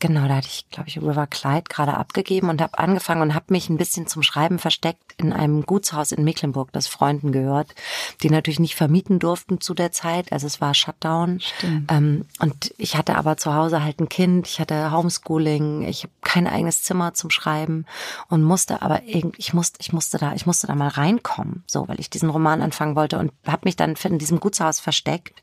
genau, 0.00 0.28
da 0.28 0.36
hatte 0.36 0.48
ich, 0.48 0.68
glaube 0.70 0.88
ich, 0.88 0.98
River 0.98 1.26
Clyde 1.26 1.64
gerade 1.68 1.94
abgegeben 1.94 2.48
und 2.48 2.60
habe 2.60 2.78
angefangen 2.78 3.22
und 3.22 3.34
habe 3.34 3.46
mich 3.48 3.68
ein 3.68 3.78
bisschen 3.78 4.06
zum 4.06 4.22
Schreiben 4.22 4.58
versteckt 4.58 5.14
in 5.16 5.32
einem 5.32 5.66
Gutshaus 5.66 6.12
in 6.12 6.24
Mecklenburg, 6.24 6.72
das 6.72 6.86
Freunden 6.86 7.32
gehört, 7.32 7.74
die 8.22 8.30
natürlich 8.30 8.60
nicht 8.60 8.76
vermieten 8.76 9.18
durften 9.18 9.60
zu 9.60 9.74
der 9.74 9.90
Zeit. 9.90 10.32
Also 10.32 10.46
es 10.46 10.60
war 10.60 10.74
Shutdown. 10.74 11.40
Ähm, 11.88 12.26
und 12.38 12.74
ich 12.78 12.96
hatte 12.96 13.16
aber 13.16 13.36
zu 13.36 13.54
Hause 13.54 13.82
halt 13.82 14.00
ein 14.00 14.08
Kind, 14.08 14.46
ich 14.46 14.60
hatte 14.60 14.92
Homeschooling, 14.92 15.82
ich 15.82 16.04
habe 16.04 16.12
kein 16.22 16.46
eigenes 16.46 16.82
Zimmer 16.82 17.14
zum 17.14 17.30
Schreiben 17.30 17.84
und 18.28 18.42
musste 18.42 18.82
aber 18.82 19.02
irgendwie, 19.04 19.38
ich 19.38 19.52
musste, 19.52 19.78
ich 19.80 19.92
musste 19.92 20.18
da, 20.18 20.34
ich 20.34 20.46
musste 20.46 20.66
da 20.66 20.74
mal 20.74 20.88
reinkommen, 20.88 21.64
so, 21.66 21.88
weil 21.88 21.98
ich 22.00 22.10
diesen 22.10 22.30
Roman 22.30 22.62
anfangen 22.62 22.96
wollte 22.96 23.18
und 23.18 23.32
habe 23.46 23.62
mich 23.64 23.76
dann 23.76 23.94
in 24.04 24.18
diesem 24.18 24.40
Gutshaus 24.40 24.80
versteckt. 24.80 25.42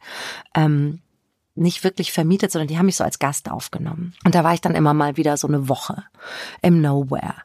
Ähm, 0.54 1.02
nicht 1.56 1.84
wirklich 1.84 2.12
vermietet, 2.12 2.52
sondern 2.52 2.68
die 2.68 2.78
haben 2.78 2.86
mich 2.86 2.98
so 2.98 3.04
als 3.04 3.20
Gast 3.20 3.50
aufgenommen. 3.50 4.14
Und 4.26 4.36
da 4.36 4.44
war 4.44 4.54
ich 4.54 4.62
dann 4.62 4.76
immer 4.76 4.94
mal 4.94 5.18
wieder 5.18 5.38
so 5.38 5.48
eine 5.48 5.70
Woche 5.70 6.04
im 6.62 6.82
Nowhere 6.82 7.36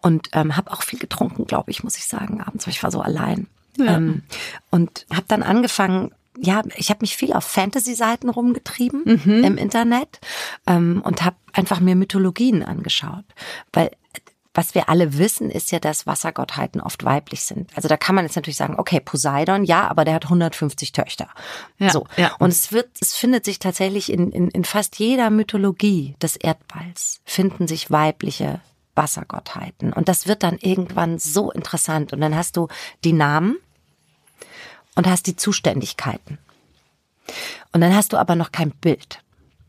und 0.00 0.28
ähm, 0.32 0.56
habe 0.56 0.72
auch 0.72 0.82
viel 0.82 0.98
getrunken, 0.98 1.46
glaube 1.46 1.70
ich, 1.70 1.84
muss 1.84 1.96
ich 1.96 2.06
sagen, 2.06 2.40
abends, 2.40 2.66
weil 2.66 2.72
ich 2.72 2.82
war 2.82 2.90
so 2.90 3.00
allein. 3.00 3.46
Ja. 3.76 3.96
Ähm, 3.96 4.22
und 4.70 5.06
habe 5.10 5.24
dann 5.28 5.42
angefangen, 5.42 6.12
ja, 6.38 6.62
ich 6.76 6.90
habe 6.90 7.00
mich 7.02 7.16
viel 7.16 7.32
auf 7.32 7.44
Fantasy-Seiten 7.44 8.28
rumgetrieben 8.28 9.02
mhm. 9.04 9.44
im 9.44 9.56
Internet 9.56 10.20
ähm, 10.66 11.02
und 11.04 11.24
habe 11.24 11.36
einfach 11.52 11.80
mir 11.80 11.94
Mythologien 11.94 12.62
angeschaut, 12.62 13.24
weil 13.72 13.90
was 14.54 14.74
wir 14.74 14.88
alle 14.88 15.16
wissen, 15.16 15.50
ist 15.50 15.72
ja, 15.72 15.78
dass 15.78 16.06
Wassergottheiten 16.06 16.80
oft 16.80 17.04
weiblich 17.04 17.42
sind. 17.44 17.70
Also 17.74 17.88
da 17.88 17.96
kann 17.96 18.14
man 18.14 18.26
jetzt 18.26 18.36
natürlich 18.36 18.58
sagen, 18.58 18.74
okay, 18.78 19.00
Poseidon, 19.00 19.64
ja, 19.64 19.88
aber 19.88 20.04
der 20.04 20.14
hat 20.14 20.24
150 20.24 20.92
Töchter. 20.92 21.28
Ja, 21.78 21.90
so. 21.90 22.06
Ja. 22.16 22.34
Und 22.38 22.50
es 22.50 22.70
wird, 22.70 22.90
es 23.00 23.16
findet 23.16 23.46
sich 23.46 23.58
tatsächlich 23.58 24.12
in, 24.12 24.30
in, 24.30 24.48
in 24.48 24.64
fast 24.64 24.98
jeder 24.98 25.30
Mythologie 25.30 26.16
des 26.20 26.36
Erdballs 26.36 27.20
finden 27.24 27.66
sich 27.66 27.90
weibliche 27.90 28.60
Wassergottheiten. 28.94 29.92
Und 29.92 30.08
das 30.08 30.26
wird 30.26 30.42
dann 30.42 30.58
irgendwann 30.58 31.18
so 31.18 31.50
interessant. 31.50 32.12
Und 32.12 32.20
dann 32.20 32.36
hast 32.36 32.58
du 32.58 32.68
die 33.04 33.14
Namen 33.14 33.56
und 34.96 35.06
hast 35.06 35.26
die 35.26 35.36
Zuständigkeiten. 35.36 36.36
Und 37.72 37.80
dann 37.80 37.94
hast 37.94 38.12
du 38.12 38.18
aber 38.18 38.36
noch 38.36 38.52
kein 38.52 38.70
Bild. 38.70 39.20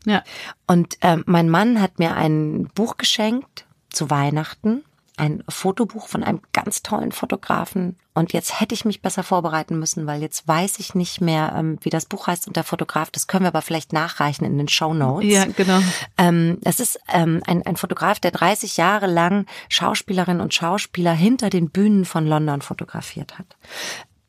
Ja. 0.05 0.23
Und 0.67 0.97
äh, 1.01 1.17
mein 1.25 1.49
Mann 1.49 1.81
hat 1.81 1.99
mir 1.99 2.15
ein 2.15 2.67
Buch 2.75 2.97
geschenkt 2.97 3.65
zu 3.93 4.09
Weihnachten 4.09 4.83
ein 5.17 5.43
Fotobuch 5.47 6.07
von 6.07 6.23
einem 6.23 6.41
ganz 6.53 6.81
tollen 6.81 7.11
Fotografen. 7.11 7.97
Und 8.13 8.33
jetzt 8.33 8.59
hätte 8.59 8.73
ich 8.73 8.85
mich 8.85 9.01
besser 9.01 9.23
vorbereiten 9.23 9.77
müssen, 9.77 10.07
weil 10.07 10.21
jetzt 10.21 10.47
weiß 10.47 10.79
ich 10.79 10.95
nicht 10.95 11.21
mehr, 11.21 11.53
ähm, 11.55 11.77
wie 11.81 11.89
das 11.89 12.05
Buch 12.05 12.27
heißt 12.27 12.47
und 12.47 12.55
der 12.55 12.63
Fotograf. 12.63 13.11
Das 13.11 13.27
können 13.27 13.43
wir 13.43 13.49
aber 13.49 13.61
vielleicht 13.61 13.93
nachreichen 13.93 14.45
in 14.45 14.57
den 14.57 14.67
Show 14.67 14.93
Notes. 14.93 15.29
Ja, 15.29 15.45
genau. 15.45 15.79
Ähm, 16.17 16.57
es 16.63 16.79
ist 16.79 16.99
ähm, 17.11 17.41
ein, 17.45 17.65
ein 17.65 17.75
Fotograf, 17.75 18.19
der 18.19 18.31
30 18.31 18.77
Jahre 18.77 19.07
lang 19.07 19.45
Schauspielerinnen 19.69 20.41
und 20.41 20.53
Schauspieler 20.53 21.13
hinter 21.13 21.49
den 21.49 21.69
Bühnen 21.69 22.05
von 22.05 22.25
London 22.25 22.61
fotografiert 22.61 23.37
hat. 23.37 23.57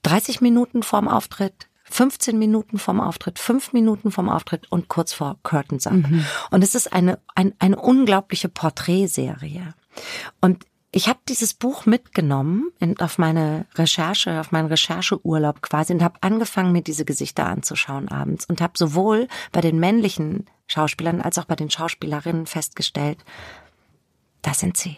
30 0.02 0.42
Minuten 0.42 0.82
vorm 0.82 1.08
Auftritt, 1.08 1.68
15 1.94 2.36
Minuten 2.36 2.78
vom 2.80 3.00
Auftritt, 3.00 3.38
5 3.38 3.72
Minuten 3.72 4.10
vom 4.10 4.28
Auftritt 4.28 4.66
und 4.72 4.88
kurz 4.88 5.12
vor 5.12 5.36
Curtains 5.44 5.86
Up. 5.86 5.92
Mhm. 5.94 6.26
Und 6.50 6.64
es 6.64 6.74
ist 6.74 6.92
eine, 6.92 7.20
ein, 7.36 7.54
eine 7.60 7.76
unglaubliche 7.76 8.48
Porträtserie. 8.48 9.74
Und 10.40 10.66
ich 10.90 11.08
habe 11.08 11.20
dieses 11.28 11.54
Buch 11.54 11.86
mitgenommen 11.86 12.72
in, 12.80 12.98
auf 12.98 13.18
meine 13.18 13.66
Recherche, 13.76 14.40
auf 14.40 14.50
meinen 14.50 14.66
Rechercheurlaub 14.66 15.62
quasi 15.62 15.92
und 15.92 16.02
habe 16.02 16.18
angefangen, 16.20 16.72
mir 16.72 16.82
diese 16.82 17.04
Gesichter 17.04 17.46
anzuschauen 17.46 18.08
abends 18.08 18.44
und 18.44 18.60
habe 18.60 18.72
sowohl 18.76 19.28
bei 19.52 19.60
den 19.60 19.78
männlichen 19.78 20.46
Schauspielern 20.66 21.20
als 21.20 21.38
auch 21.38 21.44
bei 21.44 21.54
den 21.54 21.70
Schauspielerinnen 21.70 22.46
festgestellt, 22.46 23.18
das 24.42 24.58
sind 24.58 24.76
sie. 24.76 24.96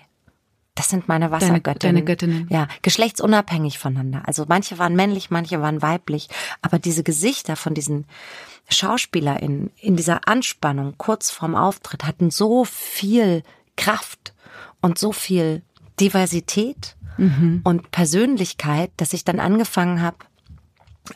Das 0.76 0.90
sind 0.90 1.08
meine 1.08 1.32
Wassergöttinnen. 1.32 1.64
Deine, 1.64 1.94
deine 1.94 2.04
Göttinnen. 2.04 2.48
Ja, 2.50 2.68
geschlechtsunabhängig 2.82 3.78
voneinander. 3.78 4.22
Also 4.26 4.44
manche 4.46 4.78
waren 4.78 4.94
männlich, 4.94 5.30
manche 5.30 5.60
waren 5.60 5.82
weiblich, 5.82 6.28
aber 6.62 6.78
diese 6.78 7.02
Gesichter 7.02 7.56
von 7.56 7.74
diesen 7.74 8.04
SchauspielerInnen 8.68 9.70
in 9.80 9.96
dieser 9.96 10.28
Anspannung 10.28 10.94
kurz 10.98 11.30
vorm 11.30 11.54
Auftritt 11.54 12.04
hatten 12.04 12.30
so 12.30 12.64
viel 12.64 13.42
Kraft 13.76 14.34
und 14.82 14.98
so 14.98 15.12
viel 15.12 15.62
Diversität 15.98 16.94
mhm. 17.16 17.62
und 17.64 17.90
Persönlichkeit, 17.90 18.90
dass 18.98 19.14
ich 19.14 19.24
dann 19.24 19.40
angefangen 19.40 20.02
habe, 20.02 20.18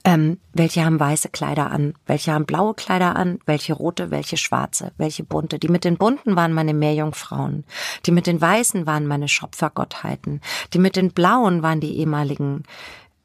ähm, 0.05 0.39
welche 0.53 0.85
haben 0.85 1.01
weiße 1.01 1.29
Kleider 1.29 1.71
an, 1.71 1.95
welche 2.07 2.33
haben 2.33 2.47
blaue 2.47 2.75
Kleider 2.75 3.17
an, 3.17 3.39
welche 3.47 3.73
rote, 3.73 4.11
welche 4.11 4.37
schwarze, 4.37 4.93
welche 4.97 5.25
bunte. 5.25 5.59
Die 5.59 5.69
mit 5.69 5.85
den 5.85 5.97
bunten 5.97 6.37
waren 6.37 6.53
meine 6.53 6.75
Meerjungfrauen, 6.75 7.65
die 8.07 8.13
mit 8.13 8.27
den 8.27 8.41
weißen 8.41 8.87
waren 8.87 9.07
meine 9.07 9.29
Schöpfergottheiten, 9.29 10.41
die 10.73 10.79
mit 10.79 10.97
den 10.97 11.13
blauen 11.13 11.63
waren 11.63 11.81
die 11.81 11.99
ehemaligen 11.99 12.65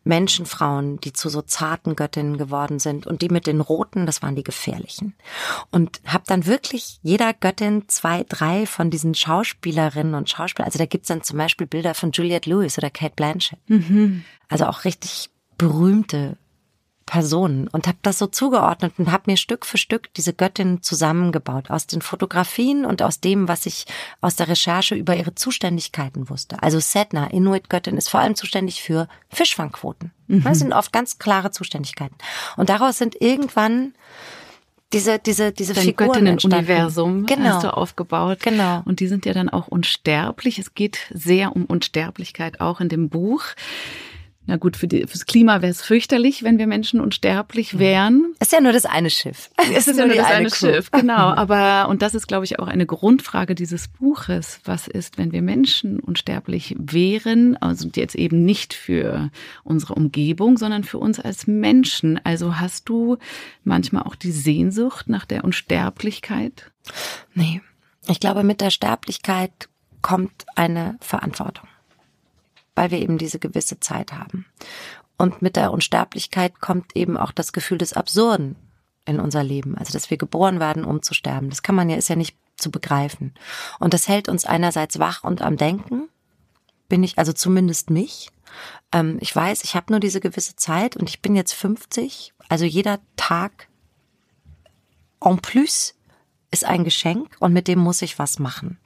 Menschenfrauen, 0.05 0.99
die 0.99 1.13
zu 1.13 1.30
so 1.30 1.41
zarten 1.41 1.95
Göttinnen 1.95 2.38
geworden 2.38 2.80
sind 2.80 3.07
und 3.07 3.24
die 3.24 3.30
mit 3.30 3.47
den 3.47 3.59
roten, 3.59 4.05
das 4.05 4.22
waren 4.22 4.36
die 4.36 4.43
gefährlichen. 4.43 5.16
Und 5.72 5.99
habe 6.05 6.24
dann 6.28 6.45
wirklich 6.45 6.99
jeder 7.01 7.34
Göttin 7.34 7.86
zwei, 7.88 8.24
drei 8.30 8.68
von 8.68 8.91
diesen 8.91 9.16
Schauspielerinnen 9.16 10.13
und 10.13 10.30
Schauspielern, 10.30 10.68
also 10.68 10.78
da 10.78 10.86
gibt's 10.86 11.07
dann 11.07 11.24
zum 11.24 11.39
Beispiel 11.39 11.66
Bilder 11.66 11.95
von 11.95 12.11
Juliette 12.11 12.49
Lewis 12.49 12.78
oder 12.78 12.91
Kate 12.91 13.16
Blanchett. 13.16 13.59
Mhm. 13.68 14.24
Also 14.47 14.68
auch 14.68 14.86
richtig 14.86 15.32
berühmte 15.57 16.38
Personen 17.06 17.68
und 17.68 17.88
habe 17.88 17.99
das 18.01 18.18
so 18.18 18.28
zugeordnet 18.28 18.93
und 18.97 19.12
habe 19.12 19.32
mir 19.32 19.38
Stück 19.38 19.66
für 19.66 19.78
Stück 19.78 20.12
diese 20.16 20.34
Göttin 20.34 20.82
zusammengebaut 20.82 21.70
aus 21.70 21.86
den 21.86 22.01
Fotografien 22.01 22.84
und 22.84 23.03
aus 23.03 23.20
dem, 23.20 23.47
was 23.47 23.68
ich 23.68 23.86
aus 24.22 24.36
der 24.36 24.47
Recherche 24.47 24.95
über 24.95 25.16
ihre 25.16 25.36
Zuständigkeiten 25.36 26.30
wusste. 26.30 26.62
Also 26.64 26.80
Sedna, 26.80 27.28
Inuit-Göttin, 27.28 27.97
ist 27.97 28.10
vor 28.10 28.22
allem 28.22 28.36
zuständig 28.36 28.82
für 28.82 29.08
Fischfangquoten. 29.30 30.12
Mhm. 30.28 30.43
Das 30.43 30.60
sind 30.60 30.74
oft 30.74 30.91
ganz 30.91 31.20
klare 31.20 31.51
Zuständigkeiten. 31.51 32.16
Und 32.58 32.70
daraus 32.70 32.97
sind 32.97 33.22
irgendwann 33.22 33.93
diese 34.91 35.20
diese 35.20 35.51
diese 35.51 35.74
Dein 35.74 35.84
Figuren 35.84 36.28
Universum 36.28 37.26
genau. 37.26 37.49
hast 37.49 37.64
du 37.64 37.76
aufgebaut. 37.76 38.39
Genau. 38.41 38.82
Und 38.86 38.99
die 38.99 39.08
sind 39.08 39.26
ja 39.26 39.34
dann 39.34 39.49
auch 39.49 39.68
unsterblich. 39.68 40.58
Es 40.58 40.74
geht 40.74 40.99
sehr 41.14 41.56
um 41.56 41.66
Unsterblichkeit 41.66 42.62
auch 42.62 42.82
in 42.82 42.89
dem 42.89 43.10
Buch. 43.10 43.43
Na 44.48 44.58
gut, 44.58 44.78
für 44.78 44.88
die, 44.88 45.08
fürs 45.08 45.26
Klima 45.26 45.62
wäre 45.62 45.72
es 45.72 45.82
fürchterlich, 45.82 46.43
wenn 46.43 46.60
wir 46.60 46.68
Menschen 46.68 47.00
unsterblich 47.00 47.80
wären. 47.80 48.34
Es 48.39 48.48
ist 48.48 48.52
ja 48.54 48.62
nur 48.62 48.74
das 48.74 48.86
eine 48.86 49.10
Schiff. 49.10 49.50
Es 49.76 49.88
ist 49.88 49.98
ja 49.98 50.06
nur 50.06 50.16
das 50.16 50.26
eine, 50.26 50.36
eine 50.36 50.50
Schiff, 50.52 50.91
genau. 50.91 51.14
Aber, 51.36 51.89
und 51.89 52.02
das 52.02 52.14
ist, 52.14 52.28
glaube 52.28 52.46
ich, 52.46 52.60
auch 52.60 52.68
eine 52.68 52.86
Grundfrage 52.86 53.56
dieses 53.56 53.88
Buches. 53.88 54.60
Was 54.64 54.88
ist, 54.88 55.18
wenn 55.18 55.32
wir 55.32 55.41
Menschen 55.41 56.00
unsterblich 56.00 56.76
wären? 56.78 57.58
Also 57.58 57.89
jetzt 57.96 58.16
eben 58.16 58.46
nicht 58.46 58.74
für 58.74 59.32
unsere 59.64 59.96
Umgebung, 59.96 60.58
sondern 60.58 60.84
für 60.84 61.00
uns 61.00 61.20
als 61.20 61.48
Menschen. 61.48 62.20
Also 62.24 62.60
hast 62.60 62.88
du 62.88 63.18
manchmal 63.64 64.04
auch 64.04 64.16
die 64.16 64.32
Sehnsucht 64.32 65.10
nach 65.10 65.26
der 65.26 65.43
Unsterblichkeit? 65.43 66.72
Nee. 67.34 67.62
Ich 68.08 68.20
glaube, 68.20 68.43
mit 68.43 68.62
der 68.62 68.70
Sterblichkeit 68.70 69.70
kommt 70.04 70.46
eine 70.56 70.98
Verantwortung 71.02 71.68
weil 72.76 72.91
wir 72.91 72.99
eben 72.99 73.17
diese 73.17 73.39
gewisse 73.39 73.80
Zeit 73.80 74.13
haben. 74.13 74.45
Und 75.17 75.41
mit 75.41 75.55
der 75.55 75.71
Unsterblichkeit 75.71 76.59
kommt 76.59 76.95
eben 76.95 77.17
auch 77.17 77.32
das 77.32 77.53
Gefühl 77.53 77.78
des 77.78 77.93
Absurden 77.93 78.55
in 79.05 79.19
unser 79.19 79.43
Leben. 79.43 79.78
Also, 79.78 79.93
dass 79.93 80.09
wir 80.09 80.17
geboren 80.17 80.59
werden, 80.59 80.84
um 80.84 81.01
zu 81.01 81.13
sterben. 81.13 81.49
Das 81.49 81.63
kann 81.63 81.76
man 81.76 81.89
ja, 81.89 81.95
ist 81.95 82.09
ja 82.09 82.15
nicht 82.15 82.36
zu 82.57 82.71
begreifen. 82.71 83.34
Und 83.80 83.93
das 83.93 84.07
hält 84.07 84.28
uns 84.28 84.45
einerseits 84.45 84.99
wach 84.99 85.23
und 85.23 85.41
am 85.41 85.57
Denken. 85.57 86.09
Bin 86.89 87.03
ich, 87.03 87.17
also 87.17 87.34
zumindest 87.34 87.89
mich. 87.89 88.30
Ähm, 88.91 89.17
ich 89.21 89.36
weiß, 89.36 89.63
ich 89.63 89.76
habe 89.76 89.91
nur 89.91 89.99
diese 89.99 90.19
gewisse 90.19 90.55
Zeit 90.55 90.95
und 90.95 91.09
ich 91.09 91.21
bin 91.21 91.36
jetzt 91.36 91.53
50. 91.53 92.34
Also 92.49 92.65
jeder 92.65 92.99
Tag 93.15 93.67
en 95.21 95.39
plus 95.39 95.95
ist 96.52 96.66
ein 96.66 96.84
Geschenk 96.84 97.36
und 97.39 97.54
mit 97.54 97.68
dem 97.68 97.80
muss 97.80 98.02
ich 98.02 98.20
was 98.20 98.39
machen. 98.39 98.80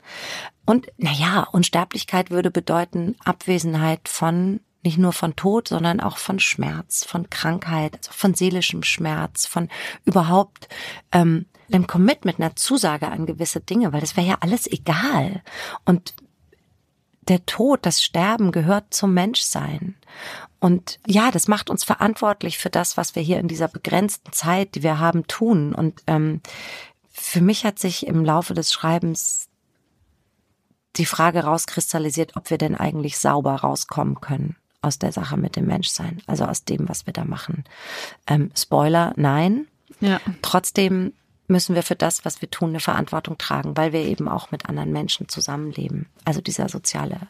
Und 0.65 0.87
naja, 0.97 1.47
Unsterblichkeit 1.51 2.31
würde 2.31 2.51
bedeuten 2.51 3.15
Abwesenheit 3.23 4.07
von 4.07 4.59
nicht 4.83 4.97
nur 4.97 5.11
von 5.11 5.35
Tod, 5.35 5.67
sondern 5.67 5.99
auch 5.99 6.17
von 6.17 6.39
Schmerz, 6.39 7.03
von 7.03 7.29
Krankheit, 7.29 7.97
also 7.97 8.11
von 8.13 8.33
seelischem 8.33 8.83
Schmerz, 8.83 9.45
von 9.45 9.67
überhaupt 10.05 10.69
ähm, 11.11 11.47
einem 11.71 11.85
Commitment, 11.85 12.39
einer 12.39 12.55
Zusage 12.55 13.09
an 13.09 13.25
gewisse 13.25 13.59
Dinge, 13.59 13.91
weil 13.91 14.01
das 14.01 14.15
wäre 14.15 14.27
ja 14.27 14.37
alles 14.39 14.67
egal. 14.67 15.43
Und 15.85 16.13
der 17.27 17.45
Tod, 17.45 17.85
das 17.85 18.01
Sterben 18.01 18.51
gehört 18.51 18.93
zum 18.93 19.13
Menschsein. 19.13 19.95
Und 20.59 20.99
ja, 21.05 21.29
das 21.31 21.47
macht 21.47 21.69
uns 21.69 21.83
verantwortlich 21.83 22.57
für 22.57 22.69
das, 22.69 22.97
was 22.97 23.15
wir 23.15 23.21
hier 23.21 23.39
in 23.39 23.47
dieser 23.47 23.67
begrenzten 23.67 24.33
Zeit, 24.33 24.75
die 24.75 24.83
wir 24.83 24.99
haben, 24.99 25.27
tun. 25.27 25.73
Und 25.73 26.01
ähm, 26.07 26.41
für 27.19 27.41
mich 27.41 27.65
hat 27.65 27.79
sich 27.79 28.07
im 28.07 28.23
Laufe 28.23 28.53
des 28.53 28.73
Schreibens 28.73 29.49
die 30.95 31.05
Frage 31.05 31.43
rauskristallisiert, 31.43 32.35
ob 32.35 32.49
wir 32.49 32.57
denn 32.57 32.75
eigentlich 32.75 33.19
sauber 33.19 33.55
rauskommen 33.55 34.21
können 34.21 34.55
aus 34.81 34.97
der 34.97 35.11
Sache 35.11 35.37
mit 35.37 35.55
dem 35.55 35.65
Menschsein, 35.65 36.21
also 36.25 36.45
aus 36.45 36.63
dem, 36.63 36.87
was 36.87 37.05
wir 37.05 37.13
da 37.13 37.25
machen. 37.25 37.65
Ähm, 38.27 38.51
Spoiler, 38.57 39.13
nein. 39.17 39.67
Ja. 39.99 40.19
Trotzdem 40.41 41.13
müssen 41.47 41.75
wir 41.75 41.83
für 41.83 41.95
das, 41.95 42.23
was 42.25 42.41
wir 42.41 42.49
tun, 42.49 42.69
eine 42.69 42.79
Verantwortung 42.79 43.37
tragen, 43.37 43.75
weil 43.75 43.91
wir 43.91 44.01
eben 44.01 44.29
auch 44.29 44.51
mit 44.51 44.67
anderen 44.67 44.91
Menschen 44.91 45.27
zusammenleben. 45.27 46.07
Also 46.23 46.41
dieser 46.41 46.69
soziale 46.69 47.27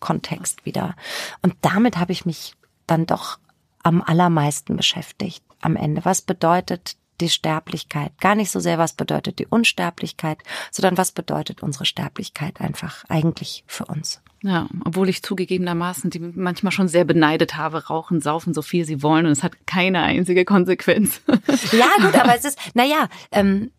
Kontext 0.00 0.64
wieder. 0.64 0.96
Und 1.42 1.54
damit 1.60 1.98
habe 1.98 2.12
ich 2.12 2.24
mich 2.24 2.54
dann 2.86 3.06
doch 3.06 3.38
am 3.82 4.02
allermeisten 4.02 4.76
beschäftigt 4.76 5.44
am 5.60 5.76
Ende. 5.76 6.04
Was 6.04 6.22
bedeutet 6.22 6.96
die 7.20 7.28
Sterblichkeit. 7.28 8.12
Gar 8.20 8.34
nicht 8.34 8.50
so 8.50 8.60
sehr, 8.60 8.78
was 8.78 8.92
bedeutet 8.92 9.38
die 9.38 9.46
Unsterblichkeit, 9.46 10.38
sondern 10.70 10.96
was 10.96 11.12
bedeutet 11.12 11.62
unsere 11.62 11.86
Sterblichkeit 11.86 12.60
einfach 12.60 13.04
eigentlich 13.08 13.64
für 13.66 13.86
uns. 13.86 14.20
Ja, 14.42 14.68
obwohl 14.84 15.08
ich 15.08 15.22
zugegebenermaßen 15.22 16.10
die 16.10 16.20
manchmal 16.20 16.70
schon 16.70 16.88
sehr 16.88 17.04
beneidet 17.04 17.56
habe, 17.56 17.86
rauchen, 17.86 18.20
saufen 18.20 18.54
so 18.54 18.62
viel 18.62 18.84
sie 18.84 19.02
wollen 19.02 19.26
und 19.26 19.32
es 19.32 19.42
hat 19.42 19.66
keine 19.66 20.02
einzige 20.02 20.44
Konsequenz. 20.44 21.20
Ja, 21.72 21.88
gut, 22.00 22.14
aber 22.14 22.34
es 22.36 22.44
ist, 22.44 22.58
naja, 22.74 23.08
ähm, 23.32 23.70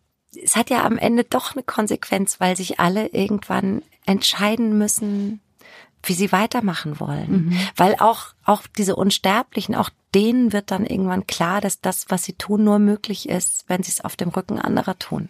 es 0.42 0.56
hat 0.56 0.70
ja 0.70 0.84
am 0.84 0.98
Ende 0.98 1.24
doch 1.24 1.52
eine 1.54 1.62
Konsequenz, 1.62 2.40
weil 2.40 2.56
sich 2.56 2.80
alle 2.80 3.08
irgendwann 3.08 3.82
entscheiden 4.04 4.76
müssen, 4.76 5.40
wie 6.02 6.14
sie 6.14 6.32
weitermachen 6.32 7.00
wollen. 7.00 7.46
Mhm. 7.46 7.58
Weil 7.76 7.96
auch, 7.98 8.34
auch 8.44 8.62
diese 8.76 8.96
Unsterblichen, 8.96 9.74
auch 9.74 9.90
denen 10.14 10.52
wird 10.52 10.70
dann 10.70 10.86
irgendwann 10.86 11.26
klar, 11.26 11.60
dass 11.60 11.80
das, 11.80 12.06
was 12.08 12.24
sie 12.24 12.32
tun, 12.32 12.64
nur 12.64 12.78
möglich 12.78 13.28
ist, 13.28 13.64
wenn 13.68 13.82
sie 13.82 13.90
es 13.90 14.00
auf 14.00 14.16
dem 14.16 14.30
Rücken 14.30 14.58
anderer 14.58 14.98
tun. 14.98 15.28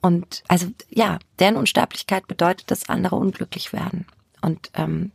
Und 0.00 0.42
also 0.48 0.66
ja, 0.90 1.18
deren 1.38 1.56
Unsterblichkeit 1.56 2.26
bedeutet, 2.26 2.70
dass 2.70 2.90
andere 2.90 3.16
unglücklich 3.16 3.72
werden. 3.72 4.06
Und 4.42 4.70
ähm, 4.74 5.12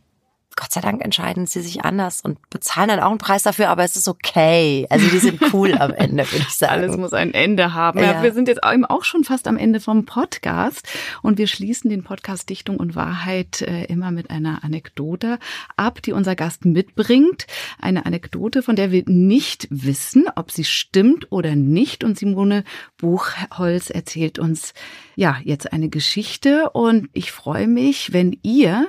Gott 0.56 0.72
sei 0.72 0.80
Dank 0.80 1.02
entscheiden 1.04 1.46
sie 1.46 1.62
sich 1.62 1.84
anders 1.84 2.20
und 2.22 2.50
bezahlen 2.50 2.88
dann 2.88 3.00
auch 3.00 3.10
einen 3.10 3.18
Preis 3.18 3.44
dafür, 3.44 3.68
aber 3.68 3.84
es 3.84 3.94
ist 3.94 4.08
okay. 4.08 4.86
Also 4.90 5.08
die 5.08 5.18
sind 5.18 5.40
cool 5.52 5.74
am 5.78 5.92
Ende, 5.92 6.30
würde 6.30 6.44
ich 6.48 6.54
sagen. 6.56 6.72
Alles 6.72 6.96
muss 6.96 7.12
ein 7.12 7.32
Ende 7.32 7.72
haben. 7.72 8.00
Ja. 8.00 8.14
ja. 8.14 8.22
wir 8.22 8.32
sind 8.32 8.48
jetzt 8.48 8.60
eben 8.64 8.84
auch 8.84 9.04
schon 9.04 9.22
fast 9.22 9.46
am 9.46 9.56
Ende 9.56 9.80
vom 9.80 10.04
Podcast 10.06 10.88
und 11.22 11.38
wir 11.38 11.46
schließen 11.46 11.88
den 11.88 12.02
Podcast 12.02 12.48
Dichtung 12.50 12.78
und 12.78 12.96
Wahrheit 12.96 13.62
äh, 13.62 13.84
immer 13.84 14.10
mit 14.10 14.30
einer 14.30 14.64
Anekdote 14.64 15.38
ab, 15.76 16.02
die 16.02 16.12
unser 16.12 16.34
Gast 16.34 16.64
mitbringt. 16.64 17.46
Eine 17.80 18.04
Anekdote, 18.04 18.62
von 18.62 18.74
der 18.74 18.90
wir 18.90 19.04
nicht 19.06 19.68
wissen, 19.70 20.26
ob 20.34 20.50
sie 20.50 20.64
stimmt 20.64 21.30
oder 21.30 21.54
nicht. 21.54 22.02
Und 22.02 22.18
Simone 22.18 22.64
Buchholz 22.98 23.88
erzählt 23.88 24.38
uns 24.38 24.74
ja 25.14 25.38
jetzt 25.44 25.72
eine 25.72 25.88
Geschichte 25.88 26.70
und 26.70 27.08
ich 27.12 27.30
freue 27.30 27.68
mich, 27.68 28.12
wenn 28.12 28.36
ihr 28.42 28.88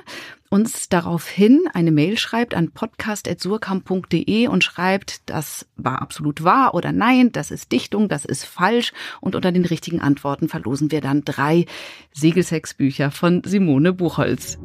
uns 0.52 0.90
daraufhin 0.90 1.66
eine 1.72 1.90
Mail 1.90 2.18
schreibt 2.18 2.52
an 2.52 2.72
podcast.surkamp.de 2.72 4.48
und 4.48 4.62
schreibt, 4.62 5.30
das 5.30 5.66
war 5.76 6.02
absolut 6.02 6.44
wahr 6.44 6.74
oder 6.74 6.92
nein, 6.92 7.32
das 7.32 7.50
ist 7.50 7.72
Dichtung, 7.72 8.10
das 8.10 8.26
ist 8.26 8.44
falsch. 8.44 8.92
Und 9.22 9.34
unter 9.34 9.50
den 9.50 9.64
richtigen 9.64 10.02
Antworten 10.02 10.50
verlosen 10.50 10.90
wir 10.90 11.00
dann 11.00 11.24
drei 11.24 11.64
Segelsex-Bücher 12.12 13.10
von 13.10 13.40
Simone 13.46 13.94
Buchholz. 13.94 14.58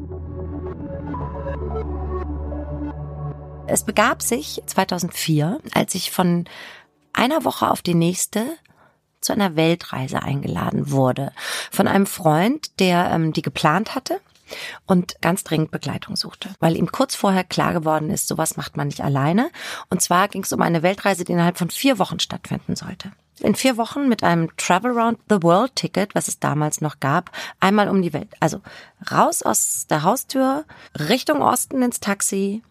Es 3.66 3.82
begab 3.82 4.20
sich 4.20 4.60
2004, 4.66 5.58
als 5.72 5.94
ich 5.94 6.10
von 6.10 6.44
einer 7.14 7.46
Woche 7.46 7.70
auf 7.70 7.80
die 7.80 7.94
nächste 7.94 8.44
zu 9.22 9.32
einer 9.32 9.56
Weltreise 9.56 10.22
eingeladen 10.22 10.90
wurde. 10.90 11.32
Von 11.70 11.88
einem 11.88 12.06
Freund, 12.06 12.78
der 12.78 13.10
ähm, 13.10 13.32
die 13.32 13.42
geplant 13.42 13.94
hatte 13.94 14.20
und 14.86 15.20
ganz 15.20 15.44
dringend 15.44 15.70
Begleitung 15.70 16.16
suchte, 16.16 16.50
weil 16.60 16.76
ihm 16.76 16.90
kurz 16.92 17.14
vorher 17.14 17.44
klar 17.44 17.72
geworden 17.72 18.10
ist, 18.10 18.28
sowas 18.28 18.56
macht 18.56 18.76
man 18.76 18.88
nicht 18.88 19.02
alleine. 19.02 19.50
Und 19.90 20.02
zwar 20.02 20.28
ging 20.28 20.42
es 20.42 20.52
um 20.52 20.62
eine 20.62 20.82
Weltreise, 20.82 21.24
die 21.24 21.32
innerhalb 21.32 21.58
von 21.58 21.70
vier 21.70 21.98
Wochen 21.98 22.20
stattfinden 22.20 22.76
sollte. 22.76 23.12
In 23.40 23.54
vier 23.54 23.76
Wochen 23.76 24.08
mit 24.08 24.24
einem 24.24 24.54
Travel 24.56 24.98
Around 24.98 25.18
the 25.28 25.42
World 25.42 25.76
Ticket, 25.76 26.14
was 26.14 26.26
es 26.26 26.40
damals 26.40 26.80
noch 26.80 26.98
gab, 26.98 27.30
einmal 27.60 27.88
um 27.88 28.02
die 28.02 28.12
Welt. 28.12 28.34
Also 28.40 28.60
raus 29.12 29.42
aus 29.42 29.86
der 29.88 30.02
Haustür, 30.02 30.64
Richtung 30.98 31.40
Osten 31.40 31.82
ins 31.82 32.00
Taxi, 32.00 32.62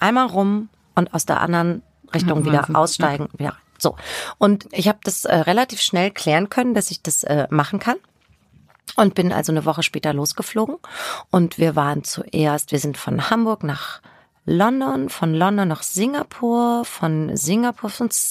einmal 0.00 0.26
rum 0.26 0.68
und 0.94 1.14
aus 1.14 1.24
der 1.24 1.40
anderen 1.40 1.82
Richtung 2.14 2.44
wieder 2.44 2.68
aussteigen. 2.74 3.28
Ja, 3.38 3.54
so. 3.78 3.96
Und 4.38 4.68
ich 4.72 4.88
habe 4.88 4.98
das 5.02 5.24
äh, 5.24 5.34
relativ 5.34 5.80
schnell 5.80 6.10
klären 6.10 6.50
können, 6.50 6.74
dass 6.74 6.90
ich 6.90 7.02
das 7.02 7.24
äh, 7.24 7.46
machen 7.50 7.78
kann. 7.78 7.96
Und 8.96 9.14
bin 9.14 9.32
also 9.32 9.52
eine 9.52 9.64
Woche 9.64 9.82
später 9.82 10.12
losgeflogen. 10.12 10.76
Und 11.30 11.58
wir 11.58 11.76
waren 11.76 12.04
zuerst, 12.04 12.72
wir 12.72 12.78
sind 12.78 12.98
von 12.98 13.30
Hamburg 13.30 13.64
nach 13.64 14.02
London, 14.44 15.08
von 15.08 15.34
London 15.34 15.68
nach 15.68 15.82
Singapur, 15.82 16.84
von 16.84 17.36
Singapur 17.36 17.90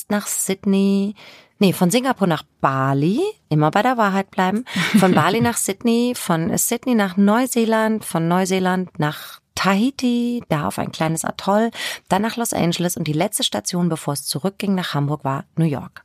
nach 0.10 0.28
Sydney, 0.28 1.16
nee, 1.60 1.74
von 1.74 1.90
Singapur 1.90 2.28
nach 2.28 2.44
Bali, 2.60 3.22
immer 3.50 3.72
bei 3.72 3.82
der 3.82 3.98
Wahrheit 3.98 4.30
bleiben, 4.30 4.66
von 5.00 5.14
Bali 5.14 5.40
nach 5.40 5.58
Sydney, 5.58 6.14
von 6.16 6.56
Sydney 6.58 6.96
nach 6.96 7.16
Neuseeland, 7.16 8.04
von 8.04 8.28
Neuseeland 8.28 9.00
nach 9.00 9.40
Tahiti, 9.56 10.44
da 10.50 10.68
auf 10.68 10.80
ein 10.80 10.92
kleines 10.92 11.24
Atoll, 11.24 11.72
dann 12.10 12.24
nach 12.24 12.36
Los 12.36 12.52
Angeles 12.52 12.98
und 12.98 13.08
die 13.08 13.14
letzte 13.14 13.44
Station, 13.44 13.90
bevor 13.90 14.14
es 14.14 14.26
zurückging 14.26 14.76
nach 14.76 14.94
Hamburg, 14.94 15.24
war 15.24 15.46
New 15.56 15.66
York. 15.66 16.04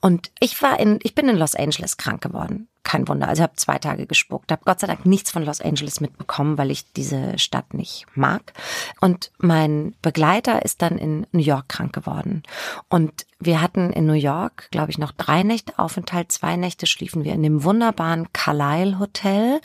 Und 0.00 0.30
ich 0.40 0.60
war 0.62 0.78
in, 0.80 0.98
ich 1.02 1.14
bin 1.14 1.28
in 1.28 1.36
Los 1.36 1.54
Angeles 1.54 1.96
krank 1.96 2.20
geworden 2.22 2.68
kein 2.88 3.06
Wunder. 3.06 3.28
Also 3.28 3.40
ich 3.40 3.42
habe 3.42 3.56
zwei 3.56 3.78
Tage 3.78 4.06
gespuckt, 4.06 4.50
habe 4.50 4.62
Gott 4.64 4.80
sei 4.80 4.86
Dank 4.86 5.04
nichts 5.04 5.30
von 5.30 5.44
Los 5.44 5.60
Angeles 5.60 6.00
mitbekommen, 6.00 6.56
weil 6.56 6.70
ich 6.70 6.90
diese 6.94 7.38
Stadt 7.38 7.74
nicht 7.74 8.06
mag. 8.14 8.54
Und 9.02 9.30
mein 9.36 9.94
Begleiter 10.00 10.64
ist 10.64 10.80
dann 10.80 10.96
in 10.96 11.26
New 11.32 11.42
York 11.42 11.68
krank 11.68 11.92
geworden. 11.92 12.44
Und 12.88 13.26
wir 13.38 13.60
hatten 13.60 13.92
in 13.92 14.06
New 14.06 14.14
York, 14.14 14.70
glaube 14.70 14.90
ich, 14.90 14.96
noch 14.96 15.12
drei 15.12 15.42
Nächte 15.42 15.78
Aufenthalt. 15.78 16.32
Zwei 16.32 16.56
Nächte 16.56 16.86
schliefen 16.86 17.24
wir 17.24 17.34
in 17.34 17.42
dem 17.42 17.62
wunderbaren 17.62 18.32
Carlisle 18.32 18.98
Hotel 18.98 19.60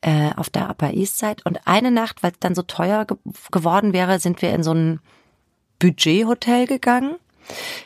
äh, 0.00 0.32
auf 0.34 0.50
der 0.50 0.68
Upper 0.68 0.92
East 0.92 1.18
Side. 1.18 1.42
Und 1.44 1.60
eine 1.66 1.92
Nacht, 1.92 2.24
weil 2.24 2.32
es 2.32 2.40
dann 2.40 2.56
so 2.56 2.62
teuer 2.62 3.04
ge 3.04 3.16
geworden 3.52 3.92
wäre, 3.92 4.18
sind 4.18 4.42
wir 4.42 4.52
in 4.52 4.64
so 4.64 4.74
ein 4.74 4.98
Budget-Hotel 5.78 6.66
gegangen. 6.66 7.14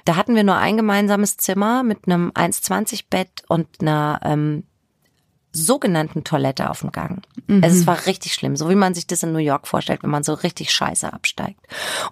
Da 0.07 0.16
hatten 0.16 0.34
wir 0.34 0.45
nur 0.45 0.57
ein 0.57 0.78
gemeinsames 0.78 1.36
Zimmer 1.36 1.82
mit 1.82 2.07
einem 2.07 2.30
1,20 2.30 3.05
Bett 3.11 3.43
und 3.49 3.68
einer 3.80 4.20
ähm, 4.24 4.64
sogenannten 5.53 6.24
Toilette 6.24 6.70
auf 6.70 6.80
dem 6.80 6.92
Gang. 6.92 7.22
Mhm. 7.46 7.64
Also 7.64 7.76
es 7.78 7.86
war 7.86 8.07
richtig 8.07 8.34
schlimm, 8.34 8.57
so 8.57 8.68
wie 8.68 8.74
man 8.74 8.94
sich 8.94 9.07
das 9.07 9.22
in 9.22 9.32
New 9.32 9.38
York 9.38 9.66
vorstellt, 9.66 10.03
wenn 10.03 10.11
man 10.11 10.22
so 10.22 10.34
richtig 10.34 10.72
scheiße 10.72 11.12
absteigt. 11.12 11.61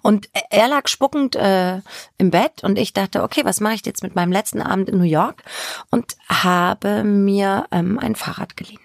Und 0.01 0.29
er 0.49 0.67
lag 0.67 0.87
spuckend 0.87 1.35
äh, 1.35 1.81
im 2.17 2.31
Bett 2.31 2.63
und 2.63 2.77
ich 2.77 2.93
dachte, 2.93 3.23
okay, 3.23 3.41
was 3.43 3.59
mache 3.59 3.75
ich 3.75 3.85
jetzt 3.85 4.03
mit 4.03 4.15
meinem 4.15 4.31
letzten 4.31 4.61
Abend 4.61 4.89
in 4.89 4.97
New 4.97 5.03
York? 5.03 5.43
Und 5.91 6.17
habe 6.27 7.03
mir 7.03 7.67
ähm, 7.71 7.99
ein 7.99 8.15
Fahrrad 8.15 8.57
geliehen. 8.57 8.79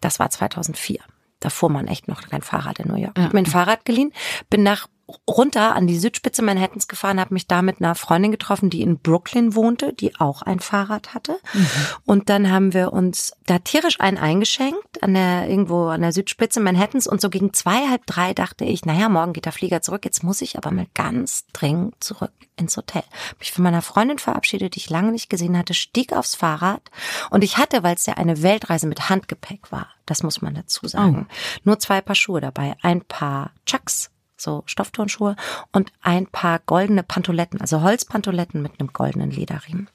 Das 0.00 0.18
war 0.18 0.30
2004. 0.30 1.00
Da 1.40 1.48
fuhr 1.48 1.70
man 1.70 1.88
echt 1.88 2.06
noch 2.06 2.22
kein 2.22 2.42
Fahrrad 2.42 2.78
in 2.80 2.88
New 2.88 3.00
York. 3.00 3.16
Ja. 3.16 3.22
Ich 3.22 3.24
habe 3.26 3.36
mir 3.36 3.42
ein 3.42 3.46
Fahrrad 3.46 3.84
geliehen, 3.84 4.12
bin 4.50 4.62
nach 4.62 4.88
runter 5.28 5.74
an 5.74 5.86
die 5.86 5.98
Südspitze 5.98 6.42
Manhattans 6.42 6.88
gefahren, 6.88 7.20
habe 7.20 7.34
mich 7.34 7.46
da 7.46 7.62
mit 7.62 7.80
einer 7.80 7.94
Freundin 7.94 8.30
getroffen, 8.30 8.70
die 8.70 8.82
in 8.82 8.98
Brooklyn 8.98 9.54
wohnte, 9.54 9.92
die 9.92 10.16
auch 10.16 10.42
ein 10.42 10.60
Fahrrad 10.60 11.14
hatte. 11.14 11.38
Mhm. 11.52 11.66
Und 12.04 12.28
dann 12.28 12.50
haben 12.50 12.74
wir 12.74 12.92
uns 12.92 13.32
da 13.46 13.58
tierisch 13.58 14.00
einen 14.00 14.18
eingeschenkt 14.18 15.02
an 15.02 15.14
der 15.14 15.48
irgendwo 15.48 15.88
an 15.88 16.02
der 16.02 16.12
Südspitze 16.12 16.60
Manhattans 16.60 17.06
und 17.06 17.20
so 17.20 17.30
gegen 17.30 17.52
zwei 17.52 17.88
halb 17.88 18.06
drei 18.06 18.34
dachte 18.34 18.64
ich, 18.64 18.84
naja, 18.84 19.08
morgen 19.08 19.32
geht 19.32 19.44
der 19.44 19.52
Flieger 19.52 19.82
zurück, 19.82 20.04
jetzt 20.04 20.22
muss 20.22 20.40
ich 20.40 20.56
aber 20.56 20.70
mal 20.70 20.86
ganz 20.94 21.46
dringend 21.52 22.02
zurück 22.02 22.32
ins 22.56 22.76
Hotel. 22.76 23.02
Mich 23.38 23.52
von 23.52 23.64
meiner 23.64 23.82
Freundin 23.82 24.18
verabschiedet, 24.18 24.74
die 24.74 24.80
ich 24.80 24.90
lange 24.90 25.12
nicht 25.12 25.30
gesehen 25.30 25.56
hatte, 25.56 25.74
stieg 25.74 26.12
aufs 26.12 26.34
Fahrrad 26.34 26.82
und 27.30 27.42
ich 27.42 27.56
hatte, 27.56 27.82
weil 27.82 27.94
es 27.94 28.06
ja 28.06 28.14
eine 28.14 28.42
Weltreise 28.42 28.86
mit 28.86 29.08
Handgepäck 29.08 29.72
war, 29.72 29.88
das 30.06 30.22
muss 30.22 30.42
man 30.42 30.54
dazu 30.54 30.86
sagen, 30.86 31.26
oh. 31.28 31.34
nur 31.64 31.78
zwei 31.78 32.00
Paar 32.00 32.16
Schuhe 32.16 32.40
dabei, 32.40 32.76
ein 32.82 33.02
paar 33.02 33.52
Chucks 33.66 34.09
so 34.40 34.62
Stoffturnschuhe 34.66 35.36
und 35.72 35.92
ein 36.00 36.26
paar 36.26 36.58
goldene 36.60 37.02
Pantoletten, 37.02 37.60
also 37.60 37.82
Holzpantoletten 37.82 38.62
mit 38.62 38.78
einem 38.78 38.92
goldenen 38.92 39.30
Lederriemen. 39.30 39.88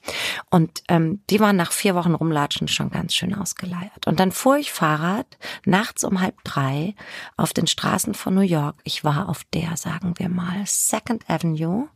Und 0.50 0.82
ähm, 0.88 1.22
die 1.30 1.40
waren 1.40 1.56
nach 1.56 1.72
vier 1.72 1.94
Wochen 1.94 2.14
Rumlatschen 2.14 2.68
schon 2.68 2.90
ganz 2.90 3.14
schön 3.14 3.34
ausgeleiert. 3.34 4.06
Und 4.06 4.20
dann 4.20 4.32
fuhr 4.32 4.56
ich 4.56 4.72
Fahrrad 4.72 5.38
nachts 5.64 6.04
um 6.04 6.20
halb 6.20 6.42
drei 6.44 6.94
auf 7.36 7.52
den 7.52 7.66
Straßen 7.66 8.14
von 8.14 8.34
New 8.34 8.40
York. 8.40 8.76
Ich 8.84 9.04
war 9.04 9.28
auf 9.28 9.44
der, 9.52 9.76
sagen 9.76 10.14
wir 10.18 10.28
mal, 10.28 10.62
Second 10.64 11.28
Avenue, 11.28 11.88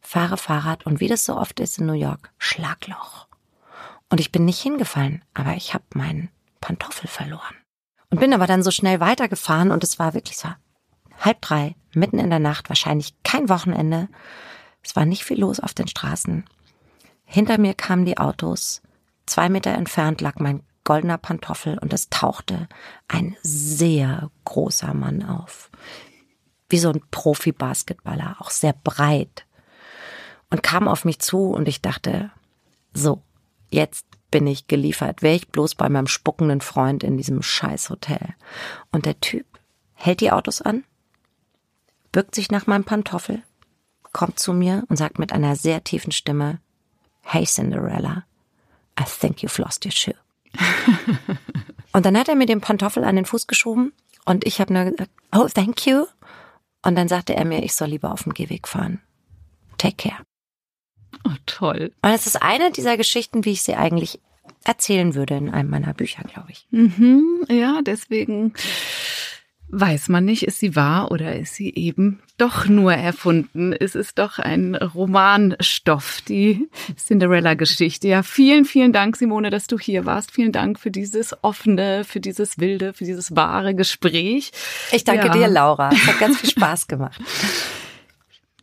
fahre 0.00 0.36
Fahrrad 0.36 0.86
und 0.86 1.00
wie 1.00 1.08
das 1.08 1.24
so 1.24 1.36
oft 1.36 1.60
ist 1.60 1.78
in 1.78 1.86
New 1.86 1.92
York, 1.92 2.30
Schlagloch. 2.38 3.26
Und 4.08 4.20
ich 4.20 4.30
bin 4.30 4.44
nicht 4.44 4.60
hingefallen, 4.60 5.24
aber 5.34 5.54
ich 5.54 5.74
habe 5.74 5.84
meinen 5.94 6.30
Pantoffel 6.60 7.08
verloren. 7.08 7.54
Und 8.10 8.20
bin 8.20 8.32
aber 8.32 8.46
dann 8.46 8.62
so 8.62 8.70
schnell 8.70 9.00
weitergefahren 9.00 9.70
und 9.70 9.82
es 9.82 9.98
war 9.98 10.14
wirklich 10.14 10.36
so 10.36 10.48
halb 11.18 11.40
drei, 11.40 11.74
mitten 11.92 12.18
in 12.18 12.30
der 12.30 12.38
Nacht, 12.38 12.68
wahrscheinlich 12.68 13.14
kein 13.22 13.48
Wochenende. 13.48 14.08
Es 14.82 14.96
war 14.96 15.04
nicht 15.04 15.24
viel 15.24 15.40
los 15.40 15.60
auf 15.60 15.74
den 15.74 15.88
Straßen. 15.88 16.44
Hinter 17.24 17.58
mir 17.58 17.74
kamen 17.74 18.04
die 18.04 18.18
Autos. 18.18 18.82
Zwei 19.26 19.48
Meter 19.48 19.72
entfernt 19.72 20.20
lag 20.20 20.36
mein 20.38 20.62
goldener 20.84 21.18
Pantoffel 21.18 21.78
und 21.78 21.92
es 21.92 22.08
tauchte 22.08 22.68
ein 23.08 23.36
sehr 23.42 24.30
großer 24.44 24.94
Mann 24.94 25.24
auf. 25.24 25.70
Wie 26.68 26.78
so 26.78 26.90
ein 26.90 27.02
Profi-Basketballer, 27.10 28.36
auch 28.38 28.50
sehr 28.50 28.72
breit. 28.72 29.44
Und 30.50 30.62
kam 30.62 30.86
auf 30.86 31.04
mich 31.04 31.18
zu 31.18 31.50
und 31.50 31.66
ich 31.66 31.82
dachte, 31.82 32.30
so, 32.92 33.22
jetzt 33.68 34.06
bin 34.30 34.46
ich 34.46 34.68
geliefert. 34.68 35.22
Wäre 35.22 35.34
ich 35.34 35.48
bloß 35.48 35.74
bei 35.74 35.88
meinem 35.88 36.06
spuckenden 36.06 36.60
Freund 36.60 37.02
in 37.02 37.16
diesem 37.16 37.42
Scheißhotel. 37.42 38.34
Und 38.92 39.06
der 39.06 39.20
Typ 39.20 39.46
hält 39.94 40.20
die 40.20 40.30
Autos 40.30 40.62
an, 40.62 40.84
bückt 42.16 42.34
sich 42.34 42.50
nach 42.50 42.66
meinem 42.66 42.84
Pantoffel, 42.84 43.42
kommt 44.12 44.38
zu 44.38 44.54
mir 44.54 44.84
und 44.88 44.96
sagt 44.96 45.18
mit 45.18 45.34
einer 45.34 45.54
sehr 45.54 45.84
tiefen 45.84 46.12
Stimme, 46.12 46.60
Hey 47.20 47.44
Cinderella, 47.44 48.24
I 48.98 49.04
think 49.04 49.40
you've 49.40 49.60
lost 49.60 49.84
your 49.84 49.92
shoe. 49.92 50.14
und 51.92 52.06
dann 52.06 52.16
hat 52.16 52.30
er 52.30 52.34
mir 52.34 52.46
den 52.46 52.62
Pantoffel 52.62 53.04
an 53.04 53.16
den 53.16 53.26
Fuß 53.26 53.46
geschoben 53.46 53.92
und 54.24 54.46
ich 54.46 54.62
habe 54.62 54.72
nur 54.72 54.84
gesagt, 54.84 55.10
oh, 55.30 55.46
thank 55.52 55.86
you. 55.86 56.06
Und 56.80 56.96
dann 56.96 57.08
sagte 57.08 57.36
er 57.36 57.44
mir, 57.44 57.62
ich 57.62 57.74
soll 57.74 57.88
lieber 57.88 58.10
auf 58.10 58.22
dem 58.22 58.32
Gehweg 58.32 58.66
fahren. 58.66 59.02
Take 59.76 60.08
care. 60.08 60.22
Oh, 61.26 61.36
toll. 61.44 61.92
Und 62.00 62.12
es 62.12 62.26
ist 62.26 62.40
eine 62.40 62.72
dieser 62.72 62.96
Geschichten, 62.96 63.44
wie 63.44 63.52
ich 63.52 63.60
sie 63.60 63.74
eigentlich 63.74 64.20
erzählen 64.64 65.14
würde 65.14 65.36
in 65.36 65.50
einem 65.50 65.68
meiner 65.68 65.92
Bücher, 65.92 66.22
glaube 66.22 66.50
ich. 66.50 66.66
Mhm, 66.70 67.44
ja, 67.50 67.82
deswegen 67.82 68.54
Weiß 69.68 70.08
man 70.08 70.24
nicht, 70.24 70.44
ist 70.44 70.60
sie 70.60 70.76
wahr 70.76 71.10
oder 71.10 71.34
ist 71.34 71.54
sie 71.54 71.74
eben 71.74 72.20
doch 72.38 72.68
nur 72.68 72.94
erfunden? 72.94 73.72
Es 73.72 73.96
ist 73.96 74.18
doch 74.18 74.38
ein 74.38 74.76
Romanstoff, 74.76 76.20
die 76.28 76.68
Cinderella-Geschichte. 76.96 78.06
Ja, 78.06 78.22
vielen, 78.22 78.64
vielen 78.64 78.92
Dank, 78.92 79.16
Simone, 79.16 79.50
dass 79.50 79.66
du 79.66 79.76
hier 79.76 80.06
warst. 80.06 80.30
Vielen 80.30 80.52
Dank 80.52 80.78
für 80.78 80.92
dieses 80.92 81.34
offene, 81.42 82.04
für 82.04 82.20
dieses 82.20 82.58
wilde, 82.58 82.92
für 82.92 83.04
dieses 83.04 83.34
wahre 83.34 83.74
Gespräch. 83.74 84.52
Ich 84.92 85.02
danke 85.02 85.26
ja. 85.26 85.32
dir, 85.32 85.48
Laura. 85.48 85.90
Es 85.92 86.06
hat 86.06 86.20
ganz 86.20 86.38
viel 86.38 86.50
Spaß 86.50 86.86
gemacht. 86.86 87.20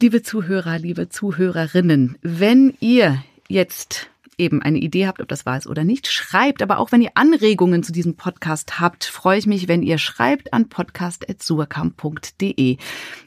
Liebe 0.01 0.21
Zuhörer, 0.21 0.79
liebe 0.79 1.09
Zuhörerinnen, 1.09 2.17
wenn 2.21 2.75
ihr 2.79 3.23
jetzt 3.49 4.09
eben 4.37 4.61
eine 4.61 4.79
Idee 4.79 5.07
habt, 5.07 5.21
ob 5.21 5.27
das 5.27 5.45
wahr 5.45 5.57
ist 5.57 5.67
oder 5.67 5.83
nicht, 5.83 6.07
schreibt. 6.07 6.61
Aber 6.61 6.79
auch 6.79 6.91
wenn 6.91 7.01
ihr 7.01 7.11
Anregungen 7.15 7.81
zu 7.83 7.91
diesem 7.91 8.15
Podcast 8.15 8.79
habt, 8.79 9.03
freue 9.05 9.39
ich 9.39 9.47
mich, 9.47 9.67
wenn 9.67 9.83
ihr 9.83 9.97
schreibt 9.97 10.53
an 10.53 10.69
podcast.suerkamp.de. 10.69 12.77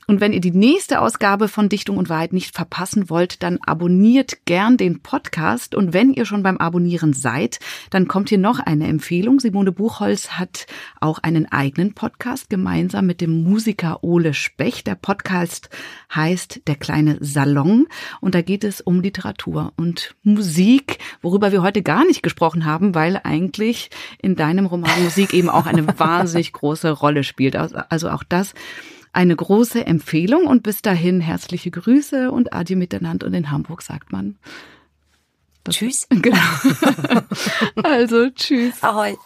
Und 0.07 0.21
wenn 0.21 0.33
ihr 0.33 0.41
die 0.41 0.53
nächste 0.53 1.01
Ausgabe 1.01 1.49
von 1.49 1.69
Dichtung 1.69 1.97
und 1.97 2.09
Wahrheit 2.09 2.33
nicht 2.33 2.55
verpassen 2.55 3.11
wollt, 3.11 3.43
dann 3.43 3.59
abonniert 3.65 4.45
gern 4.45 4.77
den 4.77 5.01
Podcast. 5.01 5.75
Und 5.75 5.93
wenn 5.93 6.13
ihr 6.13 6.27
schon 6.27 6.43
beim 6.43 6.59
Abonnieren 6.59 7.13
seid, 7.13 7.59
dann 7.91 8.07
kommt 8.07 8.29
hier 8.29 8.39
noch 8.39 8.61
eine 8.61 8.87
Empfehlung. 8.87 9.41
Simone 9.41 9.73
Buchholz 9.73 10.31
hat 10.31 10.67
auch 11.01 11.19
einen 11.19 11.51
eigenen 11.51 11.95
Podcast 11.95 12.51
gemeinsam 12.51 13.07
mit 13.07 13.21
dem 13.21 13.43
Musiker 13.43 14.05
Ole 14.05 14.35
Specht. 14.35 14.87
Der 14.87 14.95
Podcast 14.95 15.71
heißt 16.15 16.63
Der 16.67 16.77
kleine 16.77 17.19
Salon. 17.21 17.87
Und 18.21 18.35
da 18.35 18.43
geht 18.43 18.65
es 18.65 18.81
um 18.81 19.01
Literatur 19.01 19.73
und 19.77 20.15
Musik 20.23 20.99
worüber 21.23 21.53
wir 21.53 21.63
heute 21.63 21.83
gar 21.83 22.05
nicht 22.05 22.23
gesprochen 22.23 22.65
haben, 22.65 22.95
weil 22.95 23.21
eigentlich 23.23 23.91
in 24.21 24.37
deinem 24.37 24.67
Roman 24.67 25.03
Musik 25.03 25.35
eben 25.35 25.49
auch 25.49 25.67
eine 25.67 25.87
wahnsinnig 25.99 26.53
große 26.53 26.91
Rolle 26.91 27.25
spielt. 27.25 27.57
Also, 27.57 27.77
also 27.89 28.11
auch 28.11 28.23
das 28.23 28.55
eine 29.17 29.35
große 29.35 29.87
Empfehlung 29.87 30.47
und 30.47 30.63
bis 30.63 30.83
dahin 30.83 31.21
herzliche 31.21 31.71
Grüße 31.71 32.31
und 32.31 32.53
Adieu 32.53 32.77
miteinander 32.77 33.27
und 33.27 33.33
in 33.35 33.51
Hamburg 33.51 33.81
sagt 33.83 34.13
man. 34.13 34.37
Tschüss. 35.69 36.07
Genau. 36.23 36.37
also 37.83 38.31
tschüss. 38.31 38.83
Ahoi. 38.83 39.17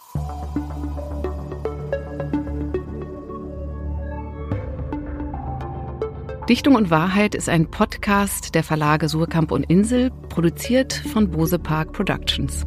Dichtung 6.49 6.75
und 6.75 6.89
Wahrheit 6.89 7.35
ist 7.35 7.49
ein 7.49 7.69
Podcast 7.69 8.55
der 8.55 8.63
Verlage 8.63 9.07
Surkamp 9.07 9.51
und 9.51 9.63
Insel, 9.63 10.09
produziert 10.29 10.93
von 10.93 11.29
Bose 11.29 11.59
Park 11.59 11.93
Productions. 11.93 12.65